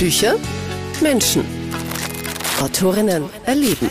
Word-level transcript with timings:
Bücher, 0.00 0.36
Menschen. 1.02 1.44
Autorinnen 2.58 3.28
erleben. 3.44 3.90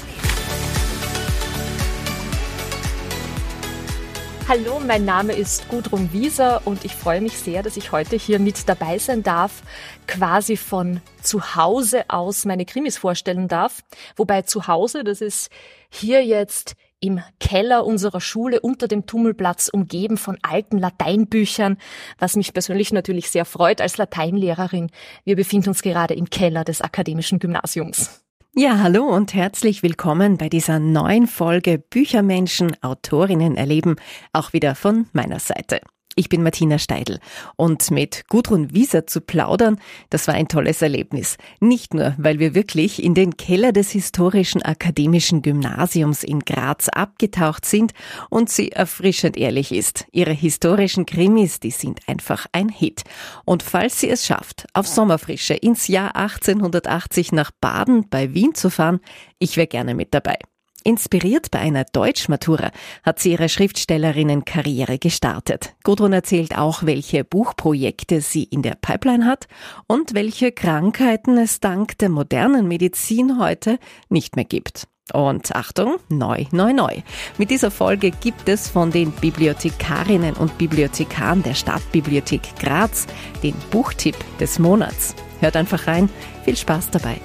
Hallo, 4.48 4.80
mein 4.80 5.06
Name 5.06 5.34
ist 5.34 5.70
Gudrun 5.70 6.12
Wieser 6.12 6.64
und 6.66 6.84
ich 6.84 6.96
freue 6.96 7.22
mich 7.22 7.38
sehr, 7.38 7.62
dass 7.62 7.78
ich 7.78 7.92
heute 7.92 8.16
hier 8.16 8.40
mit 8.40 8.68
dabei 8.68 8.98
sein 8.98 9.22
darf, 9.22 9.62
quasi 10.08 10.58
von 10.58 11.00
zu 11.22 11.56
Hause 11.56 12.06
aus 12.08 12.44
meine 12.44 12.66
Krimis 12.66 12.98
vorstellen 12.98 13.48
darf. 13.48 13.84
Wobei 14.16 14.42
zu 14.42 14.66
Hause, 14.66 15.04
das 15.04 15.22
ist 15.22 15.52
hier 15.92 16.26
jetzt 16.26 16.74
im 17.00 17.22
Keller 17.40 17.86
unserer 17.86 18.22
Schule 18.22 18.60
unter 18.60 18.88
dem 18.88 19.06
Tummelplatz 19.06 19.70
umgeben 19.70 20.18
von 20.18 20.38
alten 20.42 20.78
Lateinbüchern, 20.78 21.78
was 22.18 22.36
mich 22.36 22.54
persönlich 22.54 22.92
natürlich 22.92 23.30
sehr 23.30 23.46
freut 23.46 23.82
als 23.82 23.98
Lateinlehrerin. 23.98 24.90
Wir 25.24 25.36
befinden 25.36 25.70
uns 25.70 25.82
gerade 25.82 26.14
im 26.14 26.30
Keller 26.30 26.64
des 26.64 26.82
akademischen 26.82 27.40
Gymnasiums. 27.40 28.24
Ja, 28.56 28.80
hallo 28.80 29.06
und 29.06 29.34
herzlich 29.34 29.84
willkommen 29.84 30.38
bei 30.38 30.50
dieser 30.50 30.80
neuen 30.80 31.28
Folge 31.28 31.78
Büchermenschen, 31.78 32.76
Autorinnen 32.82 33.56
erleben, 33.56 33.96
auch 34.34 34.54
wieder 34.54 34.76
von 34.76 35.08
meiner 35.14 35.40
Seite. 35.40 35.82
Ich 36.20 36.28
bin 36.28 36.44
Martina 36.44 36.80
Steidl 36.80 37.22
und 37.56 37.92
mit 37.92 38.26
Gudrun 38.28 38.74
Wieser 38.74 39.08
zu 39.08 39.22
plaudern, 39.22 39.80
das 40.10 40.28
war 40.28 40.36
ein 40.36 40.50
tolles 40.50 40.82
Erlebnis. 40.82 41.38
Nicht 41.62 41.94
nur, 41.94 42.14
weil 42.18 42.40
wir 42.40 42.54
wirklich 42.54 43.02
in 43.02 43.14
den 43.14 43.38
Keller 43.38 43.72
des 43.72 43.92
historischen 43.92 44.62
akademischen 44.62 45.42
Gymnasiums 45.42 46.26
in 46.26 46.42
Graz 46.42 46.90
abgetaucht 46.90 47.64
sind 47.64 47.94
und 48.30 48.50
sie 48.50 48.74
erfrischend 48.74 49.38
ehrlich 49.38 49.72
ist. 49.72 50.08
Ihre 50.12 50.34
historischen 50.34 51.06
Krimis, 51.06 51.62
die 51.62 51.72
sind 51.72 52.02
einfach 52.06 52.48
ein 52.52 52.68
Hit. 52.68 53.04
Und 53.46 53.64
falls 53.64 54.02
sie 54.02 54.10
es 54.10 54.26
schafft, 54.26 54.68
auf 54.74 54.88
Sommerfrische 54.88 55.54
ins 55.54 55.88
Jahr 55.88 56.18
1880 56.18 57.32
nach 57.32 57.52
Baden 57.52 58.10
bei 58.10 58.34
Wien 58.34 58.54
zu 58.56 58.70
fahren, 58.70 59.00
ich 59.38 59.56
wäre 59.56 59.68
gerne 59.68 59.96
mit 59.96 60.14
dabei. 60.14 60.38
Inspiriert 60.84 61.52
bei 61.52 61.60
einer 61.60 61.84
Deutschmatura 61.84 62.72
hat 63.04 63.20
sie 63.20 63.32
ihre 63.32 63.50
Schriftstellerinnenkarriere 63.50 64.98
gestartet. 64.98 65.74
Gudrun 65.84 66.14
erzählt 66.14 66.58
auch, 66.58 66.84
welche 66.84 67.24
Buchprojekte 67.24 68.22
sie 68.22 68.44
in 68.44 68.62
der 68.62 68.76
Pipeline 68.76 69.26
hat 69.26 69.48
und 69.88 70.14
welche 70.14 70.52
Krankheiten 70.52 71.38
es 71.38 71.60
dank 71.60 71.98
der 71.98 72.10
modernen 72.10 72.68
Medizin 72.68 73.40
heute 73.40 73.78
nicht 74.10 74.36
mehr 74.36 74.46
gibt. 74.46 74.88
Und 75.12 75.56
Achtung, 75.56 75.98
neu, 76.10 76.46
neu, 76.52 76.72
neu. 76.74 77.02
Mit 77.38 77.50
dieser 77.50 77.72
Folge 77.72 78.12
gibt 78.12 78.48
es 78.48 78.70
von 78.70 78.92
den 78.92 79.12
Bibliothekarinnen 79.12 80.36
und 80.36 80.58
Bibliothekaren 80.58 81.44
der 81.44 81.56
Stadtbibliothek 81.56 82.42
Graz 82.60 83.08
den 83.42 83.56
Buchtipp 83.72 84.16
des 84.40 84.60
Monats. 84.60 85.16
Hört 85.40 85.56
einfach 85.56 85.88
rein. 85.88 86.10
Viel 86.46 86.58
Spaß 86.58 86.92
dabei. 86.92 87.20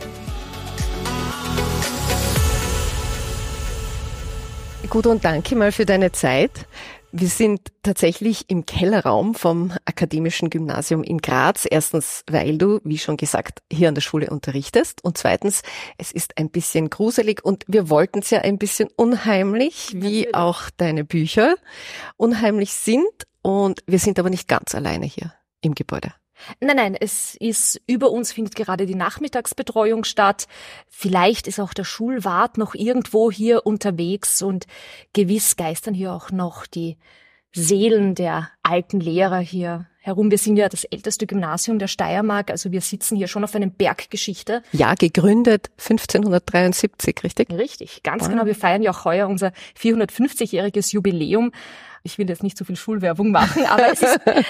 Gudrun, 4.94 5.20
danke 5.20 5.56
mal 5.56 5.72
für 5.72 5.86
deine 5.86 6.12
Zeit. 6.12 6.68
Wir 7.10 7.26
sind 7.26 7.72
tatsächlich 7.82 8.48
im 8.48 8.64
Kellerraum 8.64 9.34
vom 9.34 9.72
Akademischen 9.86 10.50
Gymnasium 10.50 11.02
in 11.02 11.18
Graz. 11.18 11.66
Erstens, 11.68 12.22
weil 12.30 12.58
du, 12.58 12.78
wie 12.84 12.98
schon 12.98 13.16
gesagt, 13.16 13.64
hier 13.72 13.88
an 13.88 13.96
der 13.96 14.02
Schule 14.02 14.30
unterrichtest. 14.30 15.02
Und 15.02 15.18
zweitens, 15.18 15.62
es 15.98 16.12
ist 16.12 16.38
ein 16.38 16.48
bisschen 16.48 16.90
gruselig 16.90 17.44
und 17.44 17.64
wir 17.66 17.90
wollten 17.90 18.20
es 18.20 18.30
ja 18.30 18.42
ein 18.42 18.56
bisschen 18.56 18.88
unheimlich, 18.94 19.94
wie 19.94 20.26
Natürlich. 20.26 20.34
auch 20.36 20.70
deine 20.76 21.04
Bücher 21.04 21.56
unheimlich 22.16 22.72
sind. 22.72 23.02
Und 23.42 23.80
wir 23.88 23.98
sind 23.98 24.20
aber 24.20 24.30
nicht 24.30 24.46
ganz 24.46 24.76
alleine 24.76 25.06
hier 25.06 25.34
im 25.60 25.74
Gebäude. 25.74 26.12
Nein, 26.60 26.76
nein, 26.76 26.96
es 26.98 27.36
ist 27.36 27.80
über 27.86 28.10
uns 28.10 28.32
findet 28.32 28.54
gerade 28.54 28.86
die 28.86 28.94
Nachmittagsbetreuung 28.94 30.04
statt. 30.04 30.46
Vielleicht 30.88 31.46
ist 31.46 31.60
auch 31.60 31.74
der 31.74 31.84
Schulwart 31.84 32.58
noch 32.58 32.74
irgendwo 32.74 33.30
hier 33.30 33.66
unterwegs 33.66 34.42
und 34.42 34.66
gewiss 35.12 35.56
geistern 35.56 35.94
hier 35.94 36.12
auch 36.12 36.30
noch 36.30 36.66
die 36.66 36.96
Seelen 37.52 38.14
der 38.14 38.50
alten 38.62 39.00
Lehrer 39.00 39.38
hier 39.38 39.86
herum. 40.04 40.30
Wir 40.30 40.38
sind 40.38 40.56
ja 40.56 40.68
das 40.68 40.84
älteste 40.84 41.26
Gymnasium 41.26 41.78
der 41.78 41.88
Steiermark, 41.88 42.50
also 42.50 42.70
wir 42.72 42.82
sitzen 42.82 43.16
hier 43.16 43.26
schon 43.26 43.42
auf 43.42 43.54
einem 43.54 43.70
Berggeschichte. 43.70 44.62
Ja, 44.72 44.94
gegründet 44.94 45.70
1573, 45.78 47.24
richtig? 47.24 47.50
Richtig, 47.50 48.02
ganz 48.02 48.24
wow. 48.24 48.30
genau. 48.30 48.46
Wir 48.46 48.54
feiern 48.54 48.82
ja 48.82 48.90
auch 48.90 49.04
heuer 49.04 49.28
unser 49.28 49.52
450-jähriges 49.80 50.92
Jubiläum 50.92 51.52
ich 52.06 52.18
will 52.18 52.28
jetzt 52.28 52.42
nicht 52.42 52.58
so 52.58 52.66
viel 52.66 52.76
Schulwerbung 52.76 53.30
machen, 53.30 53.64
aber 53.68 53.90
es 53.90 54.02
ist, 54.02 54.20
äh, 54.26 54.42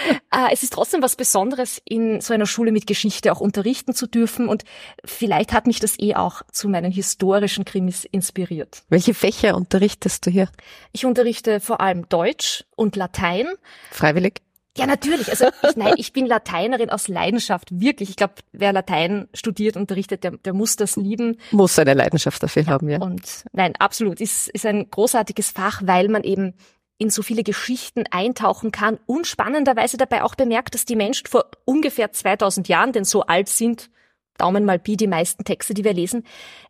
es 0.53 0.65
ist 0.65 0.73
trotzdem 0.73 1.03
was 1.03 1.15
Besonderes, 1.15 1.81
in 1.85 2.21
so 2.21 2.35
einer 2.35 2.47
Schule 2.47 2.73
mit 2.73 2.87
Geschichte 2.87 3.33
auch 3.33 3.41
unterrichten 3.41 3.95
zu 3.95 4.09
dürfen. 4.09 4.49
Und 4.49 4.65
vielleicht 5.05 5.53
hat 5.53 5.69
mich 5.69 5.79
das 5.79 5.97
eh 5.99 6.17
auch 6.17 6.43
zu 6.51 6.69
meinen 6.69 6.91
historischen 6.91 7.65
Krimis 7.65 8.05
inspiriert. 8.05 8.83
Welche 8.89 9.15
Fächer 9.15 9.55
unterrichtest 9.55 10.27
du 10.27 10.31
hier? 10.31 10.49
Ich 10.91 11.07
unterrichte 11.07 11.61
vor 11.61 11.81
allem 11.81 12.09
Deutsch 12.09 12.65
und 12.75 12.97
Latein. 12.97 13.47
Freiwillig? 13.93 14.43
Ja, 14.77 14.87
natürlich. 14.87 15.29
Also 15.31 15.47
ich, 15.63 15.77
nein, 15.77 15.95
ich 15.97 16.13
bin 16.13 16.27
Lateinerin 16.27 16.91
aus 16.91 17.09
Leidenschaft, 17.09 17.69
wirklich. 17.81 18.11
Ich 18.11 18.17
glaube, 18.17 18.35
wer 18.53 18.73
Latein 18.73 19.29
studiert, 19.33 19.77
unterrichtet, 19.77 20.25
der, 20.25 20.33
der 20.33 20.53
muss 20.53 20.77
das 20.77 20.97
lieben. 20.97 21.39
Muss 21.53 21.79
eine 21.79 21.95
Leidenschaft 21.95 22.43
dafür 22.43 22.67
haben, 22.67 22.89
ja. 22.89 23.01
Und 23.01 23.45
nein, 23.53 23.75
absolut. 23.79 24.21
Ist, 24.21 24.49
ist 24.49 24.67
ein 24.67 24.91
großartiges 24.91 25.53
Fach, 25.53 25.83
weil 25.85 26.09
man 26.09 26.25
eben 26.25 26.55
in 26.99 27.11
so 27.11 27.23
viele 27.23 27.43
Geschichten 27.43 28.05
eintauchen 28.11 28.73
kann 28.73 28.99
und 29.07 29.27
spannenderweise 29.27 29.97
dabei 29.97 30.23
auch 30.23 30.35
bemerkt, 30.35 30.75
dass 30.75 30.85
die 30.85 30.97
Menschen 30.97 31.27
vor 31.27 31.47
ungefähr 31.65 32.13
2000 32.13 32.69
Jahren, 32.69 32.93
denn 32.93 33.05
so 33.05 33.23
alt 33.23 33.49
sind 33.49 33.91
Daumen 34.37 34.65
mal 34.65 34.79
Pi 34.79 34.97
die 34.97 35.07
meisten 35.07 35.45
Texte, 35.45 35.75
die 35.75 35.85
wir 35.85 35.93
lesen, 35.93 36.25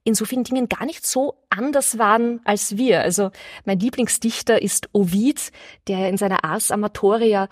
in 0.04 0.14
so 0.14 0.24
vielen 0.24 0.44
Dingen 0.44 0.68
gar 0.68 0.84
nicht 0.84 1.06
so 1.06 1.42
anders 1.50 1.98
waren 1.98 2.40
als 2.44 2.76
wir. 2.76 3.00
Also 3.00 3.30
mein 3.64 3.78
Lieblingsdichter 3.78 4.60
ist 4.60 4.88
Ovid, 4.92 5.50
der 5.88 6.08
in 6.08 6.16
seiner 6.16 6.44
Ars 6.44 6.70
Amatoria 6.70 7.48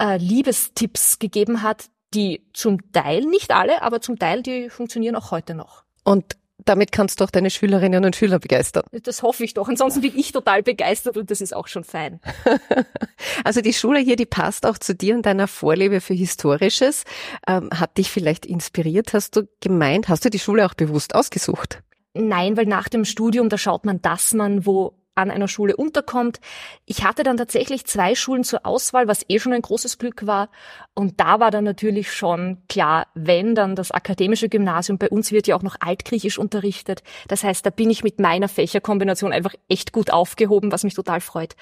äh, 0.00 0.18
Liebestipps 0.18 1.18
gegeben 1.18 1.62
hat, 1.62 1.86
die 2.14 2.46
zum 2.52 2.92
Teil, 2.92 3.24
nicht 3.24 3.52
alle, 3.52 3.82
aber 3.82 4.00
zum 4.00 4.18
Teil, 4.18 4.42
die 4.42 4.70
funktionieren 4.70 5.16
auch 5.16 5.30
heute 5.30 5.54
noch. 5.54 5.84
Und 6.04 6.36
damit 6.68 6.92
kannst 6.92 7.20
du 7.20 7.24
auch 7.24 7.30
deine 7.30 7.50
Schülerinnen 7.50 8.04
und 8.04 8.16
Schüler 8.16 8.38
begeistern. 8.38 8.84
Das 9.02 9.22
hoffe 9.22 9.44
ich 9.44 9.54
doch. 9.54 9.68
Ansonsten 9.68 10.00
bin 10.00 10.12
ich 10.16 10.32
total 10.32 10.62
begeistert 10.62 11.16
und 11.16 11.30
das 11.30 11.40
ist 11.40 11.54
auch 11.54 11.68
schon 11.68 11.84
fein. 11.84 12.20
also 13.44 13.60
die 13.60 13.72
Schule 13.72 14.00
hier, 14.00 14.16
die 14.16 14.26
passt 14.26 14.66
auch 14.66 14.78
zu 14.78 14.94
dir 14.94 15.14
und 15.14 15.26
deiner 15.26 15.48
Vorliebe 15.48 16.00
für 16.00 16.14
Historisches. 16.14 17.04
Ähm, 17.46 17.70
hat 17.74 17.96
dich 17.98 18.10
vielleicht 18.10 18.46
inspiriert, 18.46 19.12
hast 19.12 19.36
du 19.36 19.48
gemeint? 19.60 20.08
Hast 20.08 20.24
du 20.24 20.30
die 20.30 20.38
Schule 20.38 20.66
auch 20.66 20.74
bewusst 20.74 21.14
ausgesucht? 21.14 21.82
Nein, 22.14 22.56
weil 22.56 22.66
nach 22.66 22.88
dem 22.88 23.04
Studium, 23.04 23.48
da 23.48 23.58
schaut 23.58 23.84
man, 23.84 24.00
dass 24.00 24.32
man 24.32 24.66
wo 24.66 24.94
an 25.16 25.30
einer 25.30 25.48
Schule 25.48 25.76
unterkommt. 25.76 26.40
Ich 26.84 27.02
hatte 27.02 27.22
dann 27.24 27.36
tatsächlich 27.36 27.86
zwei 27.86 28.14
Schulen 28.14 28.44
zur 28.44 28.64
Auswahl, 28.64 29.08
was 29.08 29.24
eh 29.28 29.38
schon 29.38 29.52
ein 29.52 29.62
großes 29.62 29.98
Glück 29.98 30.26
war. 30.26 30.48
Und 30.94 31.18
da 31.18 31.40
war 31.40 31.50
dann 31.50 31.64
natürlich 31.64 32.12
schon 32.12 32.58
klar, 32.68 33.08
wenn 33.14 33.54
dann 33.54 33.74
das 33.74 33.90
akademische 33.90 34.48
Gymnasium, 34.48 34.98
bei 34.98 35.08
uns 35.08 35.32
wird 35.32 35.46
ja 35.46 35.56
auch 35.56 35.62
noch 35.62 35.76
Altgriechisch 35.80 36.38
unterrichtet. 36.38 37.02
Das 37.28 37.42
heißt, 37.42 37.66
da 37.66 37.70
bin 37.70 37.90
ich 37.90 38.04
mit 38.04 38.20
meiner 38.20 38.48
Fächerkombination 38.48 39.32
einfach 39.32 39.54
echt 39.68 39.92
gut 39.92 40.10
aufgehoben, 40.10 40.70
was 40.70 40.84
mich 40.84 40.94
total 40.94 41.20
freut, 41.20 41.56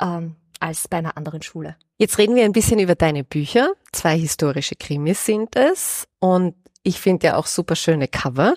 ähm, 0.00 0.36
als 0.58 0.88
bei 0.88 0.96
einer 0.96 1.16
anderen 1.16 1.42
Schule. 1.42 1.76
Jetzt 1.98 2.18
reden 2.18 2.34
wir 2.34 2.44
ein 2.44 2.52
bisschen 2.52 2.78
über 2.78 2.94
deine 2.94 3.22
Bücher. 3.22 3.72
Zwei 3.92 4.18
historische 4.18 4.76
Krimis 4.76 5.24
sind 5.24 5.54
es. 5.56 6.08
Und 6.18 6.54
ich 6.82 7.00
finde 7.00 7.28
ja 7.28 7.36
auch 7.36 7.46
super 7.46 7.76
schöne 7.76 8.08
Cover. 8.08 8.54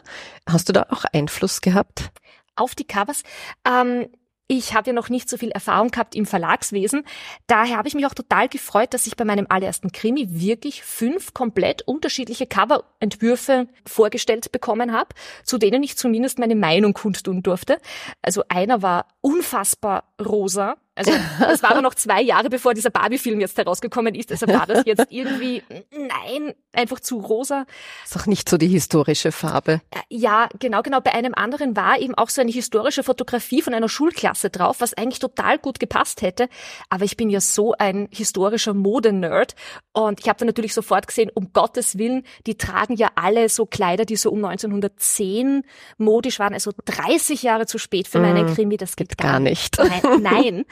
Hast 0.48 0.70
du 0.70 0.74
da 0.74 0.88
auch 0.90 1.06
Einfluss 1.06 1.62
gehabt? 1.62 2.12
Auf 2.56 2.76
die 2.76 2.86
Covers? 2.86 3.24
Ähm, 3.66 4.08
ich 4.48 4.74
habe 4.74 4.88
ja 4.88 4.94
noch 4.94 5.10
nicht 5.10 5.30
so 5.30 5.38
viel 5.38 5.52
Erfahrung 5.52 5.92
gehabt 5.92 6.16
im 6.16 6.26
Verlagswesen. 6.26 7.04
Daher 7.48 7.78
habe 7.78 7.88
ich 7.88 7.96
mich 7.96 8.06
auch 8.06 8.14
total 8.14 8.48
gefreut, 8.48 8.94
dass 8.94 9.06
ich 9.06 9.18
bei 9.18 9.26
meinem 9.26 9.46
allerersten 9.50 9.92
Krimi 9.92 10.28
wirklich 10.30 10.84
fünf 10.84 11.34
komplett 11.34 11.82
unterschiedliche 11.82 12.48
Coverentwürfe 12.48 13.68
vorgestellt 13.86 14.52
bekommen 14.52 14.94
habe, 14.94 15.10
zu 15.44 15.58
denen 15.58 15.84
ich 15.84 15.98
zumindest 15.98 16.40
meine 16.40 16.56
Meinung 16.56 16.94
kundtun 16.94 17.44
durfte. 17.44 17.78
Also 18.22 18.44
einer 18.48 18.82
war 18.82 19.08
unfassbar 19.22 20.06
rosa, 20.20 20.76
also 20.98 21.12
es 21.52 21.64
war 21.64 21.72
aber 21.72 21.82
noch 21.82 21.94
zwei 21.94 22.22
Jahre, 22.22 22.50
bevor 22.50 22.74
dieser 22.74 22.90
Barbie-Film 22.90 23.40
jetzt 23.40 23.58
herausgekommen 23.58 24.16
ist. 24.16 24.32
Deshalb 24.32 24.54
war 24.54 24.66
das 24.66 24.84
jetzt 24.86 25.06
irgendwie, 25.10 25.62
nein, 25.92 26.54
einfach 26.74 27.00
zu 27.00 27.20
rosa. 27.20 27.66
Ist 28.04 28.16
doch 28.16 28.26
nicht 28.26 28.50
so 28.50 28.58
die 28.58 28.68
historische 28.68 29.32
Farbe. 29.32 29.82
Äh, 29.92 30.00
ja, 30.10 30.50
genau, 30.60 30.82
genau. 30.82 31.00
Bei 31.00 31.14
einem 31.14 31.34
anderen 31.36 31.76
war 31.76 32.00
eben 32.00 32.16
auch 32.16 32.30
so 32.30 32.42
eine 32.42 32.52
historische 32.52 33.04
Fotografie 33.04 33.62
von 33.62 33.74
einer 33.74 33.90
Schulklasse 33.90 34.50
drauf, 34.50 34.78
was 34.80 34.96
eigentlich 34.96 35.20
total 35.20 35.60
gut 35.60 35.80
gepasst 35.80 36.22
hätte. 36.22 36.50
Aber 36.90 37.06
ich 37.06 37.16
bin 37.16 37.30
ja 37.30 37.42
so 37.42 37.74
ein 37.78 38.08
historischer 38.12 38.74
Modenerd 38.74 39.56
und 39.94 40.20
ich 40.20 40.28
habe 40.28 40.40
dann 40.40 40.48
natürlich 40.48 40.74
sofort 40.74 41.08
gesehen, 41.08 41.30
um 41.34 41.54
Gottes 41.54 41.98
Willen, 41.98 42.24
die 42.48 42.58
tragen 42.58 42.96
ja 42.96 43.10
alle 43.16 43.50
so 43.50 43.66
Kleider, 43.66 44.06
die 44.06 44.16
so 44.16 44.32
um 44.32 44.44
1910 44.44 45.64
modisch 45.98 46.40
waren, 46.40 46.54
also 46.54 46.72
30 46.86 47.44
Jahre 47.44 47.68
zu 47.68 47.78
spät 47.78 48.08
für 48.08 48.20
meinen 48.20 48.52
mm, 48.52 48.56
Krimi. 48.56 48.78
Das 48.78 48.96
geht, 48.96 49.10
geht 49.10 49.18
gar 49.20 49.40
nicht. 49.40 49.78
Nein. 49.78 50.02
nein. 50.22 50.66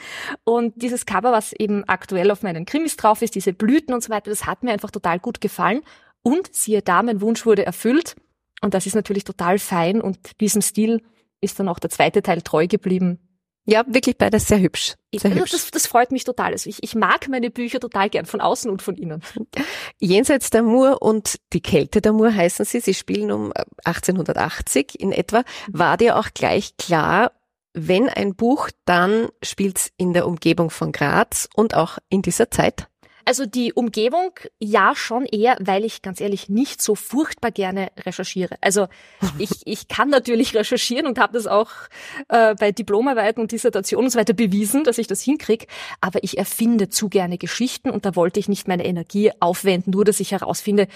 Und 0.44 0.74
dieses 0.76 1.06
Cover, 1.06 1.32
was 1.32 1.52
eben 1.52 1.84
aktuell 1.84 2.30
auf 2.30 2.42
meinen 2.42 2.64
Krimis 2.64 2.96
drauf 2.96 3.22
ist, 3.22 3.34
diese 3.34 3.52
Blüten 3.52 3.94
und 3.94 4.02
so 4.02 4.10
weiter, 4.10 4.30
das 4.30 4.46
hat 4.46 4.62
mir 4.62 4.72
einfach 4.72 4.90
total 4.90 5.18
gut 5.18 5.40
gefallen. 5.40 5.82
Und 6.22 6.54
siehe 6.54 6.82
da, 6.82 7.02
mein 7.02 7.20
Wunsch 7.20 7.46
wurde 7.46 7.66
erfüllt. 7.66 8.16
Und 8.60 8.74
das 8.74 8.86
ist 8.86 8.94
natürlich 8.94 9.24
total 9.24 9.58
fein. 9.58 10.00
Und 10.00 10.40
diesem 10.40 10.62
Stil 10.62 11.02
ist 11.40 11.60
dann 11.60 11.68
auch 11.68 11.78
der 11.78 11.90
zweite 11.90 12.22
Teil 12.22 12.42
treu 12.42 12.66
geblieben. 12.66 13.20
Ja, 13.68 13.84
wirklich 13.88 14.16
beides 14.16 14.46
sehr 14.46 14.60
hübsch. 14.60 14.94
Sehr 15.12 15.30
also 15.30 15.40
hübsch. 15.40 15.50
Das, 15.50 15.70
das 15.72 15.86
freut 15.88 16.12
mich 16.12 16.22
total. 16.22 16.52
Also 16.52 16.70
ich, 16.70 16.82
ich 16.82 16.94
mag 16.94 17.28
meine 17.28 17.50
Bücher 17.50 17.80
total 17.80 18.08
gern, 18.08 18.24
von 18.24 18.40
außen 18.40 18.70
und 18.70 18.80
von 18.80 18.96
innen. 18.96 19.22
Jenseits 19.98 20.50
der 20.50 20.62
Mur 20.62 21.02
und 21.02 21.36
die 21.52 21.60
Kälte 21.60 22.00
der 22.00 22.12
Mur 22.12 22.32
heißen 22.32 22.64
sie. 22.64 22.78
Sie 22.78 22.94
spielen 22.94 23.32
um 23.32 23.52
1880 23.84 25.00
in 25.00 25.10
etwa. 25.10 25.42
War 25.72 25.96
dir 25.96 26.16
auch 26.16 26.28
gleich 26.32 26.76
klar, 26.76 27.32
wenn 27.76 28.08
ein 28.08 28.34
Buch, 28.34 28.70
dann 28.86 29.28
spielt's 29.42 29.92
in 29.98 30.14
der 30.14 30.26
Umgebung 30.26 30.70
von 30.70 30.92
Graz 30.92 31.46
und 31.54 31.74
auch 31.74 31.98
in 32.08 32.22
dieser 32.22 32.50
Zeit? 32.50 32.88
Also 33.26 33.44
die 33.44 33.72
Umgebung, 33.72 34.30
ja 34.60 34.94
schon 34.94 35.26
eher, 35.26 35.58
weil 35.60 35.84
ich 35.84 36.00
ganz 36.00 36.20
ehrlich 36.20 36.48
nicht 36.48 36.80
so 36.80 36.94
furchtbar 36.94 37.50
gerne 37.50 37.88
recherchiere. 37.98 38.56
Also 38.60 38.86
ich, 39.38 39.50
ich 39.66 39.88
kann 39.88 40.08
natürlich 40.08 40.54
recherchieren 40.54 41.06
und 41.06 41.18
habe 41.18 41.34
das 41.34 41.46
auch 41.46 41.70
äh, 42.28 42.54
bei 42.54 42.72
Diplomarbeiten 42.72 43.42
und 43.42 43.52
Dissertationen 43.52 44.06
und 44.06 44.10
so 44.10 44.18
weiter 44.18 44.32
bewiesen, 44.32 44.84
dass 44.84 44.96
ich 44.96 45.08
das 45.08 45.20
hinkriege. 45.20 45.66
Aber 46.00 46.22
ich 46.22 46.38
erfinde 46.38 46.88
zu 46.88 47.08
gerne 47.08 47.36
Geschichten 47.36 47.90
und 47.90 48.06
da 48.06 48.16
wollte 48.16 48.40
ich 48.40 48.48
nicht 48.48 48.68
meine 48.68 48.86
Energie 48.86 49.32
aufwenden, 49.38 49.90
nur 49.90 50.04
dass 50.04 50.20
ich 50.20 50.32
herausfinde, 50.32 50.86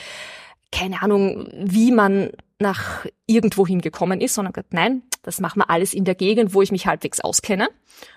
keine 0.72 1.02
Ahnung, 1.02 1.48
wie 1.52 1.92
man 1.92 2.30
nach 2.58 3.06
irgendwo 3.26 3.66
hingekommen 3.66 4.20
ist, 4.20 4.34
sondern 4.34 4.52
gesagt, 4.52 4.74
nein, 4.74 5.02
das 5.22 5.40
machen 5.40 5.60
wir 5.60 5.70
alles 5.70 5.94
in 5.94 6.04
der 6.04 6.14
Gegend, 6.14 6.54
wo 6.54 6.62
ich 6.62 6.72
mich 6.72 6.86
halbwegs 6.86 7.20
auskenne. 7.20 7.68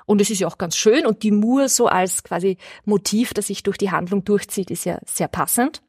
Und 0.05 0.21
es 0.21 0.29
ist 0.29 0.39
ja 0.39 0.47
auch 0.47 0.57
ganz 0.57 0.75
schön. 0.75 1.05
Und 1.05 1.23
die 1.23 1.31
Mur 1.31 1.69
so 1.69 1.88
als 1.88 2.23
quasi 2.23 2.57
Motiv, 2.85 3.33
das 3.33 3.47
sich 3.47 3.63
durch 3.63 3.77
die 3.77 3.91
Handlung 3.91 4.23
durchzieht, 4.23 4.69
ist 4.69 4.85
ja 4.85 5.00
sehr 5.05 5.27
passend. 5.27 5.81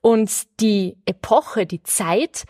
Und 0.00 0.30
die 0.60 0.96
Epoche, 1.06 1.66
die 1.66 1.82
Zeit 1.82 2.44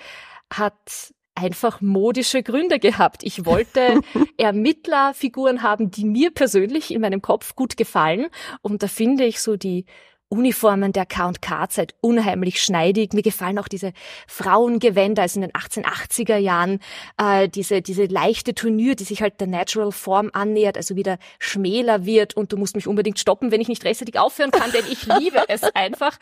hat 0.53 1.13
einfach 1.35 1.81
modische 1.81 2.43
Gründe 2.43 2.79
gehabt. 2.79 3.23
Ich 3.23 3.47
wollte 3.47 4.01
Ermittlerfiguren 4.37 5.63
haben, 5.63 5.91
die 5.91 6.05
mir 6.05 6.31
persönlich 6.31 6.93
in 6.93 7.01
meinem 7.01 7.23
Kopf 7.23 7.55
gut 7.55 7.77
gefallen. 7.77 8.27
Und 8.61 8.83
da 8.83 8.87
finde 8.87 9.25
ich 9.25 9.41
so 9.41 9.57
die 9.57 9.87
Uniformen 10.33 10.93
der 10.93 11.05
K&K-Zeit 11.05 11.95
unheimlich 12.01 12.63
schneidig. 12.63 13.13
Mir 13.13 13.21
gefallen 13.21 13.59
auch 13.59 13.69
diese 13.69 13.93
Frauengewänder, 14.27 15.21
also 15.21 15.39
in 15.39 15.43
den 15.43 15.53
1880er 15.53 16.39
Jahren, 16.39 16.81
äh, 17.19 17.51
diese, 17.51 17.83
diese 17.83 18.07
leichte 18.07 18.55
Turnier, 18.55 18.97
die 18.97 19.05
sich 19.05 19.21
halt 19.21 19.41
der 19.41 19.47
Natural 19.47 19.93
Form 19.93 20.31
annähert, 20.33 20.79
also 20.79 20.97
wieder 20.97 21.19
schmäler 21.39 22.07
wird 22.07 22.35
und 22.35 22.51
du 22.51 22.57
musst 22.57 22.77
mich 22.77 22.87
unbedingt 22.87 23.19
stoppen, 23.19 23.53
wenn 23.53 23.61
ich 23.61 23.69
nicht 23.69 23.85
rechtzeitig 23.85 24.19
aufhören 24.19 24.51
kann, 24.51 24.73
denn 24.73 24.85
ich 24.91 25.05
liebe 25.05 25.45
es 25.49 25.63
einfach. 25.75 26.17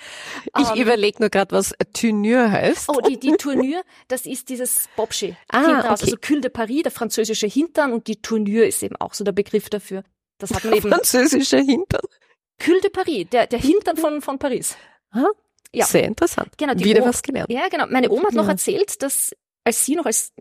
Ich 0.58 0.70
ähm, 0.70 0.82
überlege 0.82 1.20
nur 1.20 1.30
gerade, 1.30 1.54
was 1.54 1.72
Turnier 1.92 2.50
heißt. 2.50 2.88
Oh, 2.88 3.00
die, 3.00 3.16
die 3.16 3.36
Tournure, 3.36 3.82
das 4.08 4.26
ist 4.26 4.48
dieses 4.48 4.88
Bobschi. 4.96 5.36
Ah, 5.52 5.78
okay. 5.78 5.88
Also 5.88 6.16
Cul 6.20 6.40
de 6.40 6.50
Paris, 6.50 6.82
der 6.82 6.92
französische 6.92 7.46
Hintern 7.46 7.92
und 7.92 8.08
die 8.08 8.20
Tournure 8.20 8.64
ist 8.64 8.82
eben 8.82 8.96
auch 8.96 9.14
so 9.14 9.22
der 9.22 9.32
Begriff 9.32 9.70
dafür. 9.70 10.02
Das 10.38 10.52
hat 10.52 10.64
man 10.64 10.74
eben. 10.74 10.88
Französische 10.90 11.58
Hintern. 11.58 12.02
Cul 12.64 12.80
de 12.80 12.90
Paris, 12.90 13.26
der, 13.32 13.46
der 13.46 13.58
Hintern 13.58 13.96
von, 13.96 14.20
von 14.20 14.38
Paris. 14.38 14.76
Ah, 15.10 15.24
ja. 15.72 15.84
Sehr 15.86 16.04
interessant. 16.04 16.50
Genau, 16.58 16.74
die 16.74 16.84
Wieder 16.84 17.00
Oma, 17.02 17.08
was 17.10 17.22
gelernt. 17.22 17.50
Ja, 17.50 17.68
genau. 17.68 17.86
Meine 17.88 18.10
Oma 18.10 18.28
hat 18.28 18.34
noch 18.34 18.44
Ja. 18.44 18.50
erzählt, 18.50 19.02
dass 19.02 19.34
als 19.64 19.84
sie 19.84 19.94
noch 19.96 20.06
als 20.06 20.32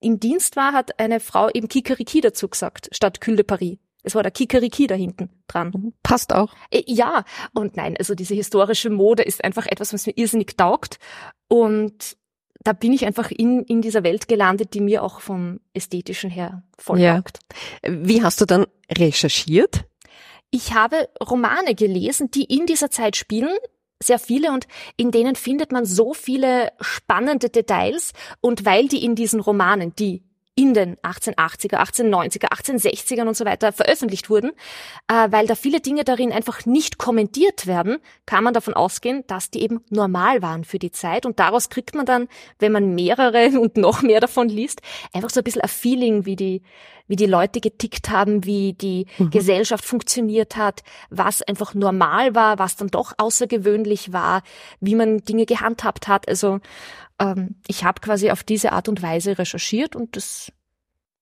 im 0.00 0.18
Dienst 0.18 0.56
war, 0.56 0.72
hat 0.72 0.98
eine 0.98 1.20
Frau 1.20 1.48
eben 1.50 1.68
Kikeriki 1.68 2.20
dazu 2.20 2.48
gesagt, 2.48 2.88
statt 2.92 3.20
Cul 3.20 3.36
de 3.36 3.44
Paris. 3.44 3.78
Es 4.02 4.16
war 4.16 4.22
der 4.24 4.32
Kikeriki 4.32 4.88
da 4.88 4.96
hinten 4.96 5.30
dran. 5.46 5.92
Passt 6.02 6.32
auch. 6.32 6.52
Äh, 6.70 6.82
Ja, 6.86 7.24
und 7.54 7.76
nein, 7.76 7.96
also 7.96 8.14
diese 8.16 8.34
historische 8.34 8.90
Mode 8.90 9.22
ist 9.22 9.44
einfach 9.44 9.66
etwas, 9.66 9.92
was 9.92 10.06
mir 10.06 10.16
irrsinnig 10.16 10.56
taugt. 10.56 10.98
Und 11.48 12.16
da 12.64 12.72
bin 12.72 12.92
ich 12.92 13.04
einfach 13.06 13.30
in, 13.30 13.62
in 13.64 13.80
dieser 13.82 14.02
Welt 14.02 14.26
gelandet, 14.26 14.74
die 14.74 14.80
mir 14.80 15.04
auch 15.04 15.20
vom 15.20 15.60
Ästhetischen 15.74 16.30
her 16.30 16.64
voll 16.78 16.98
Ja. 17.00 17.22
Wie 17.86 18.24
hast 18.24 18.40
du 18.40 18.44
dann 18.44 18.66
recherchiert? 18.90 19.84
Ich 20.54 20.74
habe 20.74 21.08
Romane 21.18 21.74
gelesen, 21.74 22.30
die 22.30 22.44
in 22.44 22.66
dieser 22.66 22.90
Zeit 22.90 23.16
spielen, 23.16 23.56
sehr 24.02 24.18
viele 24.18 24.52
und 24.52 24.66
in 24.98 25.10
denen 25.10 25.34
findet 25.34 25.72
man 25.72 25.86
so 25.86 26.12
viele 26.12 26.72
spannende 26.80 27.48
Details. 27.48 28.12
Und 28.42 28.66
weil 28.66 28.86
die 28.86 29.02
in 29.02 29.14
diesen 29.14 29.40
Romanen, 29.40 29.96
die 29.96 30.22
in 30.54 30.74
den 30.74 30.96
1880er, 30.96 31.76
1890er, 31.78 32.52
1860ern 32.52 33.26
und 33.26 33.36
so 33.36 33.46
weiter 33.46 33.72
veröffentlicht 33.72 34.28
wurden, 34.28 34.50
äh, 35.08 35.28
weil 35.30 35.46
da 35.46 35.54
viele 35.54 35.80
Dinge 35.80 36.04
darin 36.04 36.30
einfach 36.30 36.66
nicht 36.66 36.98
kommentiert 36.98 37.66
werden, 37.66 37.98
kann 38.26 38.44
man 38.44 38.52
davon 38.52 38.74
ausgehen, 38.74 39.24
dass 39.26 39.50
die 39.50 39.62
eben 39.62 39.82
normal 39.88 40.42
waren 40.42 40.64
für 40.64 40.78
die 40.78 40.92
Zeit. 40.92 41.24
Und 41.24 41.38
daraus 41.38 41.70
kriegt 41.70 41.94
man 41.94 42.04
dann, 42.04 42.28
wenn 42.58 42.72
man 42.72 42.94
mehrere 42.94 43.58
und 43.60 43.78
noch 43.78 44.02
mehr 44.02 44.20
davon 44.20 44.48
liest, 44.48 44.82
einfach 45.14 45.30
so 45.30 45.40
ein 45.40 45.44
bisschen 45.44 45.62
ein 45.62 45.68
Feeling, 45.68 46.26
wie 46.26 46.36
die, 46.36 46.62
wie 47.06 47.16
die 47.16 47.26
Leute 47.26 47.60
getickt 47.60 48.10
haben, 48.10 48.44
wie 48.44 48.74
die 48.74 49.06
Gesellschaft 49.30 49.84
funktioniert 49.84 50.56
hat, 50.56 50.82
was 51.08 51.42
einfach 51.42 51.74
normal 51.74 52.34
war, 52.34 52.58
was 52.58 52.76
dann 52.76 52.88
doch 52.88 53.12
außergewöhnlich 53.16 54.12
war, 54.12 54.42
wie 54.80 54.94
man 54.94 55.18
Dinge 55.24 55.46
gehandhabt 55.46 56.08
hat. 56.08 56.28
Also 56.28 56.60
ähm, 57.22 57.56
ich 57.68 57.84
habe 57.84 58.00
quasi 58.00 58.30
auf 58.30 58.42
diese 58.42 58.72
Art 58.72 58.88
und 58.88 59.02
Weise 59.02 59.38
recherchiert 59.38 59.96
und 59.96 60.16
das 60.16 60.52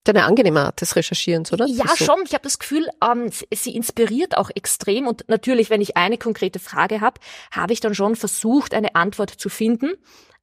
Deine 0.04 0.24
angenehme 0.24 0.60
Art 0.62 0.80
des 0.80 0.96
Recherchierens, 0.96 1.52
oder? 1.52 1.66
ja, 1.66 1.84
So. 1.88 2.06
schon. 2.06 2.22
Ich 2.24 2.32
habe 2.32 2.42
das 2.42 2.58
Gefühl, 2.58 2.88
ähm, 3.04 3.30
sie 3.52 3.76
inspiriert 3.76 4.34
auch 4.38 4.48
extrem. 4.54 5.06
Und 5.06 5.24
natürlich, 5.28 5.68
wenn 5.68 5.82
ich 5.82 5.98
eine 5.98 6.16
konkrete 6.16 6.58
Frage 6.58 7.02
habe, 7.02 7.20
habe 7.50 7.74
ich 7.74 7.80
dann 7.80 7.94
schon 7.94 8.16
versucht, 8.16 8.72
eine 8.72 8.94
Antwort 8.94 9.28
zu 9.28 9.50
finden. 9.50 9.92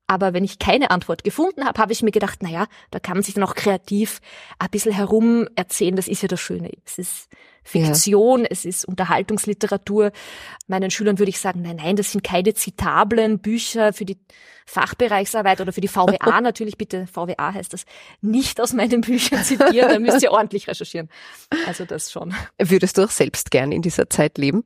Aber 0.08 0.34
wenn 0.34 0.46
ich 0.46 0.58
keine 0.58 0.90
Antwort 0.90 1.26
gefunden 1.26 1.66
habe, 1.66 1.80
habe 1.80 1.92
ich 1.92 2.02
mir 2.02 2.12
gedacht, 2.12 2.40
na 2.42 2.50
ja, 2.50 2.68
da 2.92 3.00
kann 3.00 3.18
man 3.18 3.24
sich 3.24 3.34
dann 3.34 3.44
auch 3.44 3.56
kreativ 3.56 4.22
ein 4.58 4.70
bisschen 4.70 4.94
herum 4.94 5.48
erzählen. 5.56 5.98
Das 5.98 6.08
ist 6.08 6.22
ja 6.22 6.30
das 6.30 6.40
Schöne. 6.40 6.72
Es 6.86 6.98
ist 6.98 7.28
Fiktion, 7.64 8.46
es 8.46 8.64
ist 8.64 8.86
Unterhaltungsliteratur. 8.86 10.12
Meinen 10.68 10.90
Schülern 10.90 11.20
würde 11.20 11.30
ich 11.30 11.40
sagen, 11.40 11.62
nein, 11.62 11.76
nein, 11.76 11.98
das 11.98 12.14
sind 12.14 12.24
keine 12.24 12.54
zitablen 12.54 13.40
Bücher 13.40 13.92
für 13.92 14.06
die 14.06 14.18
Fachbereichsarbeit 14.66 15.60
oder 15.60 15.74
für 15.74 15.82
die 15.82 15.90
VWA 15.90 16.42
natürlich. 16.42 16.78
Bitte, 16.78 17.08
VWA 17.08 17.54
heißt 17.54 17.74
das. 17.74 17.86
Nicht 18.22 18.62
aus 18.62 18.72
meinen 18.72 19.02
Büchern 19.02 19.44
zitieren, 19.44 19.90
da 19.90 20.00
müsst 20.00 20.24
ihr 20.24 20.32
ordentlich 20.32 20.68
recherchieren. 20.70 21.10
Also 21.68 21.84
das 21.84 22.12
schon. 22.12 22.34
Würdest 22.58 22.98
du 22.98 23.04
auch 23.04 23.10
selbst 23.10 23.52
gern 23.52 23.74
in 23.74 23.82
dieser 23.82 24.10
Zeit 24.10 24.38
leben? 24.38 24.64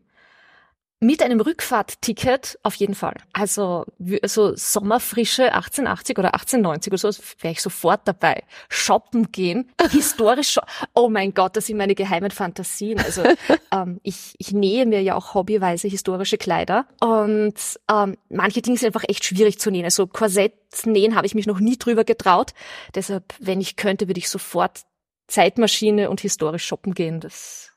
Mit 1.04 1.24
einem 1.24 1.42
Rückfahrtticket 1.42 2.60
auf 2.62 2.76
jeden 2.76 2.94
Fall. 2.94 3.16
Also 3.34 3.86
so 4.24 4.56
Sommerfrische 4.56 5.46
1880 5.52 6.20
oder 6.20 6.36
1890 6.36 6.94
oder 6.94 7.12
so 7.12 7.24
wäre 7.40 7.54
ich 7.54 7.62
sofort 7.62 8.02
dabei. 8.06 8.44
Shoppen 8.70 9.32
gehen, 9.32 9.72
historisch. 9.90 10.60
Oh 10.94 11.10
mein 11.10 11.34
Gott, 11.34 11.58
das 11.58 11.66
sind 11.66 11.78
meine 11.78 11.96
geheimen 11.96 12.30
Fantasien. 12.30 13.00
Also 13.00 13.24
ähm, 13.72 14.00
ich, 14.04 14.36
ich 14.38 14.52
nähe 14.52 14.86
mir 14.86 15.02
ja 15.02 15.16
auch 15.16 15.34
hobbyweise 15.34 15.88
historische 15.88 16.38
Kleider 16.38 16.86
und 17.00 17.56
ähm, 17.92 18.16
manche 18.30 18.62
Dinge 18.62 18.78
sind 18.78 18.86
einfach 18.86 19.10
echt 19.10 19.26
schwierig 19.26 19.60
zu 19.60 19.72
nähen. 19.72 19.86
Also 19.86 20.06
Korsett 20.06 20.54
nähen 20.86 21.16
habe 21.16 21.26
ich 21.26 21.34
mich 21.34 21.48
noch 21.48 21.60
nie 21.60 21.78
drüber 21.78 22.04
getraut. 22.04 22.52
Deshalb, 22.94 23.34
wenn 23.40 23.60
ich 23.60 23.76
könnte, 23.76 24.08
würde 24.08 24.20
ich 24.20 24.30
sofort 24.30 24.82
Zeitmaschine 25.28 26.12
und 26.12 26.22
historisch 26.22 26.66
shoppen 26.66 26.94
gehen. 26.94 27.20
Das 27.20 27.72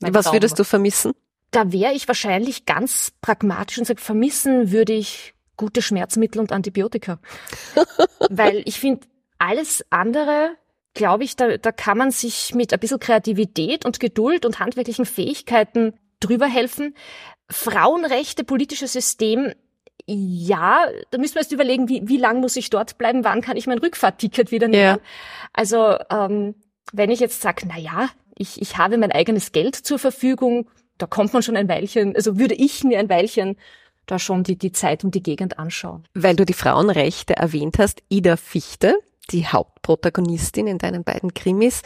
mein 0.00 0.14
Was 0.14 0.26
Traum. 0.26 0.36
würdest 0.36 0.58
du 0.58 0.64
vermissen? 0.64 1.12
Da 1.50 1.72
wäre 1.72 1.92
ich 1.92 2.06
wahrscheinlich 2.06 2.66
ganz 2.66 3.12
pragmatisch 3.20 3.78
und 3.78 3.86
sage, 3.86 4.00
vermissen 4.00 4.70
würde 4.70 4.92
ich 4.92 5.34
gute 5.56 5.82
Schmerzmittel 5.82 6.40
und 6.40 6.52
Antibiotika. 6.52 7.18
Weil 8.30 8.62
ich 8.64 8.80
finde, 8.80 9.06
alles 9.38 9.84
andere, 9.90 10.56
glaube 10.94 11.24
ich, 11.24 11.36
da, 11.36 11.56
da 11.56 11.72
kann 11.72 11.98
man 11.98 12.10
sich 12.10 12.54
mit 12.54 12.72
ein 12.72 12.78
bisschen 12.78 13.00
Kreativität 13.00 13.84
und 13.84 14.00
Geduld 14.00 14.44
und 14.46 14.60
handwerklichen 14.60 15.06
Fähigkeiten 15.06 15.94
drüber 16.20 16.46
helfen. 16.46 16.94
Frauenrechte, 17.50 18.44
politisches 18.44 18.92
System, 18.92 19.52
ja, 20.06 20.86
da 21.10 21.18
müssen 21.18 21.34
wir 21.34 21.40
erst 21.40 21.52
überlegen, 21.52 21.88
wie, 21.88 22.02
wie 22.04 22.16
lang 22.16 22.40
muss 22.40 22.56
ich 22.56 22.70
dort 22.70 22.98
bleiben, 22.98 23.24
wann 23.24 23.42
kann 23.42 23.56
ich 23.56 23.66
mein 23.66 23.78
Rückfahrtticket 23.78 24.50
wieder 24.50 24.68
nehmen. 24.68 24.82
Ja. 24.82 24.98
Also 25.52 25.96
ähm, 26.10 26.54
wenn 26.92 27.10
ich 27.10 27.20
jetzt 27.20 27.40
sage, 27.40 27.66
na 27.68 27.78
ja, 27.78 28.08
ich, 28.36 28.60
ich 28.60 28.78
habe 28.78 28.98
mein 28.98 29.12
eigenes 29.12 29.52
Geld 29.52 29.76
zur 29.76 29.98
Verfügung, 29.98 30.68
da 31.00 31.06
kommt 31.06 31.32
man 31.32 31.42
schon 31.42 31.56
ein 31.56 31.68
Weilchen, 31.68 32.14
also 32.14 32.38
würde 32.38 32.54
ich 32.54 32.84
mir 32.84 32.98
ein 32.98 33.08
Weilchen 33.08 33.56
da 34.06 34.18
schon 34.18 34.42
die, 34.42 34.56
die 34.56 34.72
Zeit 34.72 35.04
und 35.04 35.14
die 35.14 35.22
Gegend 35.22 35.58
anschauen. 35.58 36.06
Weil 36.14 36.36
du 36.36 36.44
die 36.44 36.52
Frauenrechte 36.52 37.36
erwähnt 37.36 37.78
hast, 37.78 38.02
Ida 38.08 38.36
Fichte, 38.36 38.96
die 39.30 39.46
Hauptprotagonistin 39.46 40.66
in 40.66 40.78
deinen 40.78 41.04
beiden 41.04 41.34
Krimis, 41.34 41.82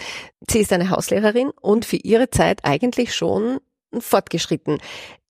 sie 0.49 0.61
ist 0.61 0.73
eine 0.73 0.91
Hauslehrerin 0.91 1.51
und 1.61 1.85
für 1.85 1.97
ihre 1.97 2.31
Zeit 2.31 2.65
eigentlich 2.65 3.15
schon 3.15 3.59
fortgeschritten 3.99 4.79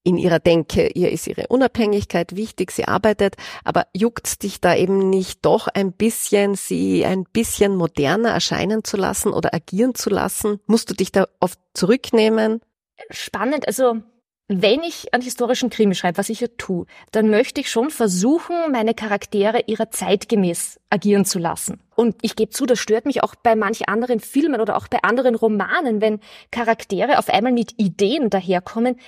in 0.04 0.18
ihrer 0.18 0.38
Denke. 0.38 0.88
Ihr 0.88 1.10
ist 1.10 1.26
ihre 1.26 1.48
Unabhängigkeit 1.48 2.36
wichtig, 2.36 2.70
sie 2.70 2.84
arbeitet, 2.84 3.36
aber 3.64 3.86
juckt 3.94 4.42
dich 4.42 4.60
da 4.60 4.76
eben 4.76 5.10
nicht 5.10 5.44
doch 5.44 5.66
ein 5.66 5.92
bisschen, 5.92 6.54
sie 6.54 7.04
ein 7.04 7.24
bisschen 7.24 7.74
moderner 7.74 8.30
erscheinen 8.30 8.84
zu 8.84 8.96
lassen 8.96 9.32
oder 9.32 9.54
agieren 9.54 9.94
zu 9.94 10.10
lassen? 10.10 10.60
Musst 10.66 10.90
du 10.90 10.94
dich 10.94 11.10
da 11.10 11.26
oft 11.40 11.58
zurücknehmen? 11.72 12.60
Spannend, 13.10 13.66
also 13.66 14.02
wenn 14.46 14.82
ich 14.82 15.14
einen 15.14 15.22
historischen 15.22 15.70
Krimi 15.70 15.94
schreibe, 15.94 16.18
was 16.18 16.28
ich 16.28 16.40
ja 16.40 16.48
tue, 16.58 16.84
dann 17.12 17.30
möchte 17.30 17.62
ich 17.62 17.70
schon 17.70 17.88
versuchen, 17.88 18.54
meine 18.70 18.92
Charaktere 18.92 19.62
ihrer 19.66 19.90
zeitgemäß 19.90 20.78
agieren 20.90 21.24
zu 21.24 21.38
lassen. 21.38 21.80
Und 21.96 22.16
ich 22.20 22.36
gebe 22.36 22.50
zu, 22.50 22.66
das 22.66 22.78
stört 22.78 23.06
mich 23.06 23.22
auch 23.22 23.34
bei 23.36 23.56
manch 23.56 23.88
anderen 23.88 24.20
Filmen 24.20 24.60
oder 24.60 24.76
auch 24.76 24.86
bei 24.88 25.02
anderen 25.02 25.34
Romanen, 25.34 26.02
wenn 26.02 26.20
Charaktere 26.50 27.18
auf 27.18 27.30
einmal 27.30 27.52
mit 27.52 27.72
Ideen 27.78 28.28
daherkommen, 28.28 29.00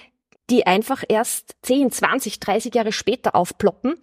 die 0.48 0.66
einfach 0.66 1.04
erst 1.06 1.56
10, 1.62 1.90
20, 1.92 2.40
30 2.40 2.74
Jahre 2.74 2.92
später 2.92 3.34
aufploppen. 3.34 3.96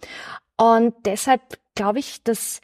Und 0.56 0.94
deshalb 1.04 1.40
glaube 1.74 1.98
ich, 1.98 2.22
dass 2.22 2.60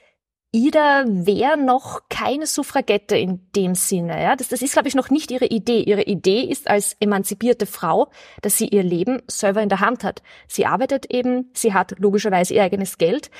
Ida 0.52 1.04
wäre 1.06 1.56
noch 1.56 2.08
keine 2.08 2.46
Suffragette 2.46 3.16
in 3.16 3.48
dem 3.54 3.76
Sinne. 3.76 4.20
Ja? 4.20 4.34
Das, 4.34 4.48
das 4.48 4.62
ist, 4.62 4.72
glaube 4.72 4.88
ich, 4.88 4.96
noch 4.96 5.08
nicht 5.08 5.30
ihre 5.30 5.46
Idee. 5.46 5.82
Ihre 5.82 6.02
Idee 6.02 6.42
ist 6.42 6.68
als 6.68 6.96
emanzipierte 6.98 7.66
Frau, 7.66 8.10
dass 8.42 8.58
sie 8.58 8.66
ihr 8.66 8.82
Leben 8.82 9.22
selber 9.28 9.62
in 9.62 9.68
der 9.68 9.80
Hand 9.80 10.02
hat. 10.02 10.22
Sie 10.48 10.66
arbeitet 10.66 11.06
eben, 11.06 11.50
sie 11.54 11.72
hat 11.72 11.94
logischerweise 11.98 12.54
ihr 12.54 12.64
eigenes 12.64 12.98
Geld. 12.98 13.30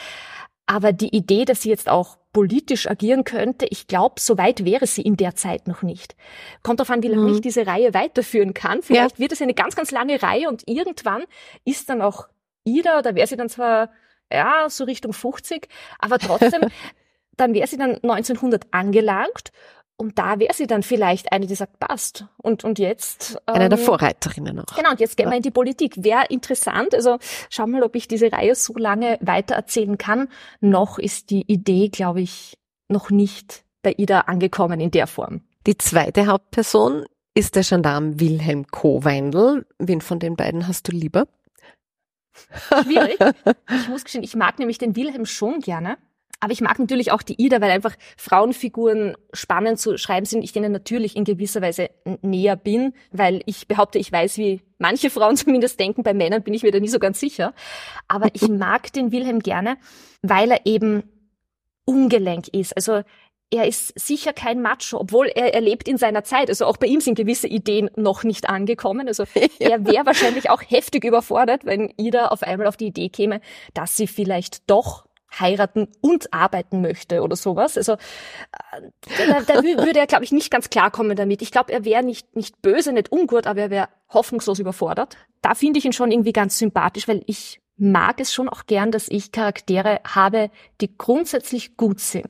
Aber 0.67 0.93
die 0.93 1.09
Idee, 1.09 1.45
dass 1.45 1.63
sie 1.63 1.69
jetzt 1.69 1.89
auch 1.89 2.17
politisch 2.33 2.89
agieren 2.89 3.25
könnte, 3.25 3.67
ich 3.69 3.89
glaube, 3.89 4.21
so 4.21 4.39
weit 4.39 4.65
wäre 4.65 4.87
sie 4.87 5.03
in 5.03 5.17
der 5.17 5.35
Zeit 5.35 5.67
noch 5.67 5.83
nicht. 5.83 6.15
Kommt 6.63 6.79
darauf 6.79 6.91
an, 6.91 7.03
wie 7.03 7.09
lange 7.09 7.27
mhm. 7.27 7.35
ich 7.35 7.41
diese 7.41 7.67
Reihe 7.67 7.93
weiterführen 7.93 8.55
kann. 8.55 8.83
Vielleicht 8.83 9.17
ja. 9.17 9.19
wird 9.19 9.33
es 9.33 9.43
eine 9.43 9.55
ganz, 9.55 9.75
ganz 9.75 9.91
lange 9.91 10.23
Reihe 10.23 10.49
und 10.49 10.63
irgendwann 10.69 11.25
ist 11.65 11.89
dann 11.89 12.03
auch 12.03 12.29
Ida, 12.63 13.03
da 13.03 13.17
wäre 13.17 13.27
sie 13.27 13.37
dann 13.37 13.49
zwar 13.49 13.91
ja, 14.33 14.69
so 14.69 14.85
Richtung 14.85 15.13
50, 15.13 15.69
aber 15.99 16.19
trotzdem 16.19 16.63
dann 17.41 17.55
wäre 17.55 17.67
sie 17.67 17.77
dann 17.77 17.97
1900 18.03 18.67
angelangt 18.71 19.53
und 20.01 20.19
da 20.19 20.39
wäre 20.39 20.55
sie 20.55 20.67
dann 20.67 20.83
vielleicht 20.83 21.31
eine, 21.31 21.47
die 21.47 21.55
sagt, 21.55 21.79
passt. 21.79 22.25
Und, 22.39 22.65
und 22.65 22.79
jetzt. 22.79 23.37
Ähm, 23.47 23.55
eine 23.55 23.69
der 23.69 23.79
ähm, 23.79 23.85
Vorreiterinnen 23.85 24.57
noch. 24.57 24.75
Genau, 24.75 24.93
und 24.93 24.99
jetzt 24.99 25.19
gehen 25.19 25.27
ja. 25.27 25.33
wir 25.33 25.37
in 25.37 25.43
die 25.43 25.51
Politik. 25.51 26.03
Wäre 26.03 26.25
interessant. 26.31 26.95
Also 26.95 27.19
schau 27.51 27.67
mal, 27.67 27.83
ob 27.83 27.95
ich 27.95 28.09
diese 28.09 28.33
Reihe 28.33 28.55
so 28.55 28.75
lange 28.77 29.19
weitererzählen 29.21 29.99
kann. 29.99 30.29
Noch 30.61 30.99
ist 30.99 31.29
die 31.29 31.43
Idee, 31.53 31.91
glaube 31.91 32.23
ich, 32.23 32.57
noch 32.89 33.11
nicht 33.11 33.63
bei 33.83 33.95
Ida 33.95 34.21
angekommen 34.21 34.81
in 34.81 34.91
der 34.91 35.07
Form. 35.07 35.43
Die 35.67 35.77
zweite 35.77 36.27
Hauptperson 36.27 37.05
ist 37.35 37.57
der 37.57 37.63
Gendarm 37.63 38.19
Wilhelm 38.19 38.67
Koweindl. 38.69 39.67
Wen 39.79 40.01
von 40.01 40.19
den 40.19 40.35
beiden 40.35 40.67
hast 40.67 40.89
du 40.89 40.93
lieber? 40.93 41.29
Schwierig. 42.85 43.19
Ich 43.71 43.89
muss 43.89 44.05
gestehen, 44.05 44.25
ich 44.25 44.35
mag 44.35 44.59
nämlich 44.59 44.79
den 44.79 44.97
Wilhelm 44.97 45.27
schon 45.27 45.61
gerne. 45.61 45.99
Aber 46.41 46.53
ich 46.53 46.63
mag 46.63 46.79
natürlich 46.79 47.13
auch 47.13 47.23
die 47.23 47.41
Ida, 47.41 47.61
weil 47.61 47.71
einfach 47.71 47.95
Frauenfiguren 48.17 49.15
spannend 49.33 49.79
zu 49.79 49.99
schreiben 49.99 50.25
sind. 50.25 50.43
Ich 50.43 50.53
denen 50.53 50.73
natürlich 50.73 51.15
in 51.15 51.25
gewisser 51.25 51.61
Weise 51.61 51.91
näher 52.23 52.57
bin, 52.57 52.95
weil 53.13 53.43
ich 53.45 53.69
behaupte, 53.69 53.99
ich 53.99 54.11
weiß, 54.11 54.39
wie 54.39 54.63
manche 54.79 55.11
Frauen 55.11 55.37
zumindest 55.37 55.79
denken. 55.79 56.03
Bei 56.03 56.15
Männern 56.15 56.43
bin 56.43 56.55
ich 56.55 56.63
mir 56.63 56.73
da 56.73 56.81
nie 56.81 56.89
so 56.89 56.99
ganz 56.99 57.21
sicher. 57.21 57.55
Aber 58.09 58.29
ich 58.33 58.49
mag 58.49 58.93
den 58.93 59.13
Wilhelm 59.13 59.41
gerne, 59.41 59.77
weil 60.23 60.51
er 60.51 60.65
eben 60.65 61.03
ungelenk 61.85 62.49
ist. 62.49 62.75
Also 62.75 63.03
er 63.53 63.67
ist 63.67 63.99
sicher 63.99 64.33
kein 64.33 64.63
Macho, 64.63 64.99
obwohl 64.99 65.27
er, 65.27 65.53
er 65.53 65.61
lebt 65.61 65.89
in 65.89 65.99
seiner 65.99 66.23
Zeit. 66.25 66.49
Also 66.49 66.67
auch 66.67 66.77
bei 66.77 66.87
ihm 66.87 67.01
sind 67.01 67.17
gewisse 67.17 67.49
Ideen 67.49 67.91
noch 67.97 68.23
nicht 68.23 68.49
angekommen. 68.49 69.09
Also 69.09 69.25
er 69.59 69.85
wäre 69.85 70.07
wahrscheinlich 70.07 70.49
auch 70.49 70.63
heftig 70.67 71.05
überfordert, 71.05 71.67
wenn 71.67 71.93
Ida 71.99 72.29
auf 72.29 72.43
einmal 72.43 72.67
auf 72.67 72.77
die 72.77 72.87
Idee 72.87 73.09
käme, 73.09 73.41
dass 73.75 73.97
sie 73.97 74.07
vielleicht 74.07 74.71
doch 74.71 75.05
heiraten 75.39 75.89
und 76.01 76.33
arbeiten 76.33 76.81
möchte 76.81 77.23
oder 77.23 77.37
sowas. 77.37 77.77
Also 77.77 77.93
äh, 77.93 77.99
da, 79.29 79.41
da 79.43 79.63
würde 79.63 79.99
er, 79.99 80.07
glaube 80.07 80.25
ich, 80.25 80.33
nicht 80.33 80.51
ganz 80.51 80.71
klarkommen 80.71 81.17
damit. 81.17 81.43
Ich 81.43 81.53
glaube, 81.53 81.73
er 81.73 81.85
wäre 81.85 82.03
nicht, 82.03 82.35
nicht 82.35 82.61
böse, 82.63 82.93
nicht 82.93 83.13
ungut, 83.13 83.47
aber 83.47 83.61
er 83.61 83.71
wäre 83.71 83.89
hoffnungslos 84.09 84.59
überfordert. 84.59 85.17
Da 85.43 85.55
finde 85.55 85.79
ich 85.79 85.85
ihn 85.85 85.93
schon 85.93 86.11
irgendwie 86.11 86.33
ganz 86.33 86.59
sympathisch, 86.59 87.07
weil 87.07 87.23
ich 87.27 87.61
mag 87.77 88.21
es 88.21 88.33
schon 88.33 88.49
auch 88.49 88.67
gern, 88.67 88.91
dass 88.91 89.09
ich 89.09 89.33
Charaktere 89.33 90.01
habe, 90.05 90.51
die 90.81 90.97
grundsätzlich 90.97 91.77
gut 91.77 92.01
sind. 92.01 92.29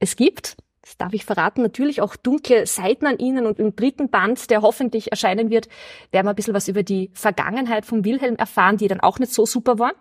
Es 0.00 0.16
gibt, 0.16 0.56
das 0.80 0.96
darf 0.96 1.12
ich 1.12 1.24
verraten, 1.24 1.62
natürlich 1.62 2.00
auch 2.00 2.16
dunkle 2.16 2.66
Seiten 2.66 3.06
an 3.06 3.18
ihnen 3.18 3.46
und 3.46 3.60
im 3.60 3.76
dritten 3.76 4.10
Band, 4.10 4.50
der 4.50 4.62
hoffentlich 4.62 5.12
erscheinen 5.12 5.48
wird, 5.48 5.68
werden 6.10 6.26
wir 6.26 6.30
ein 6.30 6.36
bisschen 6.36 6.54
was 6.54 6.66
über 6.66 6.82
die 6.82 7.10
Vergangenheit 7.14 7.86
von 7.86 8.04
Wilhelm 8.04 8.34
erfahren, 8.34 8.78
die 8.78 8.88
dann 8.88 9.00
auch 9.00 9.20
nicht 9.20 9.32
so 9.32 9.46
super 9.46 9.78
war. 9.78 9.92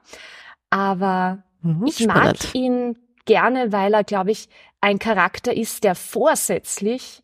Aber 0.71 1.43
Mhm, 1.61 1.85
ich 1.85 2.05
mag 2.05 2.35
ihn 2.53 2.97
gerne, 3.25 3.71
weil 3.71 3.93
er, 3.93 4.03
glaube 4.03 4.31
ich, 4.31 4.49
ein 4.81 4.99
Charakter 4.99 5.55
ist, 5.55 5.83
der 5.83 5.95
vorsätzlich 5.95 7.23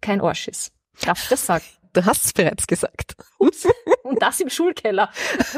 kein 0.00 0.20
Arsch 0.20 0.48
ist. 0.48 0.72
Darf 1.02 1.22
ich 1.22 1.28
das 1.28 1.46
sagen? 1.46 1.64
Du 1.94 2.04
hast 2.04 2.24
es 2.24 2.32
bereits 2.32 2.66
gesagt. 2.66 3.14
Ups. 3.38 3.68
Und 4.02 4.20
das 4.20 4.40
im 4.40 4.50
Schulkeller. 4.50 5.12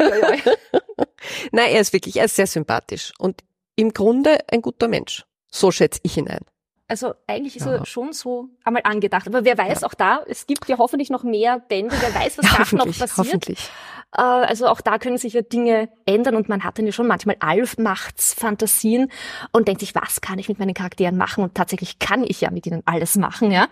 Nein, 1.50 1.70
er 1.70 1.80
ist 1.80 1.94
wirklich, 1.94 2.16
er 2.16 2.26
ist 2.26 2.36
sehr 2.36 2.46
sympathisch 2.46 3.14
und 3.18 3.42
im 3.74 3.94
Grunde 3.94 4.40
ein 4.50 4.60
guter 4.60 4.86
Mensch. 4.86 5.24
So 5.50 5.70
schätze 5.70 6.00
ich 6.02 6.18
ihn 6.18 6.28
ein. 6.28 6.44
Also 6.88 7.14
eigentlich 7.26 7.56
ist 7.56 7.66
ja. 7.66 7.76
er 7.76 7.86
schon 7.86 8.12
so 8.12 8.48
einmal 8.64 8.82
angedacht. 8.84 9.26
Aber 9.26 9.44
wer 9.44 9.58
weiß, 9.58 9.80
ja. 9.80 9.88
auch 9.88 9.94
da, 9.94 10.22
es 10.28 10.46
gibt 10.46 10.68
ja 10.68 10.78
hoffentlich 10.78 11.10
noch 11.10 11.24
mehr 11.24 11.58
Bände, 11.58 11.96
wer 12.00 12.14
weiß, 12.14 12.38
was 12.38 12.44
ja, 12.44 12.64
da 12.64 12.76
noch 12.76 12.86
passiert. 12.86 13.16
Hoffentlich. 13.16 13.70
Äh, 14.16 14.20
also 14.20 14.68
auch 14.68 14.80
da 14.80 14.98
können 14.98 15.18
sich 15.18 15.32
ja 15.32 15.42
Dinge 15.42 15.88
ändern 16.04 16.36
und 16.36 16.48
man 16.48 16.62
hat 16.62 16.78
dann 16.78 16.86
ja 16.86 16.92
schon 16.92 17.06
manchmal 17.08 17.36
Allmachtsfantasien 17.40 19.10
und 19.52 19.66
denkt 19.66 19.80
sich, 19.80 19.94
was 19.94 20.20
kann 20.20 20.38
ich 20.38 20.48
mit 20.48 20.58
meinen 20.58 20.74
Charakteren 20.74 21.16
machen? 21.16 21.42
Und 21.42 21.54
tatsächlich 21.54 21.98
kann 21.98 22.24
ich 22.24 22.40
ja 22.40 22.50
mit 22.50 22.66
ihnen 22.66 22.82
alles 22.86 23.16
machen, 23.16 23.50
ja. 23.50 23.66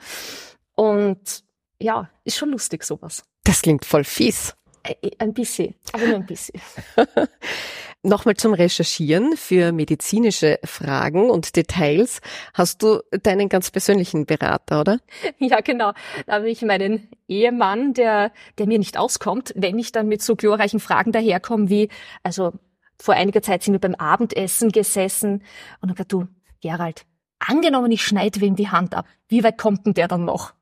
Und 0.75 1.45
ja, 1.81 2.11
ist 2.25 2.37
schon 2.37 2.51
lustig 2.51 2.83
sowas. 2.85 3.25
Das 3.45 3.63
klingt 3.63 3.85
voll 3.85 4.05
fies. 4.05 4.55
Äh, 4.83 5.11
ein 5.19 5.35
bisschen, 5.35 5.75
aber 5.93 6.07
nur 6.07 6.17
ein 6.17 6.27
bisschen. 6.27 6.61
Nochmal 8.07 8.35
zum 8.37 8.53
Recherchieren 8.53 9.35
für 9.35 9.73
medizinische 9.73 10.59
Fragen 10.63 11.31
und 11.31 11.57
Details 11.57 12.21
hast 12.53 12.83
du 12.83 13.01
deinen 13.23 13.49
ganz 13.49 13.71
persönlichen 13.71 14.27
Berater, 14.27 14.83
oder? 14.83 14.99
Ja, 15.39 15.61
genau. 15.61 15.93
Da 16.27 16.35
habe 16.35 16.51
ich 16.51 16.61
meinen 16.61 17.09
Ehemann, 17.29 17.95
der, 17.95 18.31
der 18.59 18.67
mir 18.67 18.79
nicht 18.79 18.99
auskommt, 18.99 19.55
wenn 19.57 19.79
ich 19.79 19.91
dann 19.91 20.07
mit 20.07 20.21
so 20.21 20.37
glorreichen 20.37 20.81
Fragen 20.81 21.13
daherkomme 21.13 21.71
wie, 21.71 21.89
also 22.23 22.53
vor 23.01 23.15
einiger 23.15 23.41
Zeit 23.41 23.63
sind 23.63 23.73
wir 23.73 23.81
beim 23.81 23.95
Abendessen 23.95 24.71
gesessen 24.71 25.43
und 25.81 25.89
dann 25.89 25.95
gesagt, 25.95 26.13
du, 26.13 26.29
Gerald, 26.61 27.07
angenommen, 27.39 27.91
ich 27.91 28.03
schneide 28.03 28.43
wem 28.43 28.55
die 28.55 28.69
Hand 28.69 28.95
ab, 28.95 29.07
wie 29.29 29.43
weit 29.43 29.57
kommt 29.57 29.87
denn 29.87 29.95
der 29.95 30.09
dann 30.09 30.27
noch? 30.27 30.53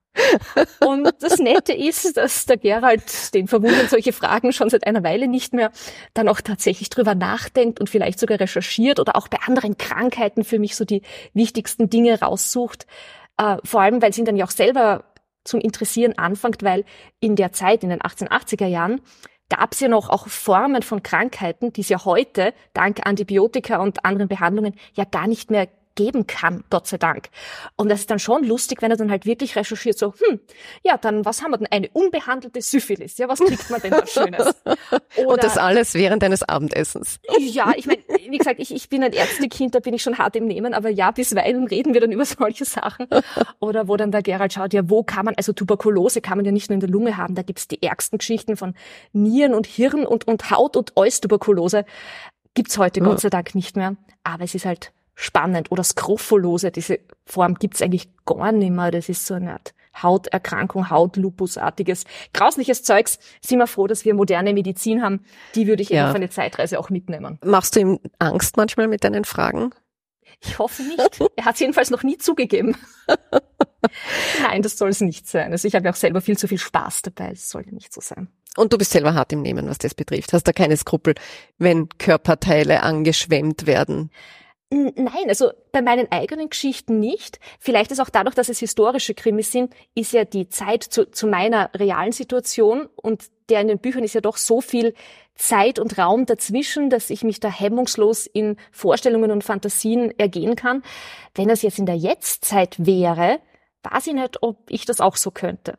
Und 0.81 1.09
das 1.21 1.39
Nette 1.39 1.73
ist, 1.73 2.17
dass 2.17 2.47
der 2.47 2.57
Gerald, 2.57 3.35
den 3.35 3.49
verwundern 3.49 3.89
solche 3.89 4.13
Fragen 4.13 4.53
schon 4.53 4.69
seit 4.69 4.87
einer 4.87 5.03
Weile 5.03 5.27
nicht 5.27 5.55
mehr, 5.55 5.71
dann 6.15 6.29
auch 6.29 6.41
tatsächlich 6.41 6.91
drüber 6.91 7.15
nachdenkt 7.15 7.81
und 7.81 7.89
vielleicht 7.89 8.19
sogar 8.19 8.39
recherchiert 8.39 9.01
oder 9.01 9.17
auch 9.17 9.29
bei 9.29 9.39
anderen 9.47 9.79
Krankheiten 9.79 10.45
für 10.45 10.59
mich 10.59 10.77
so 10.77 10.85
die 10.85 11.03
wichtigsten 11.35 11.89
Dinge 11.89 12.21
raussucht. 12.21 12.87
Äh, 13.39 13.57
vor 13.65 13.81
allem, 13.81 14.03
weil 14.03 14.11
es 14.11 14.19
ihn 14.19 14.25
dann 14.25 14.37
ja 14.37 14.45
auch 14.45 14.51
selber 14.51 15.05
zum 15.45 15.61
Interessieren 15.61 16.19
anfängt, 16.19 16.63
weil 16.63 16.85
in 17.21 17.37
der 17.37 17.53
Zeit, 17.53 17.83
in 17.83 17.91
den 17.91 18.01
1880er 18.01 18.67
Jahren, 18.67 19.01
gab 19.49 19.73
es 19.73 19.81
ja 19.81 19.89
noch 19.89 20.09
auch 20.09 20.29
Formen 20.29 20.83
von 20.83 21.03
Krankheiten, 21.03 21.73
die 21.73 21.83
es 21.83 21.89
ja 21.89 22.05
heute 22.05 22.55
dank 22.73 23.07
Antibiotika 23.07 23.83
und 23.83 24.05
anderen 24.05 24.29
Behandlungen 24.29 24.75
ja 24.95 25.05
gar 25.05 25.27
nicht 25.27 25.51
mehr 25.51 25.69
geben 25.95 26.27
kann, 26.27 26.65
Gott 26.71 26.87
sei 26.87 26.99
Dank. 26.99 27.29
Und 27.77 27.91
das 27.91 28.01
ist 28.01 28.11
dann 28.11 28.19
schon 28.19 28.45
lustig, 28.45 28.83
wenn 28.83 28.91
er 28.91 28.97
dann 28.97 29.11
halt 29.11 29.27
wirklich 29.27 29.57
recherchiert, 29.57 29.99
so, 29.99 30.15
hm, 30.15 30.41
ja, 30.83 30.97
dann 30.97 31.25
was 31.25 31.43
haben 31.43 31.51
wir 31.53 31.59
denn? 31.59 31.69
Eine 31.71 31.89
unbehandelte 31.91 32.61
Syphilis, 32.61 33.19
ja, 33.19 33.29
was 33.29 33.41
kriegt 33.41 33.71
man 33.71 33.81
denn 33.81 33.93
da 33.93 34.07
Schönes? 34.07 34.55
Oder, 34.65 34.79
Und 35.27 35.43
das 35.43 35.59
alles 35.59 35.95
während 35.95 36.23
deines 36.23 36.43
Abendessens. 36.43 37.19
Ja, 37.53 37.73
ich 37.77 37.87
meine, 37.87 37.99
wie 38.31 38.39
gesagt, 38.39 38.61
ich, 38.61 38.73
ich 38.73 38.89
bin 38.89 39.03
ein 39.03 39.13
Ärztekind, 39.13 39.75
da 39.75 39.81
bin 39.81 39.93
ich 39.95 40.03
schon 40.03 40.17
hart 40.17 40.37
im 40.37 40.47
Nehmen, 40.47 40.75
aber 40.75 40.89
ja, 40.89 41.11
bisweilen 41.11 41.67
reden 41.67 41.93
wir 41.93 42.01
dann 42.01 42.13
über 42.13 42.25
solche 42.25 42.65
Sachen. 42.65 43.09
Oder 43.59 43.89
wo 43.89 43.97
dann 43.97 44.11
der 44.11 44.23
Gerald 44.23 44.53
schaut, 44.53 44.73
ja, 44.73 44.89
wo 44.89 45.03
kann 45.03 45.25
man, 45.25 45.35
also 45.37 45.53
Tuberkulose 45.53 46.21
kann 46.21 46.39
man 46.39 46.45
ja 46.45 46.53
nicht 46.53 46.71
nur 46.71 46.75
in 46.75 46.81
der 46.81 46.89
Lunge 46.89 47.17
haben, 47.17 47.35
da 47.35 47.43
gibt's 47.43 47.69
die 47.69 47.83
ärgsten 47.83 48.19
Geschichten 48.19 48.57
von 48.57 48.75
Nieren 49.13 49.55
und 49.55 49.67
Hirn 49.67 50.07
und, 50.07 50.27
und 50.27 50.51
Haut- 50.51 50.77
und 50.77 50.97
Eustuberkulose. 50.97 51.85
Gibt's 52.55 52.79
heute 52.79 53.01
Gott 53.01 53.21
sei 53.21 53.31
Dank 53.31 53.55
nicht 53.55 53.77
mehr. 53.77 53.97
Aber 54.25 54.45
es 54.45 54.55
ist 54.55 54.67
halt 54.67 54.93
spannend. 55.15 55.71
Oder 55.71 55.85
Skrofolose, 55.85 56.71
diese 56.71 57.01
Form 57.27 57.55
gibt's 57.55 57.83
eigentlich 57.83 58.09
gar 58.25 58.53
nicht 58.53 58.71
mehr. 58.71 58.91
Das 58.91 59.09
ist 59.09 59.27
so 59.27 59.35
eine 59.35 59.53
Art 59.53 59.75
Hauterkrankung, 60.01 60.91
Hautlupusartiges, 60.91 62.05
grausliches 62.33 62.83
Zeugs. 62.83 63.19
Sind 63.41 63.59
wir 63.59 63.67
froh, 63.67 63.87
dass 63.87 64.05
wir 64.05 64.15
moderne 64.15 64.55
Medizin 64.55 65.03
haben. 65.03 65.25
Die 65.55 65.67
würde 65.67 65.83
ich 65.83 65.91
ja. 65.91 66.09
auf 66.09 66.15
eine 66.15 66.31
Zeitreise 66.31 66.79
auch 66.79 66.91
mitnehmen. 66.91 67.39
Machst 67.45 67.77
du 67.77 67.81
ihm 67.81 68.01
Angst 68.19 68.57
manchmal 68.57 68.89
mit 68.89 69.05
deinen 69.05 69.25
Fragen? 69.25 69.71
Ich 70.41 70.59
hoffe 70.59 70.83
nicht. 70.83 71.21
er 71.37 71.45
hat 71.45 71.61
jedenfalls 71.61 71.91
noch 71.91 72.03
nie 72.03 72.19
zugegeben. 72.19 72.77
Nein, 74.43 74.63
das 74.63 74.79
soll 74.79 74.91
es 74.91 75.01
nicht 75.01 75.29
sein. 75.29 75.53
Also 75.53 75.69
ich 75.69 75.75
habe 75.75 75.85
ja 75.85 75.93
auch 75.93 75.97
selber 75.97 76.21
viel 76.21 76.39
zu 76.39 76.49
viel 76.49 76.59
Spaß 76.59 77.03
dabei. 77.03 77.31
Es 77.33 77.51
soll 77.51 77.65
ja 77.67 77.73
nicht 77.73 77.93
so 77.93 78.01
sein. 78.01 78.29
Und 78.57 78.73
du 78.73 78.79
bist 78.79 78.93
selber 78.93 79.15
hart 79.15 79.33
im 79.33 79.43
Nehmen, 79.43 79.69
was 79.69 79.79
das 79.79 79.95
betrifft. 79.95 80.33
Hast 80.33 80.45
da 80.45 80.53
keine 80.53 80.77
Skrupel, 80.77 81.15
wenn 81.59 81.89
Körperteile 81.99 82.83
angeschwemmt 82.83 83.67
werden? 83.67 84.11
Nein, 84.75 85.29
also 85.29 85.51
bei 85.71 85.83
meinen 85.83 86.11
eigenen 86.11 86.49
Geschichten 86.49 86.99
nicht. 86.99 87.39
Vielleicht 87.59 87.91
ist 87.91 88.01
auch 88.01 88.09
dadurch, 88.09 88.35
dass 88.35 88.49
es 88.49 88.59
historische 88.59 89.13
Krimis 89.13 89.53
sind, 89.53 89.75
ist 89.95 90.13
ja 90.13 90.25
die 90.25 90.49
Zeit 90.49 90.83
zu, 90.83 91.11
zu 91.11 91.27
meiner 91.27 91.71
realen 91.75 92.13
Situation 92.13 92.89
und 92.97 93.27
der 93.51 93.61
in 93.61 93.69
den 93.69 93.81
Büchern 93.81 94.03
ist 94.03 94.15
ja 94.15 94.23
doch 94.23 94.39
so 94.39 94.63
viel 94.63 94.95
Zeit 95.35 95.79
und 95.79 95.99
Raum 95.99 96.25
dazwischen, 96.25 96.89
dass 96.89 97.11
ich 97.11 97.23
mich 97.23 97.39
da 97.39 97.51
hemmungslos 97.51 98.27
in 98.27 98.57
Vorstellungen 98.71 99.31
und 99.31 99.45
Fantasien 99.45 100.19
ergehen 100.19 100.57
kann. 100.57 100.83
Wenn 101.35 101.49
das 101.49 101.61
jetzt 101.61 101.79
in 101.79 101.87
der 101.87 101.97
Jetztzeit 101.97 102.77
wäre, 102.87 103.41
weiß 103.83 104.07
ich 104.07 104.15
nicht, 104.15 104.43
ob 104.43 104.71
ich 104.71 104.87
das 104.87 105.03
auch 105.03 105.17
so 105.17 105.31
könnte. 105.31 105.75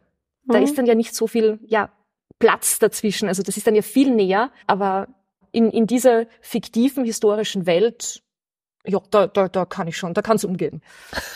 Da 0.45 0.59
mhm. 0.59 0.65
ist 0.65 0.77
dann 0.77 0.85
ja 0.85 0.93
nicht 0.93 1.15
so 1.15 1.25
viel, 1.25 1.59
ja, 1.65 1.89
Platz 2.37 2.77
dazwischen. 2.77 3.27
Also 3.27 3.41
das 3.41 3.57
ist 3.57 3.65
dann 3.65 3.75
ja 3.75 3.81
viel 3.81 4.11
näher, 4.13 4.51
aber 4.67 5.07
in, 5.51 5.71
in 5.71 5.87
dieser 5.87 6.25
fiktiven 6.41 7.05
historischen 7.05 7.65
Welt 7.65 8.22
ja, 8.85 8.99
da, 9.11 9.27
da, 9.27 9.47
da 9.47 9.65
kann 9.65 9.87
ich 9.87 9.97
schon, 9.97 10.13
da 10.13 10.21
kann 10.21 10.35
es 10.35 10.43
umgehen. 10.43 10.81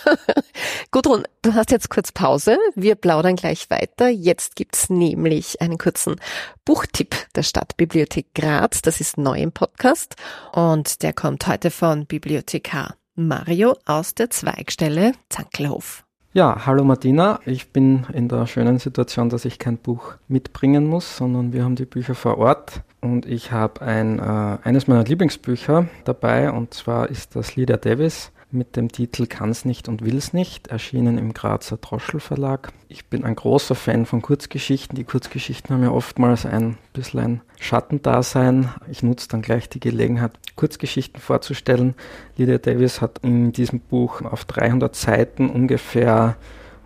Gudrun, 0.91 1.23
du 1.41 1.53
hast 1.53 1.71
jetzt 1.71 1.89
kurz 1.89 2.11
Pause. 2.11 2.57
Wir 2.75 2.95
plaudern 2.95 3.35
gleich 3.35 3.69
weiter. 3.69 4.09
Jetzt 4.09 4.55
gibt's 4.55 4.89
nämlich 4.89 5.61
einen 5.61 5.77
kurzen 5.77 6.17
Buchtipp 6.65 7.15
der 7.35 7.43
Stadtbibliothek 7.43 8.33
Graz. 8.33 8.81
Das 8.81 8.99
ist 8.99 9.17
neu 9.17 9.39
im 9.39 9.51
Podcast 9.51 10.15
und 10.51 11.03
der 11.03 11.13
kommt 11.13 11.47
heute 11.47 11.71
von 11.71 12.05
Bibliothekar 12.05 12.95
Mario 13.15 13.75
aus 13.85 14.13
der 14.13 14.29
Zweigstelle 14.29 15.13
Zankelhof. 15.29 16.06
Ja, 16.37 16.67
hallo 16.67 16.83
Martina. 16.83 17.39
Ich 17.47 17.69
bin 17.69 18.05
in 18.13 18.29
der 18.29 18.45
schönen 18.45 18.77
Situation, 18.77 19.27
dass 19.27 19.43
ich 19.43 19.57
kein 19.57 19.77
Buch 19.77 20.17
mitbringen 20.27 20.85
muss, 20.85 21.17
sondern 21.17 21.51
wir 21.51 21.63
haben 21.63 21.75
die 21.75 21.85
Bücher 21.85 22.13
vor 22.13 22.37
Ort. 22.37 22.83
Und 23.01 23.25
ich 23.25 23.51
habe 23.51 23.81
ein, 23.81 24.19
äh, 24.19 24.57
eines 24.61 24.87
meiner 24.87 25.03
Lieblingsbücher 25.03 25.87
dabei, 26.05 26.51
und 26.51 26.75
zwar 26.75 27.09
ist 27.09 27.35
das 27.35 27.55
Lydia 27.55 27.77
Davis 27.77 28.31
mit 28.51 28.75
dem 28.75 28.91
Titel 28.91 29.25
Kann's 29.27 29.65
nicht 29.65 29.87
und 29.87 30.03
will's 30.03 30.33
nicht, 30.33 30.67
erschienen 30.67 31.17
im 31.17 31.33
Grazer 31.33 31.77
Droschel 31.77 32.19
Verlag. 32.19 32.71
Ich 32.87 33.05
bin 33.07 33.23
ein 33.23 33.35
großer 33.35 33.75
Fan 33.75 34.05
von 34.05 34.21
Kurzgeschichten. 34.21 34.95
Die 34.95 35.03
Kurzgeschichten 35.03 35.75
haben 35.75 35.83
ja 35.83 35.91
oftmals 35.91 36.45
ein 36.45 36.77
bisschen 36.93 37.19
ein 37.19 37.41
Schattendasein. 37.59 38.69
Ich 38.89 39.03
nutze 39.03 39.27
dann 39.27 39.41
gleich 39.41 39.69
die 39.69 39.79
Gelegenheit, 39.79 40.31
Kurzgeschichten 40.55 41.19
vorzustellen. 41.19 41.95
Lydia 42.37 42.57
Davis 42.57 43.01
hat 43.01 43.19
in 43.23 43.51
diesem 43.51 43.79
Buch 43.81 44.21
auf 44.21 44.45
300 44.45 44.95
Seiten 44.95 45.49
ungefähr 45.49 46.37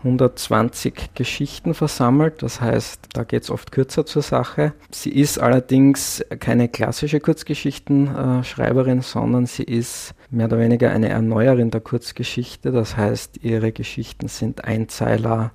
120 0.04 1.14
Geschichten 1.14 1.74
versammelt. 1.74 2.42
Das 2.42 2.62
heißt, 2.62 3.10
da 3.14 3.24
geht 3.24 3.44
es 3.44 3.50
oft 3.50 3.72
kürzer 3.72 4.06
zur 4.06 4.22
Sache. 4.22 4.74
Sie 4.92 5.12
ist 5.12 5.40
allerdings 5.40 6.24
keine 6.40 6.70
klassische 6.70 7.20
Kurzgeschichtenschreiberin, 7.20 9.02
sondern 9.02 9.46
sie 9.46 9.64
ist 9.64 10.14
mehr 10.30 10.48
oder 10.48 10.60
weniger 10.60 10.92
eine 10.92 11.10
Erneuerin 11.10 11.72
der 11.72 11.82
Kurzgeschichte. 11.82 12.72
Das 12.72 12.98
heißt, 12.98 13.44
ihre 13.44 13.72
Geschichten 13.72 14.28
sind 14.28 14.66
Einzeiler, 14.66 15.52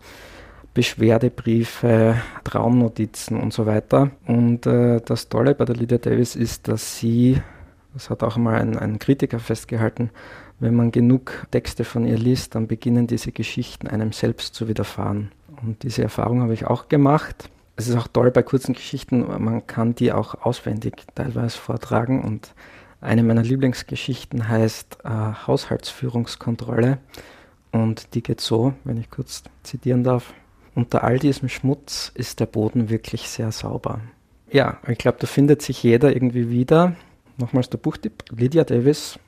Beschwerdebriefe, 0.74 2.20
Traumnotizen 2.44 3.40
und 3.40 3.52
so 3.52 3.66
weiter. 3.66 4.10
Und 4.26 4.66
äh, 4.66 5.00
das 5.00 5.28
Tolle 5.28 5.54
bei 5.54 5.64
der 5.64 5.74
Lydia 5.74 5.98
Davis 5.98 6.36
ist, 6.36 6.68
dass 6.68 6.98
sie, 6.98 7.40
das 7.94 8.10
hat 8.10 8.22
auch 8.22 8.36
mal 8.36 8.60
ein, 8.60 8.78
ein 8.78 8.98
Kritiker 8.98 9.38
festgehalten, 9.38 10.10
wenn 10.58 10.74
man 10.74 10.90
genug 10.90 11.46
Texte 11.50 11.84
von 11.84 12.06
ihr 12.06 12.16
liest, 12.16 12.54
dann 12.54 12.66
beginnen 12.66 13.06
diese 13.06 13.32
Geschichten 13.32 13.88
einem 13.88 14.12
selbst 14.12 14.54
zu 14.54 14.68
widerfahren. 14.68 15.32
Und 15.62 15.82
diese 15.82 16.02
Erfahrung 16.02 16.42
habe 16.42 16.54
ich 16.54 16.66
auch 16.66 16.88
gemacht. 16.88 17.50
Es 17.76 17.88
ist 17.88 17.96
auch 17.96 18.08
toll 18.08 18.30
bei 18.30 18.42
kurzen 18.42 18.74
Geschichten, 18.74 19.20
man 19.20 19.66
kann 19.66 19.94
die 19.94 20.12
auch 20.12 20.34
auswendig 20.34 20.94
teilweise 21.14 21.58
vortragen. 21.58 22.22
Und 22.22 22.54
eine 23.00 23.22
meiner 23.22 23.42
Lieblingsgeschichten 23.42 24.48
heißt 24.48 24.98
äh, 25.04 25.08
Haushaltsführungskontrolle. 25.46 26.98
Und 27.72 28.14
die 28.14 28.22
geht 28.22 28.40
so, 28.40 28.72
wenn 28.84 28.96
ich 28.96 29.10
kurz 29.10 29.42
zitieren 29.62 30.04
darf. 30.04 30.32
Unter 30.74 31.04
all 31.04 31.18
diesem 31.18 31.48
Schmutz 31.48 32.10
ist 32.14 32.40
der 32.40 32.46
Boden 32.46 32.88
wirklich 32.88 33.28
sehr 33.28 33.52
sauber. 33.52 34.00
Ja, 34.50 34.78
ich 34.86 34.98
glaube, 34.98 35.18
da 35.20 35.26
findet 35.26 35.60
sich 35.60 35.82
jeder 35.82 36.12
irgendwie 36.14 36.50
wieder. 36.50 36.96
Nochmals 37.36 37.68
der 37.68 37.78
Buchtipp, 37.78 38.24
Lydia 38.30 38.64
Davis, 38.64 39.18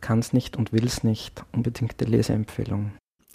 kann 0.00 0.18
es 0.20 0.32
nicht 0.32 0.56
und 0.56 0.72
will 0.72 0.86
es 0.86 1.04
nicht. 1.04 1.44
Unbedingte 1.52 2.04
Leseempfehlung. 2.04 2.92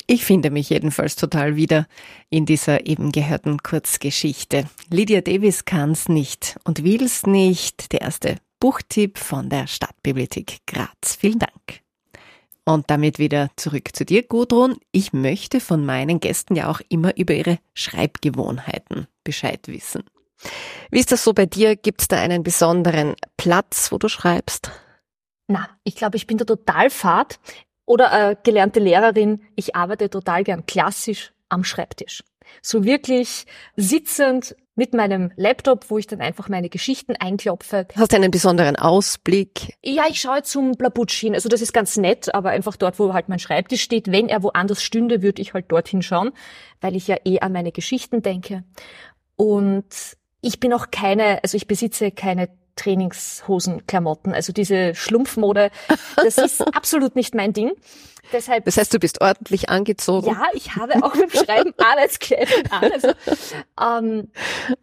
Ich 0.08 0.24
finde 0.24 0.52
mich 0.52 0.70
jedenfalls 0.70 1.16
total 1.16 1.56
wieder 1.56 1.88
in 2.30 2.46
dieser 2.46 2.86
eben 2.86 3.12
gehörten 3.12 3.64
Kurzgeschichte. 3.64 4.70
Lydia 4.90 5.22
Davis 5.22 5.66
kann 5.66 5.92
es 5.92 6.08
nicht 6.10 6.58
und 6.64 6.84
will 6.84 7.04
es 7.04 7.26
nicht. 7.26 7.92
Der 7.92 8.02
erste 8.02 8.38
Buchtipp 8.60 9.18
von 9.18 9.50
der 9.50 9.66
Stadtbibliothek 9.66 10.60
Graz. 10.68 11.16
Vielen 11.20 11.40
Dank. 11.40 11.82
Und 12.66 12.90
damit 12.90 13.20
wieder 13.20 13.50
zurück 13.56 13.90
zu 13.94 14.06
dir, 14.06 14.24
Gudrun. 14.24 14.78
Ich 14.92 15.14
möchte 15.14 15.60
von 15.60 15.86
meinen 15.86 16.20
Gästen 16.20 16.56
ja 16.56 16.70
auch 16.70 16.82
immer 16.90 17.16
über 17.18 17.34
ihre 17.34 17.60
Schreibgewohnheiten 17.74 19.08
Bescheid 19.24 19.68
wissen. 19.68 20.04
Wie 20.92 21.00
ist 21.00 21.12
das 21.12 21.24
so 21.24 21.34
bei 21.34 21.46
dir? 21.46 21.76
Gibt 21.76 22.02
es 22.02 22.08
da 22.08 22.18
einen 22.18 22.44
besonderen 22.44 23.16
Platz, 23.38 23.92
wo 23.92 23.98
du 23.98 24.08
schreibst? 24.08 24.72
Na, 25.48 25.70
ich 25.84 25.96
glaube, 25.96 26.18
ich 26.18 26.28
bin 26.28 26.38
da 26.38 26.46
total 26.46 26.90
fad. 26.90 27.40
Oder 27.86 28.32
äh, 28.32 28.36
gelernte 28.42 28.80
Lehrerin, 28.80 29.42
ich 29.56 29.76
arbeite 29.76 30.10
total 30.10 30.44
gern 30.44 30.66
klassisch 30.66 31.34
am 31.50 31.64
Schreibtisch. 31.64 32.24
So 32.62 32.84
wirklich 32.84 33.46
sitzend 33.76 34.56
mit 34.76 34.94
meinem 34.94 35.32
Laptop, 35.36 35.90
wo 35.90 35.98
ich 35.98 36.08
dann 36.08 36.20
einfach 36.20 36.50
meine 36.50 36.70
Geschichten 36.70 37.16
einklopfe. 37.16 37.88
Hast 37.96 38.12
du 38.12 38.18
einen 38.18 38.32
besonderen 38.32 38.76
Ausblick? 38.76 39.78
Ja, 39.84 40.04
ich 40.10 40.20
schaue 40.20 40.44
zum 40.44 40.74
Blabutsch 40.74 41.24
Also 41.32 41.48
das 41.48 41.62
ist 41.62 41.74
ganz 41.74 41.96
nett, 41.98 42.34
aber 42.34 42.50
einfach 42.50 42.76
dort, 42.76 43.00
wo 43.00 43.14
halt 43.14 43.30
mein 43.30 43.40
Schreibtisch 43.40 43.82
steht. 43.82 44.12
Wenn 44.12 44.28
er 44.28 44.44
woanders 44.44 44.84
stünde, 44.84 45.22
würde 45.22 45.42
ich 45.42 45.54
halt 45.54 45.72
dorthin 45.72 46.02
schauen, 46.02 46.32
weil 46.82 46.96
ich 46.96 47.08
ja 47.08 47.18
eh 47.24 47.40
an 47.40 47.54
meine 47.54 47.72
Geschichten 47.72 48.22
denke. 48.22 48.64
Und 49.38 49.86
ich 50.42 50.60
bin 50.60 50.74
auch 50.74 50.92
keine, 50.92 51.42
also 51.44 51.56
ich 51.56 51.68
besitze 51.68 52.12
keine 52.12 52.50
Trainingshosenklamotten. 52.76 54.34
Also 54.34 54.54
diese 54.54 54.96
Schlumpfmode, 54.96 55.72
das 56.16 56.38
ist 56.38 56.62
absolut 56.76 57.16
nicht 57.16 57.36
mein 57.36 57.54
Ding. 57.54 57.72
Deshalb, 58.32 58.66
das 58.66 58.78
heißt, 58.78 58.94
du 58.94 59.00
bist 59.00 59.22
ordentlich 59.22 59.70
angezogen. 59.70 60.28
Ja, 60.28 60.44
ich 60.54 60.76
habe 60.76 60.96
auch 61.04 61.16
beim 61.16 61.30
Schreiben 61.30 61.74
Arbeitskleidung 61.78 62.72
an. 62.72 62.92
Also, 62.92 63.10
ähm, 63.80 64.32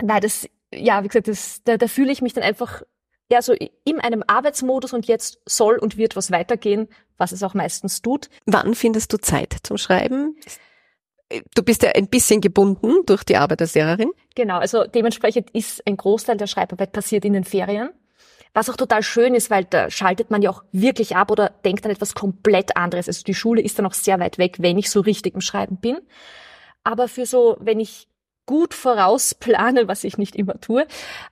nein, 0.00 0.20
das, 0.20 0.48
ja, 0.72 1.02
wie 1.02 1.08
gesagt, 1.08 1.28
das, 1.28 1.60
da, 1.64 1.76
da 1.76 1.88
fühle 1.88 2.12
ich 2.12 2.22
mich 2.22 2.34
dann 2.34 2.44
einfach 2.44 2.82
ja, 3.30 3.40
so 3.40 3.54
in 3.84 3.98
einem 3.98 4.22
Arbeitsmodus 4.26 4.92
und 4.92 5.06
jetzt 5.06 5.40
soll 5.46 5.78
und 5.78 5.96
wird 5.96 6.16
was 6.16 6.30
weitergehen, 6.30 6.88
was 7.16 7.32
es 7.32 7.42
auch 7.42 7.54
meistens 7.54 8.02
tut. 8.02 8.28
Wann 8.44 8.74
findest 8.74 9.12
du 9.12 9.16
Zeit 9.16 9.56
zum 9.62 9.78
Schreiben? 9.78 10.36
Du 11.54 11.62
bist 11.62 11.82
ja 11.82 11.90
ein 11.90 12.08
bisschen 12.08 12.40
gebunden 12.40 13.04
durch 13.06 13.24
die 13.24 13.36
Arbeit 13.36 13.60
als 13.60 13.74
Lehrerin. 13.74 14.10
Genau, 14.34 14.58
also 14.58 14.84
dementsprechend 14.84 15.50
ist 15.50 15.86
ein 15.86 15.96
Großteil 15.96 16.36
der 16.36 16.46
Schreibarbeit 16.46 16.92
passiert 16.92 17.24
in 17.24 17.32
den 17.32 17.44
Ferien. 17.44 17.90
Was 18.54 18.68
auch 18.68 18.76
total 18.76 19.02
schön 19.02 19.34
ist, 19.34 19.50
weil 19.50 19.64
da 19.64 19.90
schaltet 19.90 20.30
man 20.30 20.42
ja 20.42 20.50
auch 20.50 20.62
wirklich 20.72 21.16
ab 21.16 21.30
oder 21.30 21.50
denkt 21.64 21.86
an 21.86 21.92
etwas 21.92 22.14
komplett 22.14 22.76
anderes. 22.76 23.08
Also 23.08 23.22
die 23.24 23.34
Schule 23.34 23.62
ist 23.62 23.78
dann 23.78 23.86
auch 23.86 23.94
sehr 23.94 24.20
weit 24.20 24.36
weg, 24.36 24.56
wenn 24.58 24.76
ich 24.76 24.90
so 24.90 25.00
richtig 25.00 25.34
im 25.34 25.40
Schreiben 25.40 25.76
bin. 25.76 25.98
Aber 26.84 27.08
für 27.08 27.24
so, 27.24 27.56
wenn 27.60 27.80
ich 27.80 28.08
gut 28.44 28.74
vorausplane, 28.74 29.88
was 29.88 30.04
ich 30.04 30.18
nicht 30.18 30.36
immer 30.36 30.60
tue, 30.60 30.86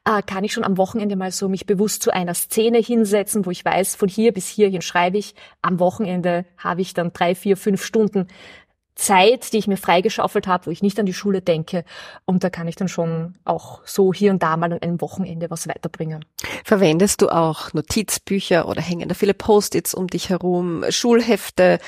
äh, 0.05 0.23
kann 0.23 0.45
ich 0.45 0.53
schon 0.53 0.65
am 0.65 0.79
Wochenende 0.79 1.17
mal 1.17 1.33
so 1.33 1.49
mich 1.49 1.67
bewusst 1.67 2.03
zu 2.03 2.13
einer 2.13 2.35
Szene 2.35 2.79
hinsetzen, 2.79 3.45
wo 3.45 3.51
ich 3.51 3.65
weiß, 3.65 3.97
von 3.97 4.09
hier 4.09 4.33
bis 4.33 4.49
hierhin 4.49 4.81
schreibe 4.81 5.19
ich. 5.19 5.35
Am 5.61 5.81
Wochenende 5.81 6.47
habe 6.57 6.81
ich 6.81 6.95
dann 6.95 7.13
drei, 7.13 7.35
vier, 7.35 7.57
fünf 7.57 7.85
Stunden 7.85 8.29
Zeit, 8.95 9.53
die 9.53 9.59
ich 9.59 9.67
mir 9.67 9.77
freigeschaufelt 9.77 10.47
habe, 10.47 10.67
wo 10.67 10.71
ich 10.71 10.83
nicht 10.83 10.99
an 10.99 11.07
die 11.07 11.15
Schule 11.15 11.41
denke. 11.41 11.85
Und 12.25 12.45
da 12.45 12.51
kann 12.51 12.69
ich 12.69 12.77
dann 12.77 12.89
schon 12.89 13.39
auch 13.45 13.81
so 13.85 14.13
hier 14.13 14.31
und 14.31 14.43
da 14.43 14.57
mal 14.57 14.73
an 14.73 14.83
einem 14.83 15.01
Wochenende 15.01 15.51
was 15.51 15.69
weiterbringen. 15.69 16.25
Verwendest 16.65 17.23
du 17.23 17.29
auch 17.29 17.73
Notizbücher 17.73 18.69
oder 18.69 18.83
hängen 18.83 19.09
da 19.09 19.15
viele 19.15 19.35
Post-its 19.35 19.95
um 19.95 20.07
dich 20.07 20.29
herum, 20.29 20.85
Schulhefte? 20.91 21.79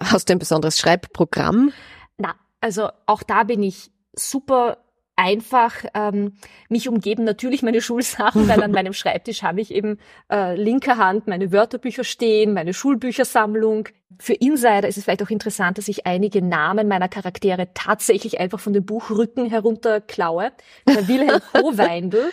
Hast 0.00 0.28
du 0.28 0.34
ein 0.34 0.38
besonderes 0.38 0.78
Schreibprogramm? 0.78 1.72
Na, 2.16 2.34
also 2.60 2.88
auch 3.06 3.22
da 3.22 3.42
bin 3.42 3.62
ich 3.62 3.90
super 4.14 4.78
einfach 5.16 5.84
ähm, 5.94 6.34
mich 6.68 6.88
umgeben 6.88 7.24
natürlich 7.24 7.62
meine 7.62 7.80
Schulsachen, 7.80 8.48
weil 8.48 8.62
an 8.62 8.72
meinem 8.72 8.92
Schreibtisch 8.92 9.42
habe 9.42 9.60
ich 9.60 9.72
eben 9.72 9.98
äh, 10.30 10.56
linker 10.56 10.96
Hand 10.96 11.26
meine 11.26 11.52
Wörterbücher 11.52 12.04
stehen, 12.04 12.54
meine 12.54 12.74
Schulbüchersammlung. 12.74 13.88
Für 14.18 14.34
Insider 14.34 14.88
ist 14.88 14.96
es 14.96 15.04
vielleicht 15.04 15.22
auch 15.22 15.30
interessant, 15.30 15.78
dass 15.78 15.88
ich 15.88 16.06
einige 16.06 16.42
Namen 16.42 16.88
meiner 16.88 17.08
Charaktere 17.08 17.68
tatsächlich 17.74 18.40
einfach 18.40 18.60
von 18.60 18.72
dem 18.72 18.84
Buchrücken 18.84 19.46
herunterklaue. 19.46 20.52
Der 20.88 21.08
Wilhelm 21.08 21.40
Koweindl, 21.52 22.30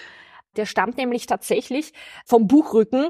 der 0.56 0.66
stammt 0.66 0.98
nämlich 0.98 1.26
tatsächlich 1.26 1.94
vom 2.26 2.48
Buchrücken 2.48 3.10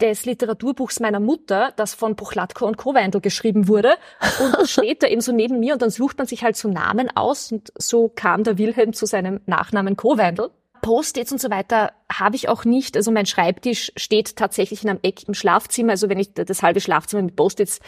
des 0.00 0.24
Literaturbuchs 0.24 1.00
meiner 1.00 1.20
Mutter, 1.20 1.72
das 1.76 1.94
von 1.94 2.16
Buchlatko 2.16 2.66
und 2.66 2.76
Koweindl 2.76 3.20
geschrieben 3.20 3.68
wurde. 3.68 3.94
Und 4.40 4.68
steht 4.68 5.02
da 5.02 5.06
eben 5.06 5.20
so 5.20 5.32
neben 5.32 5.60
mir 5.60 5.74
und 5.74 5.82
dann 5.82 5.90
sucht 5.90 6.18
man 6.18 6.26
sich 6.26 6.42
halt 6.42 6.56
so 6.56 6.68
Namen 6.68 7.14
aus 7.14 7.52
und 7.52 7.72
so 7.76 8.08
kam 8.08 8.44
der 8.44 8.58
Wilhelm 8.58 8.92
zu 8.92 9.06
seinem 9.06 9.40
Nachnamen 9.46 9.96
Koweindl. 9.96 10.50
Post-its 10.82 11.32
und 11.32 11.40
so 11.40 11.50
weiter 11.50 11.92
habe 12.10 12.36
ich 12.36 12.48
auch 12.48 12.64
nicht. 12.64 12.96
Also 12.96 13.10
mein 13.10 13.26
Schreibtisch 13.26 13.92
steht 13.96 14.36
tatsächlich 14.36 14.82
in 14.82 14.90
einem 14.90 15.00
Eck 15.02 15.28
im 15.28 15.34
Schlafzimmer. 15.34 15.92
Also 15.92 16.08
wenn 16.08 16.18
ich 16.18 16.32
das 16.32 16.62
halbe 16.62 16.80
Schlafzimmer 16.80 17.22
mit 17.22 17.36
Post-its 17.36 17.80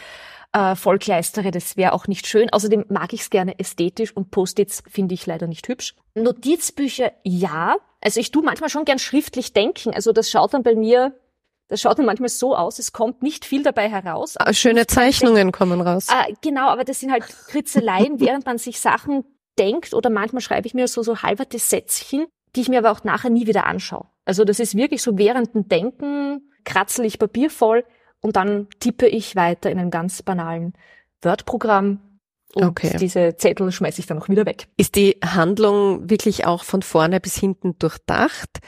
äh, 0.53 0.77
vollkleistere, 0.77 1.51
das 1.51 1.77
wäre 1.77 1.93
auch 1.95 2.07
nicht 2.07 2.27
schön. 2.27 2.51
Außerdem 2.53 2.85
mag 2.89 3.13
ich 3.13 3.23
es 3.23 3.31
gerne 3.31 3.59
ästhetisch 3.59 4.15
und 4.15 4.31
Post-its 4.31 4.83
finde 4.89 5.15
ich 5.15 5.27
leider 5.27 5.47
nicht 5.47 5.69
hübsch. 5.69 5.95
Notizbücher 6.15 7.13
ja. 7.25 7.77
Also 8.01 8.21
ich 8.21 8.31
tue 8.31 8.43
manchmal 8.43 8.69
schon 8.69 8.85
gern 8.85 8.99
schriftlich 8.99 9.53
denken. 9.53 9.95
Also 9.95 10.13
das 10.13 10.31
schaut 10.31 10.55
dann 10.55 10.63
bei 10.63 10.75
mir 10.75 11.15
das 11.73 11.81
schaut 11.81 11.99
dann 11.99 12.05
manchmal 12.05 12.29
so 12.29 12.55
aus, 12.55 12.79
es 12.79 12.93
kommt 12.93 13.23
nicht 13.23 13.47
viel 13.47 13.63
dabei 13.63 13.89
heraus. 13.89 14.35
Ah, 14.37 14.53
schöne 14.53 14.87
Zeichnungen 14.87 15.53
kommen 15.53 15.81
raus. 15.81 16.09
Äh, 16.11 16.35
genau, 16.43 16.69
aber 16.69 16.85
das 16.85 17.01
sind 17.01 17.11
halt 17.11 17.25
Kritzeleien, 17.49 18.21
während 18.21 18.45
man 18.45 18.59
sich 18.59 18.79
Sachen 18.79 19.25
denkt 19.59 19.95
oder 19.95 20.11
manchmal 20.11 20.43
schreibe 20.43 20.67
ich 20.67 20.75
mir 20.75 20.87
so, 20.87 21.03
so 21.03 21.23
halberte 21.23 21.59
Sätzchen, 21.59 22.27
die 22.55 22.61
ich 22.61 22.69
mir 22.69 22.81
aber 22.81 22.93
auch 22.93 23.05
nachher 23.05 23.31
nie 23.31 23.47
wieder 23.47 23.65
anschaue. 23.65 24.05
Also 24.27 24.45
das 24.45 24.61
ist 24.61 24.77
wirklich 24.77 25.01
so 25.03 25.17
während 25.17 25.55
dem 25.55 25.67
Denken 25.67 26.53
kratzel 26.65 27.07
ich 27.07 27.19
Papier 27.19 27.49
voll 27.49 27.87
und 28.21 28.37
dann 28.37 28.69
tippe 28.79 29.09
ich 29.09 29.35
weiter 29.35 29.71
in 29.71 29.79
einem 29.79 29.91
ganz 29.91 30.23
banalen 30.23 30.75
Word-Programm 31.23 32.01
und 32.55 32.65
okay. 32.65 32.99
diese 33.01 33.35
Zettel 33.37 33.73
schmeiße 33.73 34.01
ich 34.01 34.07
dann 34.07 34.21
auch 34.21 34.29
wieder 34.29 34.45
weg. 34.45 34.69
Ist 34.77 34.97
die 34.97 35.17
Handlung 35.25 36.11
wirklich 36.11 36.45
auch 36.45 36.65
von 36.65 36.83
vorne 36.83 37.19
bis 37.19 37.37
hinten 37.37 37.79
durchdacht? 37.79 38.61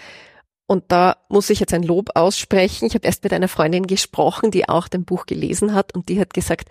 Und 0.66 0.85
da 0.88 1.16
muss 1.29 1.50
ich 1.50 1.61
jetzt 1.61 1.74
ein 1.74 1.83
Lob 1.83 2.11
aussprechen. 2.14 2.87
Ich 2.87 2.94
habe 2.94 3.07
erst 3.07 3.22
mit 3.22 3.33
einer 3.33 3.48
Freundin 3.48 3.87
gesprochen, 3.87 4.50
die 4.50 4.68
auch 4.68 4.88
dein 4.88 5.05
Buch 5.05 5.27
gelesen 5.27 5.74
hat 5.74 5.94
und 5.94 6.09
die 6.09 6.18
hat 6.18 6.33
gesagt, 6.33 6.68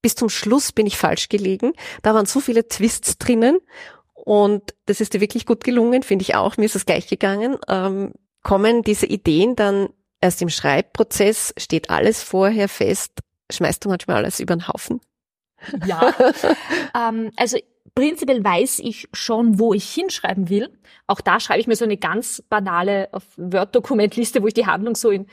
bis 0.00 0.14
zum 0.14 0.28
Schluss 0.28 0.72
bin 0.72 0.86
ich 0.86 0.96
falsch 0.96 1.28
gelegen. 1.28 1.72
Da 2.02 2.14
waren 2.14 2.26
so 2.26 2.40
viele 2.40 2.68
Twists 2.68 3.18
drinnen 3.18 3.58
und 4.12 4.74
das 4.86 5.00
ist 5.00 5.14
dir 5.14 5.20
wirklich 5.20 5.46
gut 5.46 5.64
gelungen, 5.64 6.02
finde 6.02 6.22
ich 6.22 6.34
auch. 6.34 6.56
Mir 6.56 6.64
ist 6.64 6.76
es 6.76 6.86
gleich 6.86 7.06
gegangen. 7.06 7.58
Ähm, 7.68 8.12
kommen 8.42 8.82
diese 8.82 9.06
Ideen 9.06 9.56
dann 9.56 9.88
erst 10.20 10.40
im 10.40 10.48
Schreibprozess? 10.48 11.54
Steht 11.58 11.90
alles 11.90 12.22
vorher 12.22 12.68
fest? 12.68 13.12
Schmeißt 13.50 13.84
du 13.84 13.90
manchmal 13.90 14.16
alles 14.16 14.40
über 14.40 14.56
den 14.56 14.68
Haufen? 14.68 15.00
Ja, 15.86 16.14
ähm, 16.94 17.30
also 17.36 17.58
prinzipiell 17.94 18.42
weiß 18.42 18.80
ich 18.80 19.08
schon, 19.12 19.58
wo 19.58 19.74
ich 19.74 19.92
hinschreiben 19.92 20.48
will. 20.48 20.70
Auch 21.06 21.20
da 21.20 21.40
schreibe 21.40 21.60
ich 21.60 21.66
mir 21.66 21.76
so 21.76 21.84
eine 21.84 21.96
ganz 21.96 22.42
banale 22.48 23.08
Word-Dokumentliste, 23.36 24.42
wo 24.42 24.46
ich 24.46 24.54
die 24.54 24.66
Handlung 24.66 24.96
so 24.96 25.10
in 25.10 25.26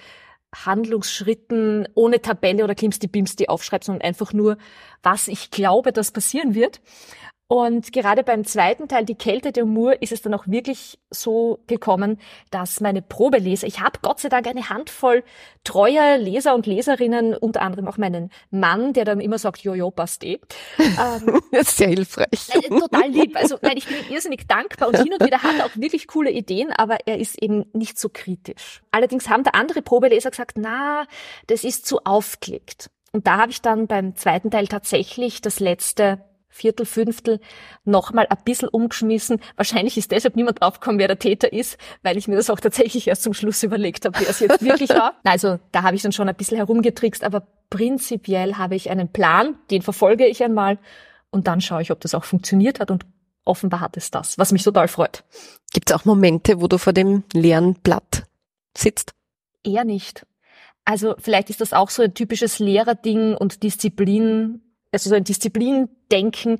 Handlungsschritten 0.53 1.87
ohne 1.95 2.21
Tabelle 2.21 2.63
oder 2.63 2.75
Klimsti-Bimsti 2.75 3.47
aufschreibe, 3.47 3.85
sondern 3.85 4.01
einfach 4.01 4.33
nur, 4.33 4.57
was 5.01 5.27
ich 5.27 5.49
glaube, 5.49 5.93
dass 5.93 6.11
passieren 6.11 6.55
wird. 6.55 6.81
Und 7.51 7.91
gerade 7.91 8.23
beim 8.23 8.45
zweiten 8.45 8.87
Teil, 8.87 9.03
die 9.03 9.15
Kälte 9.15 9.51
der 9.51 9.65
Mur, 9.65 10.01
ist 10.01 10.13
es 10.13 10.21
dann 10.21 10.33
auch 10.33 10.47
wirklich 10.47 10.97
so 11.09 11.59
gekommen, 11.67 12.17
dass 12.49 12.79
meine 12.79 13.01
Probeleser, 13.01 13.67
ich 13.67 13.81
habe 13.81 13.99
Gott 14.01 14.21
sei 14.21 14.29
Dank 14.29 14.47
eine 14.47 14.69
Handvoll 14.69 15.21
treuer 15.65 16.17
Leser 16.17 16.55
und 16.55 16.65
Leserinnen, 16.65 17.35
unter 17.35 17.61
anderem 17.61 17.89
auch 17.89 17.97
meinen 17.97 18.31
Mann, 18.51 18.93
der 18.93 19.03
dann 19.03 19.19
immer 19.19 19.37
sagt, 19.37 19.63
jojo, 19.63 19.91
passt 19.91 20.23
eh. 20.23 20.39
Ähm, 20.79 21.41
Sehr 21.51 21.89
hilfreich. 21.89 22.47
Äh, 22.53 22.69
total 22.69 23.09
lieb. 23.09 23.35
Also 23.35 23.57
nein, 23.61 23.75
ich 23.75 23.85
bin 23.85 23.97
irrsinnig 24.09 24.47
dankbar 24.47 24.87
und 24.87 24.95
hin 24.99 25.11
und 25.11 25.25
wieder 25.25 25.43
hat 25.43 25.57
er 25.57 25.65
auch 25.65 25.75
wirklich 25.75 26.07
coole 26.07 26.31
Ideen, 26.31 26.71
aber 26.71 26.99
er 27.05 27.19
ist 27.19 27.43
eben 27.43 27.65
nicht 27.73 27.99
so 27.99 28.07
kritisch. 28.07 28.81
Allerdings 28.91 29.27
haben 29.27 29.43
da 29.43 29.51
andere 29.51 29.81
Probeleser 29.81 30.29
gesagt, 30.29 30.57
na, 30.57 31.05
das 31.47 31.65
ist 31.65 31.85
zu 31.85 31.99
aufgelegt. 32.05 32.89
Und 33.11 33.27
da 33.27 33.39
habe 33.39 33.51
ich 33.51 33.61
dann 33.61 33.87
beim 33.87 34.15
zweiten 34.15 34.51
Teil 34.51 34.69
tatsächlich 34.69 35.41
das 35.41 35.59
letzte 35.59 36.30
Viertel, 36.51 36.85
Fünftel 36.85 37.39
nochmal 37.85 38.27
ein 38.29 38.37
bisschen 38.43 38.67
umgeschmissen. 38.67 39.39
Wahrscheinlich 39.55 39.97
ist 39.97 40.11
deshalb 40.11 40.35
niemand 40.35 40.61
draufgekommen, 40.61 40.99
wer 40.99 41.07
der 41.07 41.17
Täter 41.17 41.51
ist, 41.51 41.77
weil 42.03 42.17
ich 42.17 42.27
mir 42.27 42.35
das 42.35 42.49
auch 42.49 42.59
tatsächlich 42.59 43.07
erst 43.07 43.23
zum 43.23 43.33
Schluss 43.33 43.63
überlegt 43.63 44.05
habe, 44.05 44.19
wer 44.19 44.29
es 44.29 44.39
jetzt 44.39 44.63
wirklich 44.63 44.89
war. 44.89 45.13
Also 45.23 45.59
da 45.71 45.83
habe 45.83 45.95
ich 45.95 46.01
dann 46.01 46.11
schon 46.11 46.27
ein 46.27 46.35
bisschen 46.35 46.57
herumgetrickst, 46.57 47.23
aber 47.23 47.47
prinzipiell 47.69 48.55
habe 48.55 48.75
ich 48.75 48.89
einen 48.89 49.11
Plan, 49.11 49.55
den 49.71 49.81
verfolge 49.81 50.27
ich 50.27 50.43
einmal 50.43 50.77
und 51.29 51.47
dann 51.47 51.61
schaue 51.61 51.81
ich, 51.81 51.91
ob 51.91 52.01
das 52.01 52.13
auch 52.13 52.25
funktioniert 52.25 52.79
hat 52.79 52.91
und 52.91 53.05
offenbar 53.45 53.79
hat 53.79 53.97
es 53.97 54.11
das, 54.11 54.37
was 54.37 54.51
mich 54.51 54.63
total 54.63 54.87
freut. 54.87 55.23
Gibt 55.73 55.89
es 55.89 55.95
auch 55.95 56.05
Momente, 56.05 56.61
wo 56.61 56.67
du 56.67 56.77
vor 56.77 56.93
dem 56.93 57.23
leeren 57.33 57.75
Blatt 57.75 58.23
sitzt? 58.77 59.13
Eher 59.63 59.85
nicht. 59.85 60.25
Also 60.85 61.15
vielleicht 61.19 61.49
ist 61.49 61.61
das 61.61 61.73
auch 61.73 61.89
so 61.89 62.03
ein 62.03 62.13
typisches 62.13 62.59
Lehrerding 62.59 63.35
und 63.35 63.63
Disziplin 63.63 64.61
also 64.91 65.09
so 65.09 65.15
ein 65.15 65.23
Disziplindenken, 65.23 66.59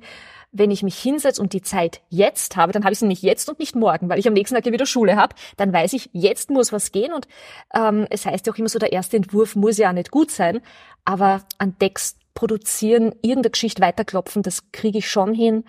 wenn 0.52 0.70
ich 0.70 0.82
mich 0.82 0.98
hinsetze 0.98 1.40
und 1.40 1.54
die 1.54 1.62
Zeit 1.62 2.02
jetzt 2.10 2.56
habe, 2.56 2.72
dann 2.72 2.84
habe 2.84 2.92
ich 2.92 2.98
sie 2.98 3.06
nicht 3.06 3.22
jetzt 3.22 3.48
und 3.48 3.58
nicht 3.58 3.74
morgen, 3.74 4.10
weil 4.10 4.18
ich 4.18 4.28
am 4.28 4.34
nächsten 4.34 4.54
Tag 4.54 4.66
ja 4.66 4.72
wieder 4.72 4.84
Schule 4.86 5.16
habe, 5.16 5.34
dann 5.56 5.72
weiß 5.72 5.94
ich, 5.94 6.10
jetzt 6.12 6.50
muss 6.50 6.72
was 6.72 6.92
gehen 6.92 7.12
und 7.14 7.26
ähm, 7.74 8.06
es 8.10 8.26
heißt 8.26 8.46
ja 8.46 8.52
auch 8.52 8.58
immer 8.58 8.68
so, 8.68 8.78
der 8.78 8.92
erste 8.92 9.16
Entwurf 9.16 9.56
muss 9.56 9.78
ja 9.78 9.92
nicht 9.92 10.10
gut 10.10 10.30
sein, 10.30 10.60
aber 11.06 11.42
an 11.56 11.78
Text 11.78 12.18
produzieren, 12.34 13.14
irgendeine 13.22 13.50
Geschichte 13.50 13.82
weiterklopfen, 13.82 14.42
das 14.42 14.70
kriege 14.72 14.98
ich 14.98 15.10
schon 15.10 15.34
hin. 15.34 15.64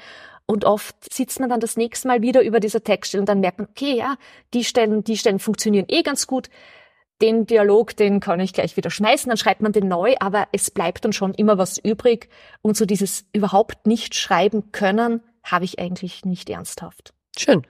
Und 0.46 0.66
oft 0.66 0.96
sitzt 1.12 1.40
man 1.40 1.50
dann 1.50 1.62
das 1.62 1.78
nächste 1.78 2.08
Mal 2.10 2.22
wieder 2.22 2.42
über 2.42 2.60
dieser 2.60 2.84
Textstelle 2.84 3.22
und 3.22 3.30
dann 3.30 3.40
merkt 3.40 3.60
man, 3.60 3.68
okay, 3.70 3.96
ja, 3.96 4.18
die 4.54 4.66
Stellen, 4.66 5.04
die 5.04 5.18
Stellen 5.18 5.40
funktionieren 5.40 5.86
eh 5.88 6.04
ganz 6.04 6.28
gut 6.28 6.50
den 7.24 7.46
Dialog, 7.46 7.96
den 7.96 8.20
kann 8.20 8.42
ich 8.42 8.52
gleich 8.52 8.76
wieder 8.76 8.92
schmeißen, 8.92 9.30
dann 9.30 9.38
schreibt 9.38 9.62
man 9.62 9.72
den 9.72 9.88
neu, 9.88 10.16
aber 10.20 10.48
es 10.52 10.70
bleibt 10.70 11.06
dann 11.06 11.14
schon 11.14 11.34
immer 11.34 11.58
was 11.58 11.78
übrig. 11.78 12.28
Und 12.62 12.76
so 12.76 12.86
dieses 12.86 13.26
überhaupt 13.32 13.88
nicht 13.88 14.14
schreiben 14.14 14.74
können, 14.74 15.22
habe 15.42 15.64
ich 15.64 15.80
eigentlich 15.80 16.26
nicht 16.26 16.50
ernsthaft. 16.50 17.14
Schön. 17.38 17.66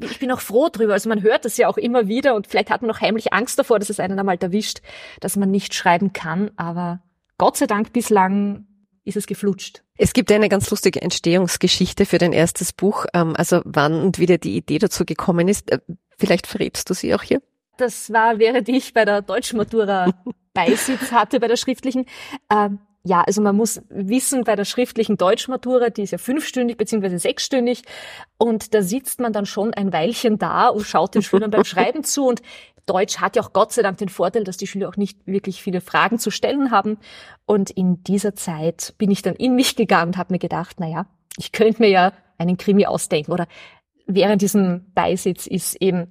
Ich 0.00 0.18
bin 0.18 0.32
auch 0.32 0.40
froh 0.40 0.70
drüber. 0.70 0.94
Also 0.94 1.10
man 1.10 1.22
hört 1.22 1.44
das 1.44 1.58
ja 1.58 1.68
auch 1.68 1.76
immer 1.76 2.08
wieder 2.08 2.34
und 2.34 2.46
vielleicht 2.46 2.70
hat 2.70 2.80
man 2.80 2.88
noch 2.88 3.02
heimlich 3.02 3.34
Angst 3.34 3.58
davor, 3.58 3.78
dass 3.78 3.90
es 3.90 4.00
einen 4.00 4.18
einmal 4.18 4.38
erwischt, 4.40 4.80
dass 5.20 5.36
man 5.36 5.50
nicht 5.50 5.74
schreiben 5.74 6.14
kann. 6.14 6.50
Aber 6.56 7.02
Gott 7.36 7.58
sei 7.58 7.66
Dank 7.66 7.92
bislang 7.92 8.66
ist 9.04 9.18
es 9.18 9.26
geflutscht. 9.26 9.82
Es 9.98 10.14
gibt 10.14 10.32
eine 10.32 10.48
ganz 10.48 10.70
lustige 10.70 11.02
Entstehungsgeschichte 11.02 12.06
für 12.06 12.16
dein 12.16 12.32
erstes 12.32 12.72
Buch. 12.72 13.04
Ähm, 13.12 13.34
also 13.36 13.60
wann 13.66 14.02
und 14.02 14.18
wie 14.18 14.26
dir 14.26 14.38
die 14.38 14.56
Idee 14.56 14.78
dazu 14.78 15.04
gekommen 15.04 15.48
ist. 15.48 15.70
Äh, 15.70 15.80
vielleicht 16.16 16.46
verrätst 16.46 16.88
du 16.88 16.94
sie 16.94 17.14
auch 17.14 17.22
hier? 17.22 17.42
Das 17.76 18.12
war, 18.12 18.38
während 18.38 18.68
ich 18.68 18.94
bei 18.94 19.04
der 19.04 19.22
Deutschmatura 19.22 20.10
Beisitz 20.54 21.12
hatte, 21.12 21.40
bei 21.40 21.48
der 21.48 21.56
schriftlichen. 21.56 22.06
Ähm, 22.50 22.78
ja, 23.06 23.20
also 23.20 23.42
man 23.42 23.54
muss 23.54 23.82
wissen, 23.90 24.44
bei 24.44 24.56
der 24.56 24.64
schriftlichen 24.64 25.18
Deutschmatura, 25.18 25.90
die 25.90 26.02
ist 26.02 26.12
ja 26.12 26.18
fünfstündig 26.18 26.78
beziehungsweise 26.78 27.18
sechsstündig, 27.18 27.82
und 28.38 28.72
da 28.72 28.80
sitzt 28.82 29.20
man 29.20 29.34
dann 29.34 29.44
schon 29.44 29.74
ein 29.74 29.92
Weilchen 29.92 30.38
da 30.38 30.68
und 30.68 30.84
schaut 30.84 31.14
den 31.14 31.22
Schülern 31.22 31.50
beim 31.50 31.64
Schreiben 31.64 32.02
zu. 32.02 32.26
Und 32.26 32.40
Deutsch 32.86 33.18
hat 33.18 33.36
ja 33.36 33.42
auch 33.42 33.52
Gott 33.52 33.72
sei 33.72 33.82
Dank 33.82 33.98
den 33.98 34.08
Vorteil, 34.08 34.44
dass 34.44 34.56
die 34.56 34.66
Schüler 34.66 34.88
auch 34.88 34.96
nicht 34.96 35.26
wirklich 35.26 35.62
viele 35.62 35.82
Fragen 35.82 36.18
zu 36.18 36.30
stellen 36.30 36.70
haben. 36.70 36.98
Und 37.44 37.70
in 37.70 38.02
dieser 38.04 38.34
Zeit 38.34 38.94
bin 38.96 39.10
ich 39.10 39.20
dann 39.20 39.34
in 39.34 39.54
mich 39.54 39.76
gegangen 39.76 40.12
und 40.12 40.16
habe 40.16 40.32
mir 40.32 40.38
gedacht, 40.38 40.76
na 40.78 40.88
ja, 40.88 41.06
ich 41.36 41.52
könnte 41.52 41.82
mir 41.82 41.90
ja 41.90 42.12
einen 42.38 42.56
Krimi 42.56 42.86
ausdenken. 42.86 43.32
Oder 43.32 43.46
während 44.06 44.40
diesem 44.40 44.92
Beisitz 44.94 45.46
ist 45.46 45.76
eben 45.76 46.10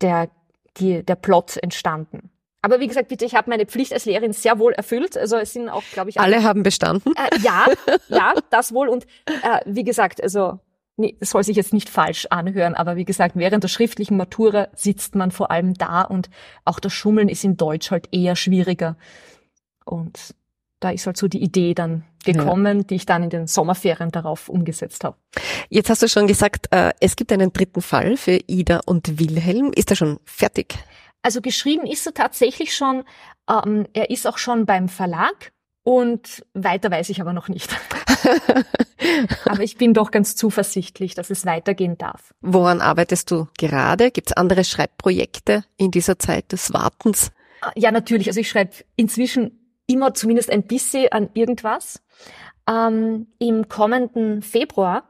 der 0.00 0.30
die, 0.78 1.02
der 1.02 1.16
Plot 1.16 1.56
entstanden. 1.58 2.30
Aber 2.62 2.80
wie 2.80 2.86
gesagt, 2.86 3.08
bitte, 3.08 3.26
ich 3.26 3.34
habe 3.34 3.50
meine 3.50 3.66
Pflicht 3.66 3.92
als 3.92 4.06
Lehrerin 4.06 4.32
sehr 4.32 4.58
wohl 4.58 4.72
erfüllt. 4.72 5.18
Also 5.18 5.36
es 5.36 5.52
sind 5.52 5.68
auch, 5.68 5.82
glaube 5.92 6.08
ich, 6.08 6.18
alle, 6.18 6.36
alle 6.36 6.44
haben 6.44 6.62
bestanden. 6.62 7.12
Äh, 7.14 7.38
ja, 7.42 7.66
ja, 8.08 8.32
das 8.48 8.72
wohl. 8.72 8.88
Und 8.88 9.04
äh, 9.26 9.60
wie 9.66 9.84
gesagt, 9.84 10.22
also 10.22 10.60
nee, 10.96 11.14
das 11.20 11.30
soll 11.30 11.44
sich 11.44 11.56
jetzt 11.56 11.74
nicht 11.74 11.90
falsch 11.90 12.26
anhören, 12.30 12.74
aber 12.74 12.96
wie 12.96 13.04
gesagt, 13.04 13.36
während 13.36 13.64
der 13.64 13.68
schriftlichen 13.68 14.16
Matura 14.16 14.68
sitzt 14.74 15.14
man 15.14 15.30
vor 15.30 15.50
allem 15.50 15.74
da 15.74 16.02
und 16.02 16.30
auch 16.64 16.80
das 16.80 16.92
Schummeln 16.94 17.28
ist 17.28 17.44
in 17.44 17.58
Deutsch 17.58 17.90
halt 17.90 18.08
eher 18.12 18.34
schwieriger. 18.34 18.96
Und 19.84 20.34
da 20.80 20.90
ist 20.90 21.06
halt 21.06 21.16
so 21.16 21.28
die 21.28 21.42
Idee 21.42 21.74
dann 21.74 22.04
gekommen, 22.24 22.78
ja. 22.78 22.84
die 22.84 22.94
ich 22.96 23.06
dann 23.06 23.22
in 23.22 23.30
den 23.30 23.46
Sommerferien 23.46 24.10
darauf 24.10 24.48
umgesetzt 24.48 25.04
habe. 25.04 25.16
Jetzt 25.68 25.90
hast 25.90 26.02
du 26.02 26.08
schon 26.08 26.26
gesagt, 26.26 26.66
äh, 26.70 26.92
es 27.00 27.16
gibt 27.16 27.32
einen 27.32 27.52
dritten 27.52 27.82
Fall 27.82 28.16
für 28.16 28.40
Ida 28.46 28.80
und 28.86 29.18
Wilhelm. 29.18 29.72
Ist 29.74 29.90
er 29.90 29.96
schon 29.96 30.18
fertig? 30.24 30.74
Also 31.22 31.40
geschrieben 31.40 31.86
ist 31.86 32.06
er 32.06 32.14
tatsächlich 32.14 32.74
schon. 32.74 33.04
Ähm, 33.48 33.86
er 33.92 34.10
ist 34.10 34.26
auch 34.26 34.38
schon 34.38 34.66
beim 34.66 34.88
Verlag. 34.88 35.52
Und 35.86 36.46
weiter 36.54 36.90
weiß 36.90 37.10
ich 37.10 37.20
aber 37.20 37.34
noch 37.34 37.48
nicht. 37.48 37.70
aber 39.44 39.60
ich 39.60 39.76
bin 39.76 39.92
doch 39.92 40.10
ganz 40.10 40.34
zuversichtlich, 40.34 41.14
dass 41.14 41.28
es 41.28 41.44
weitergehen 41.44 41.98
darf. 41.98 42.32
Woran 42.40 42.80
arbeitest 42.80 43.30
du 43.30 43.48
gerade? 43.58 44.10
Gibt 44.10 44.30
es 44.30 44.36
andere 44.36 44.64
Schreibprojekte 44.64 45.64
in 45.76 45.90
dieser 45.90 46.18
Zeit 46.18 46.52
des 46.52 46.72
Wartens? 46.72 47.32
Ja, 47.76 47.90
natürlich. 47.90 48.28
Also 48.28 48.40
ich 48.40 48.48
schreibe 48.48 48.72
inzwischen 48.96 49.63
immer 49.86 50.14
zumindest 50.14 50.50
ein 50.50 50.64
bisschen 50.64 51.10
an 51.12 51.30
irgendwas. 51.34 52.02
Ähm, 52.68 53.26
Im 53.38 53.68
kommenden 53.68 54.42
Februar 54.42 55.04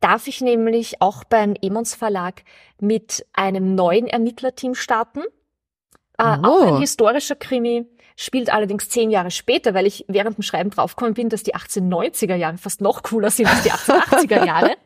darf 0.00 0.26
ich 0.26 0.40
nämlich 0.40 1.00
auch 1.02 1.24
beim 1.24 1.54
Emons 1.60 1.94
Verlag 1.94 2.42
mit 2.80 3.26
einem 3.32 3.74
neuen 3.74 4.06
Ermittlerteam 4.06 4.74
starten. 4.74 5.20
Äh, 6.18 6.38
oh. 6.42 6.46
Auch 6.46 6.66
ein 6.66 6.78
historischer 6.78 7.36
Krimi 7.36 7.86
spielt 8.16 8.50
allerdings 8.50 8.88
zehn 8.88 9.10
Jahre 9.10 9.30
später, 9.30 9.74
weil 9.74 9.86
ich 9.86 10.04
während 10.08 10.38
dem 10.38 10.42
Schreiben 10.42 10.70
draufgekommen 10.70 11.14
bin, 11.14 11.28
dass 11.28 11.42
die 11.42 11.54
1890er 11.54 12.34
Jahre 12.34 12.56
fast 12.56 12.80
noch 12.80 13.02
cooler 13.02 13.30
sind 13.30 13.46
als 13.46 13.62
die 13.62 13.70
1880er 13.70 14.44
Jahre. 14.46 14.76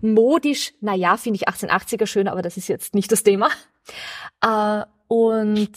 Modisch, 0.00 0.72
na 0.80 0.94
ja, 0.94 1.16
finde 1.16 1.38
ich 1.38 1.48
1880er 1.48 2.06
schön, 2.06 2.28
aber 2.28 2.42
das 2.42 2.56
ist 2.56 2.68
jetzt 2.68 2.94
nicht 2.94 3.10
das 3.10 3.24
Thema. 3.24 3.48
Äh, 4.40 4.84
und 5.08 5.72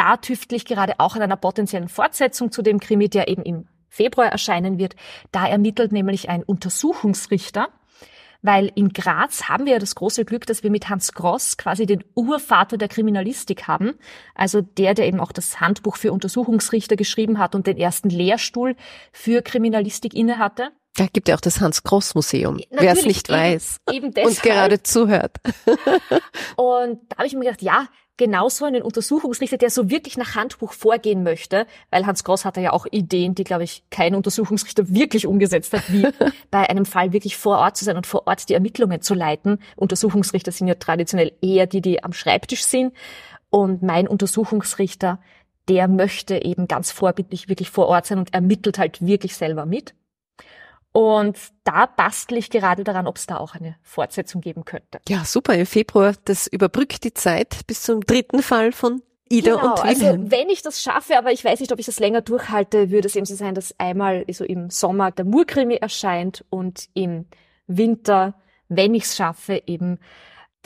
da 0.00 0.16
tüftle 0.16 0.56
ich 0.56 0.64
gerade 0.64 0.94
auch 0.96 1.14
an 1.14 1.20
einer 1.20 1.36
potenziellen 1.36 1.90
Fortsetzung 1.90 2.50
zu 2.50 2.62
dem 2.62 2.80
Krimi, 2.80 3.10
der 3.10 3.28
eben 3.28 3.42
im 3.42 3.68
Februar 3.90 4.28
erscheinen 4.28 4.78
wird. 4.78 4.96
Da 5.30 5.46
ermittelt 5.46 5.92
nämlich 5.92 6.30
ein 6.30 6.42
Untersuchungsrichter, 6.42 7.68
weil 8.40 8.72
in 8.74 8.94
Graz 8.94 9.50
haben 9.50 9.66
wir 9.66 9.74
ja 9.74 9.78
das 9.78 9.94
große 9.94 10.24
Glück, 10.24 10.46
dass 10.46 10.62
wir 10.62 10.70
mit 10.70 10.88
Hans 10.88 11.12
Gross 11.12 11.58
quasi 11.58 11.84
den 11.84 12.02
Urvater 12.14 12.78
der 12.78 12.88
Kriminalistik 12.88 13.68
haben. 13.68 13.92
Also 14.34 14.62
der, 14.62 14.94
der 14.94 15.06
eben 15.06 15.20
auch 15.20 15.32
das 15.32 15.60
Handbuch 15.60 15.98
für 15.98 16.12
Untersuchungsrichter 16.12 16.96
geschrieben 16.96 17.38
hat 17.38 17.54
und 17.54 17.66
den 17.66 17.76
ersten 17.76 18.08
Lehrstuhl 18.08 18.76
für 19.12 19.42
Kriminalistik 19.42 20.14
innehatte. 20.14 20.70
Da 20.96 21.08
gibt 21.12 21.28
ja 21.28 21.36
auch 21.36 21.42
das 21.42 21.60
Hans-Gross-Museum, 21.60 22.58
wer 22.70 22.92
es 22.92 23.04
nicht 23.04 23.28
eben, 23.28 23.38
weiß 23.38 23.76
eben 23.92 24.06
und 24.06 24.42
gerade 24.42 24.82
zuhört. 24.82 25.36
und 26.56 27.00
da 27.08 27.18
habe 27.18 27.26
ich 27.26 27.34
mir 27.34 27.44
gedacht, 27.44 27.62
ja, 27.62 27.86
genauso 28.20 28.66
einen 28.66 28.82
Untersuchungsrichter, 28.82 29.56
der 29.56 29.70
so 29.70 29.88
wirklich 29.88 30.18
nach 30.18 30.34
Handbuch 30.34 30.74
vorgehen 30.74 31.22
möchte, 31.22 31.66
weil 31.88 32.04
Hans 32.04 32.22
Gross 32.22 32.44
hatte 32.44 32.60
ja 32.60 32.74
auch 32.74 32.84
Ideen, 32.90 33.34
die, 33.34 33.44
glaube 33.44 33.64
ich, 33.64 33.82
kein 33.88 34.14
Untersuchungsrichter 34.14 34.90
wirklich 34.90 35.26
umgesetzt 35.26 35.72
hat, 35.72 35.90
wie 35.90 36.06
bei 36.50 36.68
einem 36.68 36.84
Fall 36.84 37.14
wirklich 37.14 37.38
vor 37.38 37.56
Ort 37.56 37.78
zu 37.78 37.86
sein 37.86 37.96
und 37.96 38.06
vor 38.06 38.26
Ort 38.26 38.50
die 38.50 38.54
Ermittlungen 38.54 39.00
zu 39.00 39.14
leiten. 39.14 39.58
Untersuchungsrichter 39.74 40.52
sind 40.52 40.68
ja 40.68 40.74
traditionell 40.74 41.32
eher 41.40 41.66
die, 41.66 41.80
die 41.80 42.04
am 42.04 42.12
Schreibtisch 42.12 42.62
sind. 42.64 42.92
Und 43.48 43.82
mein 43.82 44.06
Untersuchungsrichter, 44.06 45.18
der 45.70 45.88
möchte 45.88 46.44
eben 46.44 46.68
ganz 46.68 46.92
vorbildlich 46.92 47.48
wirklich 47.48 47.70
vor 47.70 47.86
Ort 47.86 48.04
sein 48.04 48.18
und 48.18 48.34
ermittelt 48.34 48.78
halt 48.78 49.00
wirklich 49.00 49.34
selber 49.34 49.64
mit. 49.64 49.94
Und 50.92 51.38
da 51.64 51.86
bastel 51.86 52.38
ich 52.38 52.50
gerade 52.50 52.82
daran, 52.82 53.06
ob 53.06 53.16
es 53.16 53.26
da 53.26 53.36
auch 53.36 53.54
eine 53.54 53.76
Fortsetzung 53.82 54.40
geben 54.40 54.64
könnte. 54.64 55.00
Ja, 55.08 55.24
super. 55.24 55.54
Im 55.54 55.66
Februar, 55.66 56.14
das 56.24 56.46
überbrückt 56.48 57.04
die 57.04 57.14
Zeit 57.14 57.66
bis 57.66 57.82
zum 57.82 58.00
dritten 58.00 58.42
Fall 58.42 58.72
von 58.72 59.02
Ida 59.28 59.54
genau, 59.54 59.70
und 59.70 59.84
also 59.84 60.00
Wilhelm. 60.02 60.30
wenn 60.32 60.48
ich 60.48 60.62
das 60.62 60.82
schaffe, 60.82 61.16
aber 61.16 61.30
ich 61.30 61.44
weiß 61.44 61.60
nicht, 61.60 61.70
ob 61.70 61.78
ich 61.78 61.86
das 61.86 62.00
länger 62.00 62.20
durchhalte, 62.20 62.90
würde 62.90 63.06
es 63.06 63.14
eben 63.14 63.26
so 63.26 63.36
sein, 63.36 63.54
dass 63.54 63.78
einmal 63.78 64.24
so 64.32 64.44
im 64.44 64.70
Sommer 64.70 65.12
der 65.12 65.24
Murkrimi 65.24 65.76
erscheint 65.76 66.44
und 66.50 66.88
im 66.94 67.26
Winter, 67.68 68.34
wenn 68.68 68.92
ich 68.94 69.04
es 69.04 69.16
schaffe, 69.16 69.62
eben 69.66 70.00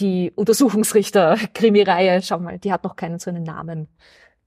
die 0.01 0.33
Untersuchungsrichter-Krimi-Reihe. 0.35 2.23
Schau 2.23 2.39
mal, 2.39 2.59
die 2.59 2.73
hat 2.73 2.85
noch 2.85 2.97
keinen 2.97 3.19
so 3.19 3.29
einen 3.29 3.45
Namen. 3.45 3.89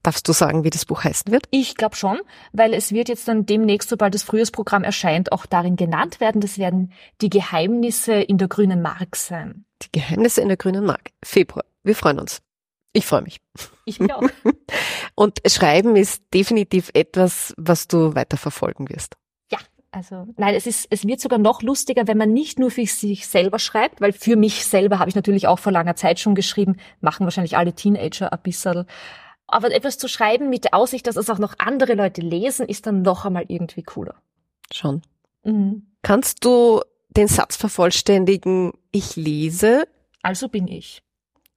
Darfst 0.02 0.28
du 0.28 0.32
sagen, 0.32 0.64
wie 0.64 0.70
das 0.70 0.84
Buch 0.84 1.04
heißen 1.04 1.32
wird? 1.32 1.46
Ich 1.50 1.74
glaube 1.74 1.96
schon, 1.96 2.20
weil 2.52 2.72
es 2.72 2.92
wird 2.92 3.08
jetzt 3.08 3.26
dann 3.26 3.46
demnächst, 3.46 3.88
sobald 3.88 4.14
das 4.14 4.22
Frühjahrsprogramm 4.22 4.84
erscheint, 4.84 5.32
auch 5.32 5.44
darin 5.44 5.76
genannt 5.76 6.20
werden. 6.20 6.40
Das 6.40 6.58
werden 6.58 6.92
die 7.20 7.30
Geheimnisse 7.30 8.14
in 8.14 8.38
der 8.38 8.48
grünen 8.48 8.80
Mark 8.80 9.16
sein. 9.16 9.64
Die 9.82 9.92
Geheimnisse 9.92 10.40
in 10.40 10.48
der 10.48 10.56
grünen 10.56 10.84
Mark. 10.84 11.10
Februar. 11.22 11.64
Wir 11.82 11.96
freuen 11.96 12.20
uns. 12.20 12.40
Ich 12.92 13.06
freue 13.06 13.22
mich. 13.22 13.40
Ich 13.84 14.00
mich 14.00 14.12
auch. 14.12 14.22
Und 15.14 15.38
Schreiben 15.46 15.96
ist 15.96 16.22
definitiv 16.32 16.90
etwas, 16.94 17.54
was 17.56 17.88
du 17.88 18.14
weiter 18.14 18.36
verfolgen 18.36 18.88
wirst. 18.88 19.16
Ja, 19.50 19.58
also 19.90 20.26
nein, 20.36 20.54
es 20.54 20.66
ist, 20.66 20.86
es 20.90 21.06
wird 21.06 21.20
sogar 21.20 21.38
noch 21.38 21.62
lustiger, 21.62 22.06
wenn 22.06 22.18
man 22.18 22.32
nicht 22.32 22.58
nur 22.58 22.70
für 22.70 22.86
sich 22.86 23.26
selber 23.26 23.58
schreibt, 23.58 24.00
weil 24.00 24.12
für 24.12 24.36
mich 24.36 24.64
selber 24.64 24.98
habe 24.98 25.10
ich 25.10 25.16
natürlich 25.16 25.46
auch 25.46 25.58
vor 25.58 25.72
langer 25.72 25.96
Zeit 25.96 26.18
schon 26.18 26.34
geschrieben, 26.34 26.76
machen 27.00 27.24
wahrscheinlich 27.24 27.56
alle 27.56 27.74
Teenager 27.74 28.32
ein 28.32 28.42
bisschen. 28.42 28.86
Aber 29.48 29.72
etwas 29.72 29.98
zu 29.98 30.08
schreiben 30.08 30.50
mit 30.50 30.64
der 30.64 30.74
Aussicht, 30.74 31.06
dass 31.06 31.16
es 31.16 31.30
auch 31.30 31.38
noch 31.38 31.54
andere 31.58 31.94
Leute 31.94 32.20
lesen, 32.20 32.66
ist 32.66 32.86
dann 32.86 33.02
noch 33.02 33.24
einmal 33.24 33.46
irgendwie 33.48 33.82
cooler. 33.82 34.14
Schon. 34.72 35.02
Mhm. 35.42 35.86
Kannst 36.02 36.44
du 36.44 36.82
den 37.08 37.28
Satz 37.28 37.56
vervollständigen, 37.56 38.72
ich 38.92 39.16
lese? 39.16 39.88
Also 40.22 40.48
bin 40.48 40.68
ich. 40.68 41.02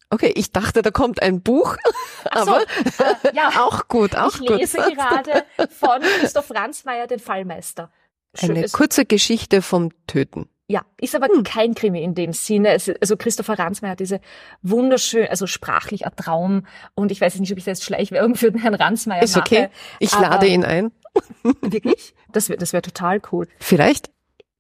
Okay, 0.09 0.33
ich 0.35 0.51
dachte, 0.51 0.81
da 0.81 0.91
kommt 0.91 1.21
ein 1.21 1.41
Buch, 1.41 1.77
so, 2.23 2.29
aber 2.31 2.61
äh, 2.63 3.33
ja, 3.33 3.49
auch 3.59 3.87
gut, 3.87 4.15
auch 4.15 4.35
ich 4.35 4.39
gut. 4.39 4.59
lese 4.59 4.77
gerade 4.77 5.45
von 5.69 6.01
Christoph 6.01 6.51
Ransmayr, 6.51 7.07
den 7.07 7.19
Fallmeister. 7.19 7.91
Schön, 8.33 8.51
Eine 8.51 8.67
kurze 8.69 9.05
Geschichte 9.05 9.61
vom 9.61 9.89
Töten. 10.07 10.49
Ja, 10.71 10.85
ist 11.01 11.15
aber 11.15 11.27
Hm. 11.27 11.43
kein 11.43 11.75
Krimi 11.75 12.01
in 12.01 12.15
dem 12.15 12.31
Sinne. 12.31 12.69
Es, 12.69 12.89
also 13.01 13.17
Christopher 13.17 13.59
Ransmayr 13.59 13.91
hat 13.91 13.99
diese 13.99 14.21
wunderschön, 14.61 15.27
also 15.27 15.45
sprachlich 15.45 16.05
ein 16.05 16.15
Traum. 16.15 16.65
Und 16.95 17.11
ich 17.11 17.19
weiß 17.19 17.37
nicht, 17.39 17.51
ob 17.51 17.57
ich 17.57 17.65
jetzt 17.65 17.83
Schleichwerbung 17.83 18.35
für 18.35 18.51
den 18.51 18.61
Herrn 18.61 18.75
Ransmayr 18.75 19.21
Ist 19.21 19.35
okay. 19.35 19.63
mache. 19.63 19.71
Ich 19.99 20.13
aber- 20.13 20.29
lade 20.29 20.47
ihn 20.47 20.63
ein. 20.63 20.91
Wirklich? 21.61 22.13
Das 22.31 22.47
wäre 22.47 22.57
das 22.57 22.71
wär 22.71 22.81
total 22.81 23.21
cool. 23.33 23.47
Vielleicht? 23.59 24.11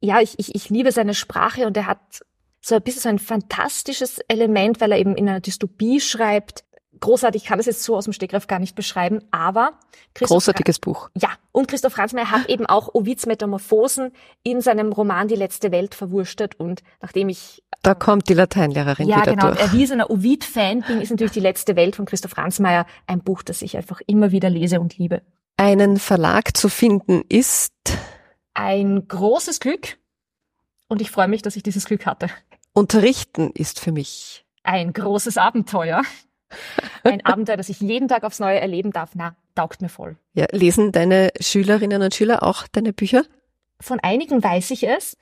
Ja, 0.01 0.19
ich, 0.19 0.37
ich, 0.37 0.53
ich 0.53 0.69
liebe 0.69 0.91
seine 0.91 1.13
Sprache 1.13 1.65
und 1.65 1.77
er 1.77 1.85
hat 1.85 1.99
so 2.59 2.75
ein 2.75 2.81
bisschen 2.81 3.01
so 3.03 3.09
ein 3.09 3.19
fantastisches 3.19 4.19
Element, 4.27 4.81
weil 4.81 4.91
er 4.91 4.97
eben 4.99 5.15
in 5.15 5.29
einer 5.29 5.39
Dystopie 5.39 6.01
schreibt. 6.01 6.65
Großartig, 6.99 7.43
ich 7.43 7.47
kann 7.47 7.57
das 7.57 7.67
jetzt 7.67 7.83
so 7.83 7.95
aus 7.95 8.03
dem 8.03 8.13
Stegreif 8.13 8.47
gar 8.47 8.59
nicht 8.59 8.75
beschreiben, 8.75 9.21
aber 9.31 9.79
Christoph 10.13 10.35
Großartiges 10.35 10.79
Buch. 10.79 11.09
Ja, 11.15 11.29
und 11.51 11.67
Christoph 11.67 11.97
Ransmayr 11.97 12.29
hat 12.29 12.45
eben 12.49 12.65
auch 12.65 12.93
Ovids 12.93 13.25
Metamorphosen 13.25 14.11
in 14.43 14.61
seinem 14.61 14.91
Roman 14.91 15.27
Die 15.27 15.35
letzte 15.35 15.71
Welt 15.71 15.95
verwurstet 15.95 16.59
und 16.59 16.83
nachdem 17.01 17.29
ich 17.29 17.63
Da 17.81 17.95
kommt 17.95 18.27
die 18.29 18.33
Lateinlehrerin 18.33 19.07
ja 19.07 19.21
wieder 19.21 19.31
genau 19.35 19.47
durch. 19.47 19.61
erwiesener 19.61 20.09
Ovid-Fan 20.09 20.81
bin, 20.81 21.01
ist 21.01 21.11
natürlich 21.11 21.31
Die 21.31 21.39
letzte 21.39 21.75
Welt 21.75 21.95
von 21.95 22.05
Christoph 22.05 22.37
Ransmayr 22.37 22.85
ein 23.07 23.21
Buch, 23.23 23.41
das 23.41 23.61
ich 23.61 23.77
einfach 23.77 24.01
immer 24.05 24.31
wieder 24.31 24.49
lese 24.49 24.79
und 24.81 24.97
liebe. 24.97 25.21
Einen 25.57 25.97
Verlag 25.97 26.57
zu 26.57 26.67
finden 26.69 27.23
ist 27.29 27.73
Ein 28.53 29.07
großes 29.07 29.59
Glück 29.61 29.97
und 30.87 31.01
ich 31.01 31.09
freue 31.09 31.29
mich, 31.29 31.41
dass 31.41 31.55
ich 31.55 31.63
dieses 31.63 31.85
Glück 31.85 32.05
hatte. 32.05 32.27
Unterrichten 32.73 33.51
ist 33.53 33.79
für 33.79 33.93
mich. 33.93 34.45
Ein 34.63 34.91
großes 34.91 35.37
Abenteuer. 35.37 36.03
Ein 37.03 37.25
Abenteuer, 37.25 37.57
das 37.57 37.69
ich 37.69 37.79
jeden 37.79 38.07
Tag 38.07 38.23
aufs 38.23 38.39
Neue 38.39 38.59
erleben 38.59 38.91
darf. 38.91 39.11
Na, 39.13 39.35
taugt 39.55 39.81
mir 39.81 39.89
voll. 39.89 40.17
Ja, 40.33 40.45
lesen 40.51 40.91
deine 40.91 41.31
Schülerinnen 41.39 42.01
und 42.01 42.13
Schüler 42.13 42.43
auch 42.43 42.67
deine 42.67 42.93
Bücher? 42.93 43.23
Von 43.79 43.99
einigen 43.99 44.43
weiß 44.43 44.71
ich 44.71 44.87
es. 44.87 45.17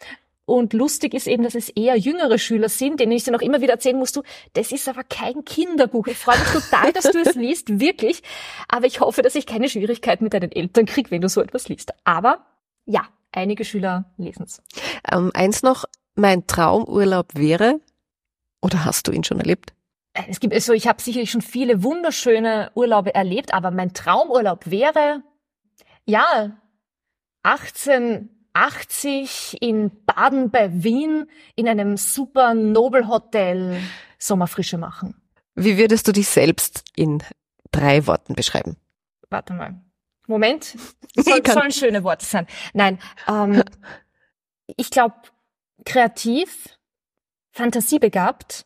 Und 0.50 0.74
lustig 0.74 1.14
ist 1.14 1.28
eben, 1.28 1.44
dass 1.44 1.54
es 1.54 1.70
eher 1.70 1.96
jüngere 1.96 2.40
Schüler 2.40 2.70
sind, 2.70 3.00
denen 3.00 3.12
ich 3.12 3.24
dann 3.24 3.36
auch 3.36 3.42
immer 3.42 3.62
wieder 3.62 3.74
erzählen 3.74 4.00
musst, 4.00 4.16
du, 4.16 4.24
das 4.54 4.72
ist 4.72 4.90
aber 4.90 5.04
kein 5.04 5.46
Kinderbuch. 5.46 6.08
Ich 6.08 6.18
freue 6.18 6.40
mich 6.40 6.48
total, 6.48 6.92
dass 6.92 7.04
du 7.04 7.20
es 7.20 7.36
liest, 7.36 7.80
wirklich. 7.80 8.24
Aber 8.68 8.88
ich 8.88 9.00
hoffe, 9.00 9.22
dass 9.22 9.36
ich 9.36 9.46
keine 9.46 9.70
Schwierigkeiten 9.70 10.24
mit 10.24 10.34
deinen 10.34 10.52
Eltern 10.52 10.88
krieg, 10.88 11.12
wenn 11.12 11.22
du 11.22 11.30
so 11.30 11.42
etwas 11.42 11.70
liest. 11.70 11.94
Aber 12.04 12.48
ja, 12.86 13.08
einige 13.32 13.64
Schüler 13.64 14.06
lesen 14.18 14.46
es. 14.46 14.64
Ähm, 15.12 15.30
eins 15.36 15.62
noch, 15.62 15.86
mein 16.16 16.48
Traumurlaub 16.48 17.28
wäre, 17.36 17.80
oder 18.60 18.86
hast 18.86 19.08
du 19.08 19.12
ihn 19.12 19.24
schon 19.24 19.40
erlebt? 19.40 19.74
Es 20.28 20.40
gibt 20.40 20.54
also, 20.54 20.74
ich 20.74 20.88
habe 20.88 21.02
sicherlich 21.02 21.32
schon 21.32 21.42
viele 21.42 21.82
wunderschöne 21.84 22.72
Urlaube 22.76 23.16
erlebt, 23.16 23.54
aber 23.54 23.72
mein 23.72 23.94
Traumurlaub 23.94 24.70
wäre, 24.70 25.24
ja, 26.06 26.58
1880 27.44 29.58
in 29.62 29.92
Baden 30.06 30.52
bei 30.52 30.84
Wien 30.84 31.28
in 31.56 31.68
einem 31.68 31.98
super 31.98 32.54
Nobelhotel 32.54 33.82
Sommerfrische 34.18 34.78
machen. 34.78 35.22
Wie 35.56 35.78
würdest 35.78 36.08
du 36.08 36.12
dich 36.12 36.28
selbst 36.28 36.84
in 36.96 37.24
drei 37.72 38.06
Worten 38.08 38.34
beschreiben? 38.34 38.78
Warte 39.30 39.54
mal. 39.54 39.80
Moment. 40.28 40.76
Soll, 41.16 41.42
sollen 41.46 41.72
schöne 41.72 42.04
Worte 42.04 42.26
sein. 42.26 42.48
Nein, 42.74 43.00
ähm, 43.28 43.64
ich 44.78 44.90
glaube, 44.90 45.16
kreativ, 45.86 46.78
fantasiebegabt 47.52 48.66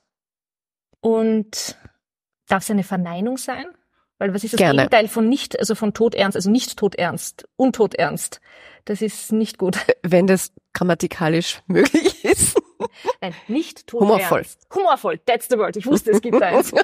und 1.03 1.77
darf 2.47 2.63
es 2.63 2.71
eine 2.71 2.83
Verneinung 2.83 3.37
sein? 3.37 3.65
Weil 4.19 4.33
was 4.33 4.43
ist 4.43 4.53
das 4.53 4.57
Gerne. 4.57 4.83
Gegenteil 4.83 5.09
von 5.09 5.27
nicht, 5.27 5.59
also 5.59 5.75
von 5.75 5.93
todernst, 5.93 6.37
also 6.37 6.49
nicht 6.49 6.77
todernst, 6.77 7.45
untodernst. 7.57 8.39
Das 8.85 9.01
ist 9.01 9.33
nicht 9.33 9.57
gut. 9.57 9.77
Wenn 10.01 10.27
das 10.27 10.53
grammatikalisch 10.71 11.61
möglich 11.67 12.23
ist. 12.23 12.57
Nein, 13.21 13.33
nicht 13.49 13.87
todernst. 13.87 14.31
Humorvoll. 14.31 14.45
Humorvoll, 14.73 15.19
that's 15.25 15.47
the 15.49 15.57
word. 15.57 15.75
Ich 15.75 15.85
wusste, 15.85 16.11
es 16.11 16.21
gibt 16.21 16.41
eins. 16.41 16.71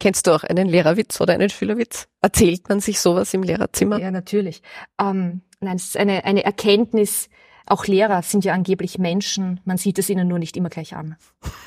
Kennst 0.00 0.26
du 0.26 0.32
auch 0.32 0.44
einen 0.44 0.68
Lehrerwitz 0.68 1.20
oder 1.22 1.32
einen 1.32 1.48
Schülerwitz? 1.48 2.06
Erzählt 2.20 2.68
man 2.68 2.80
sich 2.80 3.00
sowas 3.00 3.32
im 3.32 3.42
Lehrerzimmer? 3.42 3.98
Ja, 3.98 4.10
natürlich. 4.10 4.62
Ähm, 5.00 5.40
nein, 5.60 5.76
es 5.76 5.86
ist 5.86 5.96
eine, 5.96 6.24
eine 6.24 6.44
Erkenntnis. 6.44 7.30
Auch 7.68 7.86
Lehrer 7.86 8.22
sind 8.22 8.44
ja 8.44 8.54
angeblich 8.54 8.98
Menschen. 8.98 9.60
Man 9.64 9.76
sieht 9.76 9.98
es 9.98 10.08
ihnen 10.08 10.26
nur 10.26 10.38
nicht 10.38 10.56
immer 10.56 10.70
gleich 10.70 10.96
an. 10.96 11.16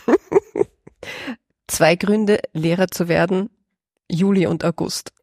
Zwei 1.67 1.95
Gründe, 1.95 2.39
Lehrer 2.53 2.87
zu 2.87 3.07
werden. 3.07 3.49
Juli 4.09 4.47
und 4.47 4.65
August. 4.65 5.13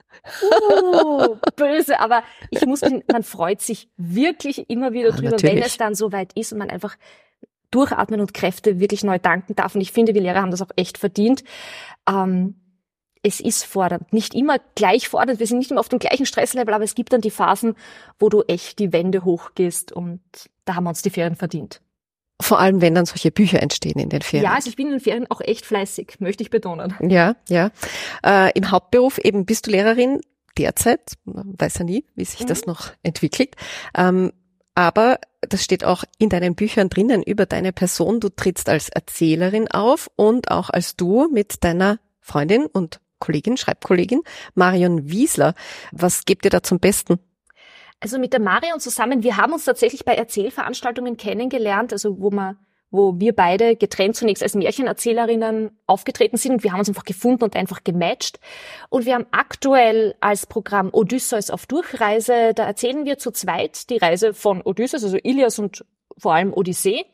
Uh, 0.43 1.37
böse, 1.57 2.01
aber 2.01 2.23
ich 2.51 2.64
muss, 2.67 2.81
man 3.11 3.23
freut 3.23 3.61
sich 3.61 3.88
wirklich 3.97 4.69
immer 4.71 4.93
wieder 4.93 5.11
Ah, 5.11 5.17
drüber, 5.17 5.31
natürlich. 5.31 5.57
wenn 5.57 5.62
es 5.62 5.77
dann 5.77 5.95
soweit 5.95 6.33
ist 6.35 6.53
und 6.53 6.59
man 6.59 6.71
einfach 6.71 6.97
durchatmen 7.71 8.21
und 8.21 8.35
Kräfte 8.35 8.81
wirklich 8.81 9.05
neu 9.05 9.19
danken 9.19 9.55
darf. 9.55 9.75
Und 9.75 9.81
ich 9.81 9.93
finde, 9.93 10.14
wir 10.14 10.23
Lehrer 10.23 10.41
haben 10.41 10.51
das 10.51 10.62
auch 10.62 10.71
echt 10.77 10.97
verdient. 10.97 11.45
Ähm, 12.09 12.57
es 13.23 13.41
ist 13.41 13.65
fordernd. 13.65 14.13
Nicht 14.13 14.35
immer 14.35 14.59
gleich 14.75 15.09
fordernd, 15.09 15.41
wir 15.41 15.47
sind 15.47 15.59
nicht 15.59 15.71
immer 15.71 15.81
auf 15.81 15.89
dem 15.89 15.99
gleichen 15.99 16.27
Stresslevel, 16.27 16.75
aber 16.75 16.85
es 16.85 16.95
gibt 16.95 17.13
dann 17.13 17.21
die 17.21 17.31
Phasen, 17.31 17.75
wo 18.19 18.29
du 18.29 18.43
echt 18.43 18.79
die 18.79 18.93
Wände 18.93 19.25
hochgehst 19.25 19.93
und 19.93 20.21
da 20.65 20.75
haben 20.75 20.85
wir 20.85 20.91
uns 20.91 21.03
die 21.03 21.11
Ferien 21.11 21.37
verdient. 21.37 21.81
Vor 22.41 22.61
allem, 22.61 22.81
wenn 22.81 22.95
dann 22.95 23.05
solche 23.05 23.33
Bücher 23.33 23.61
entstehen 23.61 23.99
in 23.99 24.11
den 24.11 24.23
Ferien. 24.23 24.45
Ja, 24.45 24.55
also 24.55 24.71
ich 24.71 24.77
bin 24.77 24.87
in 24.87 24.93
den 24.93 25.01
Ferien 25.01 25.27
auch 25.29 25.41
echt 25.41 25.67
fleißig, 25.67 26.21
möchte 26.21 26.43
ich 26.43 26.51
betonen. 26.51 26.95
Ja, 27.01 27.35
ja. 27.49 27.71
Äh, 28.25 28.53
Im 28.57 28.71
Hauptberuf 28.71 29.19
eben 29.19 29.45
bist 29.45 29.67
du 29.67 29.73
Lehrerin 29.73 30.21
derzeit, 30.57 31.15
man 31.25 31.55
weiß 31.59 31.79
ja 31.79 31.85
nie, 31.85 32.05
wie 32.15 32.25
sich 32.25 32.41
mhm. 32.41 32.47
das 32.47 32.67
noch 32.67 32.93
entwickelt. 33.03 33.57
Ähm, 33.97 34.33
aber 34.75 35.19
das 35.41 35.65
steht 35.65 35.83
auch 35.83 36.05
in 36.19 36.29
deinen 36.29 36.55
Büchern 36.55 36.89
drinnen 36.89 37.25
über 37.25 37.47
deine 37.47 37.73
Person. 37.73 38.21
Du 38.21 38.29
trittst 38.29 38.69
als 38.69 38.89
Erzählerin 38.89 39.69
auf 39.69 40.09
und 40.15 40.53
auch 40.53 40.71
als 40.71 40.95
Duo 40.95 41.27
mit 41.33 41.65
deiner 41.65 41.99
Freundin 42.21 42.67
und 42.67 43.01
Kollegin, 43.19 43.57
Schreibkollegin 43.57 44.23
Marion 44.55 45.09
Wiesler. 45.11 45.55
Was 45.93 46.25
gebt 46.25 46.45
ihr 46.45 46.51
da 46.51 46.63
zum 46.63 46.81
Besten? 46.81 47.19
Also 48.01 48.19
mit 48.19 48.33
der 48.33 48.41
Marion 48.41 48.79
zusammen, 48.79 49.23
wir 49.23 49.37
haben 49.37 49.53
uns 49.53 49.65
tatsächlich 49.65 50.05
bei 50.05 50.15
Erzählveranstaltungen 50.15 51.17
kennengelernt, 51.17 51.93
also 51.93 52.21
wo 52.21 52.31
man 52.31 52.57
wo 52.91 53.19
wir 53.19 53.35
beide 53.35 53.77
getrennt 53.77 54.17
zunächst 54.17 54.43
als 54.43 54.55
Märchenerzählerinnen 54.55 55.71
aufgetreten 55.87 56.37
sind 56.39 56.53
und 56.53 56.65
wir 56.65 56.73
haben 56.73 56.79
uns 56.79 56.89
einfach 56.89 57.05
gefunden 57.05 57.45
und 57.45 57.55
einfach 57.55 57.85
gematcht. 57.85 58.41
Und 58.89 59.05
wir 59.05 59.15
haben 59.15 59.27
aktuell 59.31 60.15
als 60.21 60.47
Programm 60.47 60.89
Odysseus 60.93 61.51
auf 61.51 61.67
Durchreise, 61.67 62.55
da 62.55 62.65
erzählen 62.65 63.05
wir 63.05 63.19
zu 63.19 63.31
zweit 63.31 63.91
die 63.91 63.99
Reise 63.99 64.33
von 64.33 64.63
Odysseus, 64.63 65.05
also 65.05 65.19
Ilias 65.23 65.59
und 65.59 65.85
vor 66.17 66.35
allem 66.35 66.53
Odyssee 66.53 67.05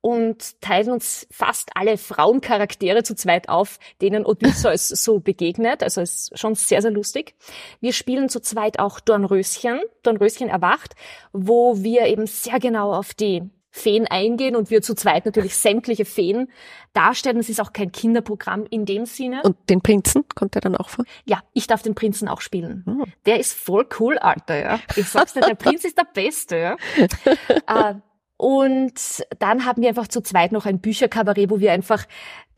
und 0.00 0.60
teilen 0.60 0.90
uns 0.90 1.26
fast 1.30 1.70
alle 1.74 1.98
Frauencharaktere 1.98 3.02
zu 3.02 3.14
zweit 3.14 3.48
auf, 3.48 3.78
denen 4.00 4.24
Odysseus 4.24 4.88
so 5.04 5.18
begegnet. 5.18 5.82
Also 5.82 6.00
ist 6.00 6.38
schon 6.38 6.54
sehr, 6.54 6.82
sehr 6.82 6.90
lustig. 6.90 7.34
Wir 7.80 7.92
spielen 7.92 8.28
zu 8.28 8.40
zweit 8.40 8.78
auch 8.78 9.00
Dornröschen, 9.00 9.80
Dornröschen 10.02 10.48
erwacht, 10.48 10.94
wo 11.32 11.82
wir 11.82 12.06
eben 12.06 12.26
sehr 12.26 12.60
genau 12.60 12.92
auf 12.92 13.14
die 13.14 13.42
Feen 13.70 14.06
eingehen 14.06 14.56
und 14.56 14.70
wir 14.70 14.82
zu 14.82 14.94
zweit 14.94 15.26
natürlich 15.26 15.54
sämtliche 15.54 16.04
Feen 16.04 16.48
darstellen. 16.94 17.38
Es 17.38 17.48
ist 17.48 17.60
auch 17.60 17.72
kein 17.72 17.92
Kinderprogramm 17.92 18.66
in 18.68 18.86
dem 18.86 19.06
Sinne. 19.06 19.42
Und 19.42 19.56
den 19.68 19.82
Prinzen 19.82 20.24
kommt 20.34 20.56
er 20.56 20.60
dann 20.60 20.74
auch 20.74 20.88
vor? 20.88 21.04
Ja, 21.26 21.42
ich 21.52 21.66
darf 21.66 21.82
den 21.82 21.94
Prinzen 21.94 22.28
auch 22.28 22.40
spielen. 22.40 22.84
Oh. 22.86 23.04
Der 23.26 23.38
ist 23.38 23.54
voll 23.54 23.86
cool, 24.00 24.18
Alter, 24.18 24.58
ja. 24.58 24.80
Ich 24.96 25.08
sag's 25.08 25.34
dir, 25.34 25.40
der 25.40 25.54
Prinz 25.54 25.84
ist 25.84 25.98
der 25.98 26.08
Beste, 26.12 26.56
ja. 26.56 26.76
äh, 27.90 27.94
und 28.38 28.94
dann 29.40 29.66
haben 29.66 29.82
wir 29.82 29.90
einfach 29.90 30.08
zu 30.08 30.22
zweit 30.22 30.52
noch 30.52 30.64
ein 30.64 30.80
Bücherkabarett, 30.80 31.50
wo 31.50 31.60
wir 31.60 31.72
einfach 31.72 32.06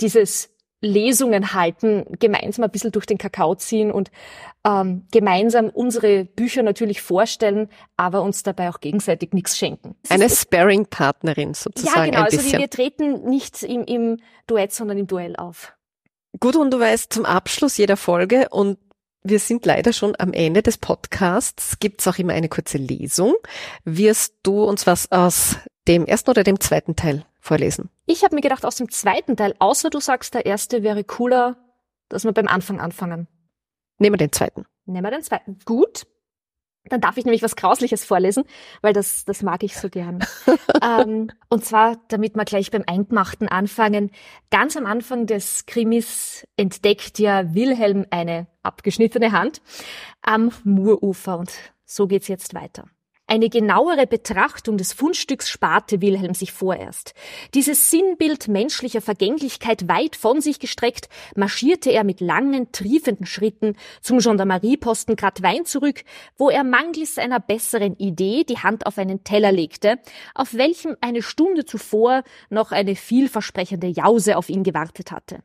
dieses 0.01 0.51
Lesungen 0.83 1.53
halten, 1.53 2.05
gemeinsam 2.19 2.65
ein 2.65 2.71
bisschen 2.71 2.93
durch 2.93 3.07
den 3.07 3.19
Kakao 3.19 3.55
ziehen 3.55 3.91
und 3.91 4.11
ähm, 4.65 5.07
gemeinsam 5.11 5.69
unsere 5.69 6.25
Bücher 6.25 6.63
natürlich 6.63 7.03
vorstellen, 7.03 7.69
aber 7.97 8.23
uns 8.23 8.43
dabei 8.43 8.71
auch 8.71 8.81
gegenseitig 8.81 9.33
nichts 9.33 9.59
schenken. 9.59 9.97
Eine 10.09 10.29
Sparring-Partnerin 10.29 11.55
sozusagen. 11.55 12.13
Ja, 12.13 12.23
genau. 12.23 12.23
also 12.23 12.59
wir 12.59 12.71
treten 12.71 13.29
nicht 13.29 13.63
im, 13.63 13.85
im 13.85 14.19
Duett, 14.47 14.73
sondern 14.73 14.99
im 14.99 15.07
Duell 15.07 15.37
auf. 15.37 15.75
Gut, 16.39 16.57
und 16.57 16.71
du 16.71 16.79
weißt, 16.79 17.13
zum 17.13 17.25
Abschluss 17.25 17.77
jeder 17.77 17.97
Folge 17.97 18.49
und 18.51 18.79
wir 19.23 19.39
sind 19.39 19.67
leider 19.67 19.93
schon 19.93 20.15
am 20.19 20.33
Ende 20.33 20.63
des 20.63 20.79
Podcasts. 20.79 21.79
Gibt's 21.79 22.09
auch 22.09 22.17
immer 22.17 22.33
eine 22.33 22.49
kurze 22.49 22.79
Lesung. 22.79 23.35
Wirst 23.85 24.37
du 24.43 24.65
uns 24.65 24.87
was 24.87 25.13
aus 25.13 25.57
dem 25.89 26.07
ersten 26.07 26.31
oder 26.31 26.45
dem 26.45 26.61
zweiten 26.61 26.97
Teil 26.97 27.25
vorlesen? 27.41 27.91
Ich 28.07 28.25
habe 28.25 28.35
mir 28.35 28.41
gedacht, 28.41 28.65
aus 28.65 28.77
dem 28.77 28.91
zweiten 28.91 29.37
Teil, 29.37 29.55
außer 29.59 29.91
du 29.91 30.01
sagst, 30.01 30.35
der 30.35 30.47
erste 30.47 30.83
wäre 30.83 31.05
cooler, 31.05 31.57
dass 32.09 32.25
wir 32.25 32.33
beim 32.33 32.49
Anfang 32.49 32.81
anfangen. 32.81 33.29
Nehmen 33.99 34.15
wir 34.15 34.19
den 34.19 34.33
zweiten. 34.33 34.67
Nehmen 34.87 35.05
wir 35.05 35.11
den 35.11 35.23
zweiten. 35.23 35.59
Gut. 35.65 36.07
Dann 36.85 37.03
darf 37.03 37.19
ich 37.19 37.27
nämlich 37.27 37.43
was 37.43 37.57
Grausliches 37.57 38.05
vorlesen, 38.05 38.45
weil 38.81 38.95
das, 38.95 39.27
das 39.27 39.43
mag 39.43 39.63
ich 39.63 39.77
so 39.77 39.91
gern. 39.91 40.25
ähm, 40.83 41.31
und 41.51 41.65
zwar, 41.65 41.99
damit 42.09 42.37
wir 42.37 42.45
gleich 42.47 42.71
beim 42.71 42.85
Eingemachten 42.87 43.49
anfangen. 43.49 44.11
Ganz 44.51 44.77
am 44.77 44.87
Anfang 44.87 45.27
des 45.27 45.67
Krimis 45.67 46.47
entdeckt 46.57 47.19
ja 47.19 47.55
Wilhelm 47.55 48.07
eine 48.11 48.47
abgeschnittene 48.63 49.33
Hand 49.33 49.61
am 50.23 50.53
Murufer 50.65 51.39
und 51.39 51.53
so 51.85 52.07
geht's 52.07 52.29
jetzt 52.29 52.55
weiter. 52.55 52.87
Eine 53.31 53.49
genauere 53.49 54.09
Betrachtung 54.09 54.77
des 54.77 54.93
Fundstücks 54.93 55.49
sparte 55.49 56.01
Wilhelm 56.01 56.35
sich 56.35 56.51
vorerst. 56.51 57.15
Dieses 57.55 57.89
Sinnbild 57.89 58.49
menschlicher 58.49 59.01
Vergänglichkeit 59.01 59.87
weit 59.87 60.17
von 60.17 60.41
sich 60.41 60.59
gestreckt, 60.59 61.09
marschierte 61.37 61.93
er 61.93 62.03
mit 62.03 62.21
langen, 62.21 62.73
triefenden 62.73 63.27
Schritten 63.27 63.77
zum 64.03 64.19
Gendarmerieposten 64.19 65.15
Gradwein 65.15 65.65
zurück, 65.65 66.03
wo 66.39 66.51
er 66.51 66.65
mangels 66.65 67.19
einer 67.19 67.39
besseren 67.39 67.95
Idee 67.99 68.43
die 68.43 68.59
Hand 68.59 68.85
auf 68.85 68.99
einen 68.99 69.23
Teller 69.23 69.53
legte, 69.53 70.01
auf 70.35 70.55
welchem 70.55 70.97
eine 71.01 71.23
Stunde 71.23 71.65
zuvor 71.65 72.25
noch 72.49 72.73
eine 72.73 72.97
vielversprechende 72.97 73.87
Jause 73.87 74.39
auf 74.39 74.49
ihn 74.49 74.65
gewartet 74.65 75.13
hatte. 75.13 75.45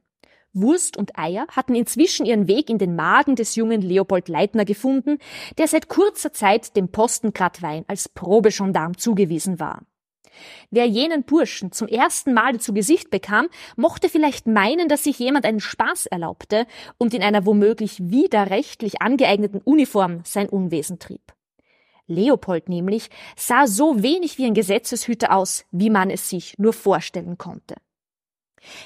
Wurst 0.56 0.98
und 0.98 1.18
Eier 1.20 1.46
hatten 1.50 1.76
inzwischen 1.76 2.26
ihren 2.26 2.48
Weg 2.48 2.70
in 2.70 2.78
den 2.78 2.96
Magen 2.96 3.36
des 3.36 3.56
jungen 3.56 3.82
Leopold 3.82 4.30
Leitner 4.30 4.66
gefunden, 4.66 5.20
der 5.58 5.68
seit 5.68 5.90
kurzer 5.90 6.34
Zeit 6.34 6.76
dem 6.76 6.90
Posten 6.90 7.34
Gradwein 7.34 7.86
als 7.88 8.10
Probegendarm 8.10 8.98
zugewiesen 8.98 9.60
war. 9.60 9.84
Wer 10.72 10.86
jenen 10.86 11.24
Burschen 11.24 11.72
zum 11.72 11.88
ersten 11.88 12.34
Male 12.34 12.60
zu 12.60 12.74
Gesicht 12.74 13.10
bekam, 13.10 13.48
mochte 13.76 14.10
vielleicht 14.10 14.48
meinen, 14.48 14.90
dass 14.90 15.04
sich 15.04 15.20
jemand 15.20 15.46
einen 15.46 15.60
Spaß 15.60 16.08
erlaubte 16.08 16.66
und 16.98 17.14
in 17.14 17.24
einer 17.24 17.46
womöglich 17.46 17.98
widerrechtlich 18.10 19.02
angeeigneten 19.02 19.62
Uniform 19.62 20.22
sein 20.24 20.50
Unwesen 20.50 21.00
trieb. 21.00 21.34
Leopold 22.08 22.70
nämlich 22.70 23.10
sah 23.36 23.66
so 23.66 24.04
wenig 24.04 24.38
wie 24.38 24.46
ein 24.46 24.54
Gesetzeshüter 24.54 25.36
aus, 25.36 25.66
wie 25.72 25.90
man 25.90 26.10
es 26.10 26.30
sich 26.30 26.58
nur 26.58 26.74
vorstellen 26.74 27.38
konnte. 27.38 27.76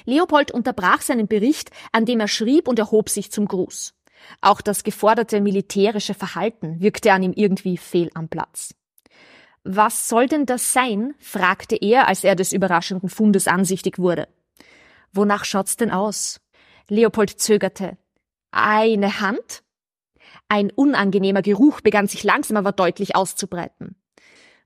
Leopold 0.04 0.50
unterbrach 0.50 1.00
seinen 1.00 1.28
Bericht, 1.28 1.70
an 1.92 2.04
dem 2.04 2.20
er 2.20 2.28
schrieb 2.28 2.68
und 2.68 2.78
erhob 2.78 3.08
sich 3.08 3.30
zum 3.30 3.46
Gruß. 3.46 3.94
Auch 4.40 4.60
das 4.60 4.84
geforderte 4.84 5.40
militärische 5.40 6.14
Verhalten 6.14 6.80
wirkte 6.80 7.12
an 7.12 7.22
ihm 7.22 7.32
irgendwie 7.32 7.76
fehl 7.76 8.10
am 8.14 8.28
Platz. 8.28 8.74
Was 9.64 10.08
soll 10.08 10.26
denn 10.26 10.46
das 10.46 10.72
sein? 10.72 11.14
fragte 11.18 11.76
er, 11.76 12.08
als 12.08 12.24
er 12.24 12.34
des 12.34 12.52
überraschenden 12.52 13.08
Fundes 13.08 13.46
ansichtig 13.46 13.98
wurde. 13.98 14.28
Wonach 15.12 15.44
schaut's 15.44 15.76
denn 15.76 15.90
aus? 15.90 16.40
Leopold 16.88 17.40
zögerte. 17.40 17.98
Eine 18.50 19.20
Hand? 19.20 19.62
Ein 20.48 20.70
unangenehmer 20.70 21.42
Geruch 21.42 21.80
begann 21.80 22.06
sich 22.06 22.24
langsam 22.24 22.56
aber 22.56 22.72
deutlich 22.72 23.16
auszubreiten. 23.16 23.99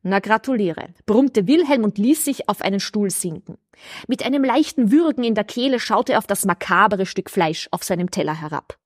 Na 0.06 0.18
gratuliere, 0.18 0.90
brummte 1.06 1.46
Wilhelm 1.46 1.82
und 1.82 1.96
ließ 1.96 2.26
sich 2.26 2.50
auf 2.50 2.60
einen 2.60 2.78
Stuhl 2.78 3.10
sinken. 3.10 3.56
Mit 4.06 4.22
einem 4.22 4.44
leichten 4.44 4.92
Würgen 4.92 5.24
in 5.24 5.34
der 5.34 5.44
Kehle 5.44 5.80
schaute 5.80 6.12
er 6.12 6.18
auf 6.18 6.26
das 6.26 6.44
makabere 6.44 7.06
Stück 7.06 7.30
Fleisch 7.30 7.68
auf 7.70 7.82
seinem 7.82 8.10
Teller 8.10 8.38
herab. 8.38 8.78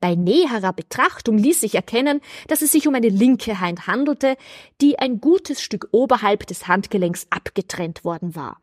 Bei 0.00 0.16
näherer 0.16 0.72
Betrachtung 0.72 1.38
ließ 1.38 1.60
sich 1.60 1.76
erkennen, 1.76 2.20
dass 2.48 2.60
es 2.60 2.72
sich 2.72 2.88
um 2.88 2.94
eine 2.96 3.08
linke 3.08 3.60
Hand 3.60 3.86
handelte, 3.86 4.36
die 4.80 4.98
ein 4.98 5.20
gutes 5.20 5.62
Stück 5.62 5.88
oberhalb 5.92 6.44
des 6.48 6.66
Handgelenks 6.66 7.28
abgetrennt 7.30 8.04
worden 8.04 8.34
war. 8.34 8.60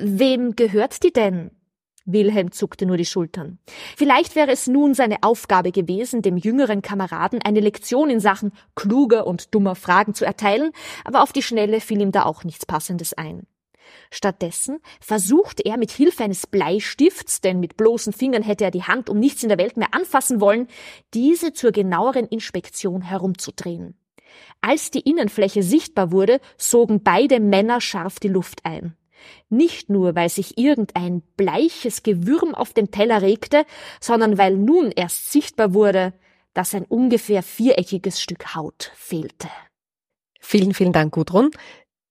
Wem 0.00 0.56
gehört 0.56 1.02
die 1.02 1.12
denn? 1.12 1.50
Wilhelm 2.04 2.52
zuckte 2.52 2.86
nur 2.86 2.96
die 2.96 3.06
Schultern. 3.06 3.58
Vielleicht 3.96 4.36
wäre 4.36 4.50
es 4.50 4.66
nun 4.66 4.94
seine 4.94 5.22
Aufgabe 5.22 5.72
gewesen, 5.72 6.22
dem 6.22 6.36
jüngeren 6.36 6.82
Kameraden 6.82 7.40
eine 7.42 7.60
Lektion 7.60 8.10
in 8.10 8.20
Sachen 8.20 8.52
kluger 8.74 9.26
und 9.26 9.54
dummer 9.54 9.74
Fragen 9.74 10.14
zu 10.14 10.24
erteilen, 10.24 10.72
aber 11.04 11.22
auf 11.22 11.32
die 11.32 11.42
Schnelle 11.42 11.80
fiel 11.80 12.00
ihm 12.00 12.12
da 12.12 12.24
auch 12.24 12.44
nichts 12.44 12.66
Passendes 12.66 13.14
ein. 13.14 13.46
Stattdessen 14.10 14.78
versuchte 15.00 15.64
er 15.64 15.76
mit 15.76 15.90
Hilfe 15.90 16.24
eines 16.24 16.46
Bleistifts, 16.46 17.40
denn 17.40 17.60
mit 17.60 17.76
bloßen 17.76 18.12
Fingern 18.12 18.42
hätte 18.42 18.64
er 18.64 18.70
die 18.70 18.84
Hand 18.84 19.10
um 19.10 19.18
nichts 19.18 19.42
in 19.42 19.48
der 19.48 19.58
Welt 19.58 19.76
mehr 19.76 19.92
anfassen 19.92 20.40
wollen, 20.40 20.68
diese 21.12 21.52
zur 21.52 21.72
genaueren 21.72 22.26
Inspektion 22.26 23.02
herumzudrehen. 23.02 23.96
Als 24.60 24.90
die 24.90 25.00
Innenfläche 25.00 25.62
sichtbar 25.62 26.12
wurde, 26.12 26.40
sogen 26.56 27.02
beide 27.02 27.40
Männer 27.40 27.80
scharf 27.80 28.18
die 28.18 28.28
Luft 28.28 28.64
ein. 28.64 28.96
Nicht 29.48 29.90
nur, 29.90 30.14
weil 30.14 30.28
sich 30.28 30.58
irgendein 30.58 31.22
bleiches 31.36 32.02
Gewürm 32.02 32.54
auf 32.54 32.72
dem 32.72 32.90
Teller 32.90 33.22
regte, 33.22 33.64
sondern 34.00 34.38
weil 34.38 34.56
nun 34.56 34.90
erst 34.90 35.32
sichtbar 35.32 35.74
wurde, 35.74 36.12
dass 36.52 36.74
ein 36.74 36.84
ungefähr 36.84 37.42
viereckiges 37.42 38.20
Stück 38.20 38.54
Haut 38.54 38.92
fehlte. 38.94 39.48
Vielen, 40.40 40.74
vielen 40.74 40.92
Dank, 40.92 41.14
Gudrun. 41.14 41.50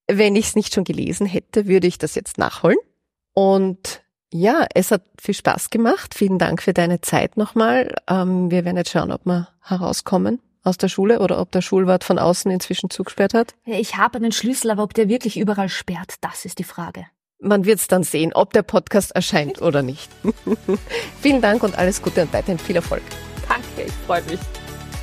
Wenn 0.07 0.35
ich 0.35 0.47
es 0.47 0.55
nicht 0.55 0.73
schon 0.73 0.83
gelesen 0.83 1.25
hätte, 1.25 1.67
würde 1.67 1.87
ich 1.87 1.97
das 1.97 2.15
jetzt 2.15 2.37
nachholen. 2.37 2.77
Und 3.33 4.03
ja, 4.33 4.65
es 4.73 4.91
hat 4.91 5.03
viel 5.21 5.35
Spaß 5.35 5.69
gemacht. 5.69 6.13
Vielen 6.13 6.39
Dank 6.39 6.61
für 6.61 6.73
deine 6.73 7.01
Zeit 7.01 7.37
nochmal. 7.37 7.95
Ähm, 8.07 8.51
wir 8.51 8.65
werden 8.65 8.77
jetzt 8.77 8.89
schauen, 8.91 9.11
ob 9.11 9.25
wir 9.25 9.49
herauskommen 9.61 10.41
aus 10.63 10.77
der 10.77 10.87
Schule 10.87 11.19
oder 11.19 11.39
ob 11.39 11.51
der 11.51 11.61
Schulwart 11.61 12.03
von 12.03 12.19
außen 12.19 12.49
inzwischen 12.51 12.89
zugesperrt 12.89 13.33
hat? 13.33 13.53
Ich 13.65 13.97
habe 13.97 14.17
einen 14.17 14.31
Schlüssel, 14.31 14.71
aber 14.71 14.83
ob 14.83 14.93
der 14.93 15.09
wirklich 15.09 15.37
überall 15.37 15.69
sperrt, 15.69 16.15
das 16.21 16.45
ist 16.45 16.59
die 16.59 16.63
Frage. 16.63 17.05
man 17.39 17.65
wird 17.65 17.79
es 17.79 17.87
dann 17.87 18.03
sehen, 18.03 18.31
ob 18.33 18.53
der 18.53 18.63
Podcast 18.63 19.11
erscheint 19.11 19.61
oder 19.61 19.81
nicht. 19.81 20.09
Vielen 21.21 21.41
Dank 21.41 21.63
und 21.63 21.77
alles 21.77 22.01
Gute 22.01 22.21
und 22.21 22.33
weiterhin 22.33 22.57
viel 22.59 22.77
Erfolg. 22.77 23.03
Danke, 23.47 23.87
ich 23.87 23.93
freue 24.07 24.23
mich. 24.23 24.39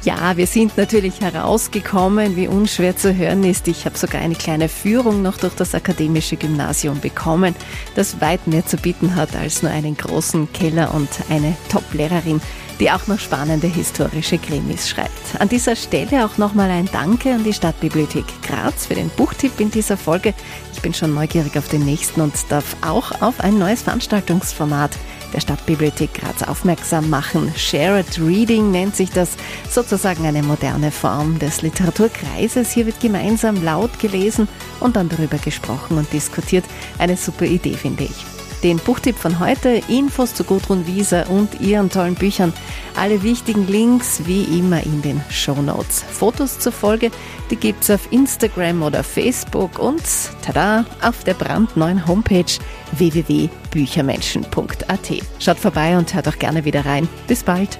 Ja, 0.02 0.34
wir 0.38 0.46
sind 0.46 0.78
natürlich 0.78 1.20
herausgekommen, 1.20 2.34
wie 2.34 2.48
unschwer 2.48 2.96
zu 2.96 3.14
hören 3.14 3.44
ist. 3.44 3.68
Ich 3.68 3.84
habe 3.84 3.98
sogar 3.98 4.22
eine 4.22 4.34
kleine 4.34 4.70
Führung 4.70 5.20
noch 5.20 5.36
durch 5.36 5.52
das 5.54 5.74
akademische 5.74 6.36
Gymnasium 6.36 7.00
bekommen, 7.00 7.54
das 7.96 8.18
weit 8.22 8.46
mehr 8.46 8.64
zu 8.64 8.78
bieten 8.78 9.14
hat 9.14 9.36
als 9.36 9.62
nur 9.62 9.70
einen 9.70 9.98
großen 9.98 10.50
Keller 10.54 10.94
und 10.94 11.10
eine 11.28 11.54
Top-Lehrerin, 11.68 12.40
die 12.80 12.90
auch 12.90 13.06
noch 13.06 13.20
spannende 13.20 13.66
historische 13.66 14.38
Krimis 14.38 14.88
schreibt. 14.88 15.10
An 15.38 15.50
dieser 15.50 15.76
Stelle 15.76 16.24
auch 16.24 16.38
nochmal 16.38 16.70
ein 16.70 16.88
Danke 16.90 17.34
an 17.34 17.44
die 17.44 17.52
Stadtbibliothek 17.52 18.24
Graz 18.42 18.86
für 18.86 18.94
den 18.94 19.10
Buchtipp 19.10 19.60
in 19.60 19.70
dieser 19.70 19.98
Folge. 19.98 20.32
Ich 20.72 20.80
bin 20.80 20.94
schon 20.94 21.14
neugierig 21.14 21.56
auf 21.58 21.68
den 21.68 21.84
nächsten 21.84 22.22
und 22.22 22.34
darf 22.48 22.76
auch 22.80 23.20
auf 23.20 23.38
ein 23.40 23.58
neues 23.58 23.82
Veranstaltungsformat 23.82 24.96
der 25.34 25.40
Stadtbibliothek 25.40 26.14
Graz 26.14 26.42
aufmerksam 26.42 27.10
machen. 27.10 27.52
Shared 27.54 28.18
Reading 28.18 28.70
nennt 28.70 28.96
sich 28.96 29.10
das, 29.10 29.36
sozusagen 29.68 30.24
eine 30.26 30.42
moderne 30.42 30.90
Form 30.90 31.38
des 31.38 31.60
Literaturkreises. 31.60 32.72
Hier 32.72 32.86
wird 32.86 32.98
gemeinsam 32.98 33.62
laut 33.62 33.98
gelesen 33.98 34.48
und 34.80 34.96
dann 34.96 35.10
darüber 35.10 35.36
gesprochen 35.36 35.98
und 35.98 36.10
diskutiert. 36.12 36.64
Eine 36.98 37.18
super 37.18 37.44
Idee, 37.44 37.74
finde 37.74 38.04
ich 38.04 38.39
den 38.62 38.78
Buchtipp 38.78 39.16
von 39.16 39.40
heute, 39.40 39.80
Infos 39.88 40.34
zu 40.34 40.44
Gudrun 40.44 40.86
Wieser 40.86 41.28
und 41.30 41.60
ihren 41.60 41.90
tollen 41.90 42.14
Büchern. 42.14 42.52
Alle 42.96 43.22
wichtigen 43.22 43.66
Links 43.66 44.22
wie 44.26 44.44
immer 44.58 44.82
in 44.84 45.00
den 45.02 45.20
Show 45.30 45.60
Notes. 45.60 46.02
Fotos 46.02 46.58
zur 46.58 46.72
Folge, 46.72 47.10
die 47.50 47.56
gibt's 47.56 47.90
auf 47.90 48.10
Instagram 48.12 48.82
oder 48.82 49.04
Facebook 49.04 49.78
und 49.78 50.02
tada, 50.42 50.84
auf 51.02 51.24
der 51.24 51.34
brandneuen 51.34 52.06
Homepage 52.06 52.44
www.büchermenschen.at. 52.92 55.12
Schaut 55.38 55.58
vorbei 55.58 55.96
und 55.96 56.12
hört 56.14 56.28
auch 56.28 56.38
gerne 56.38 56.64
wieder 56.64 56.84
rein. 56.84 57.08
Bis 57.26 57.42
bald. 57.42 57.78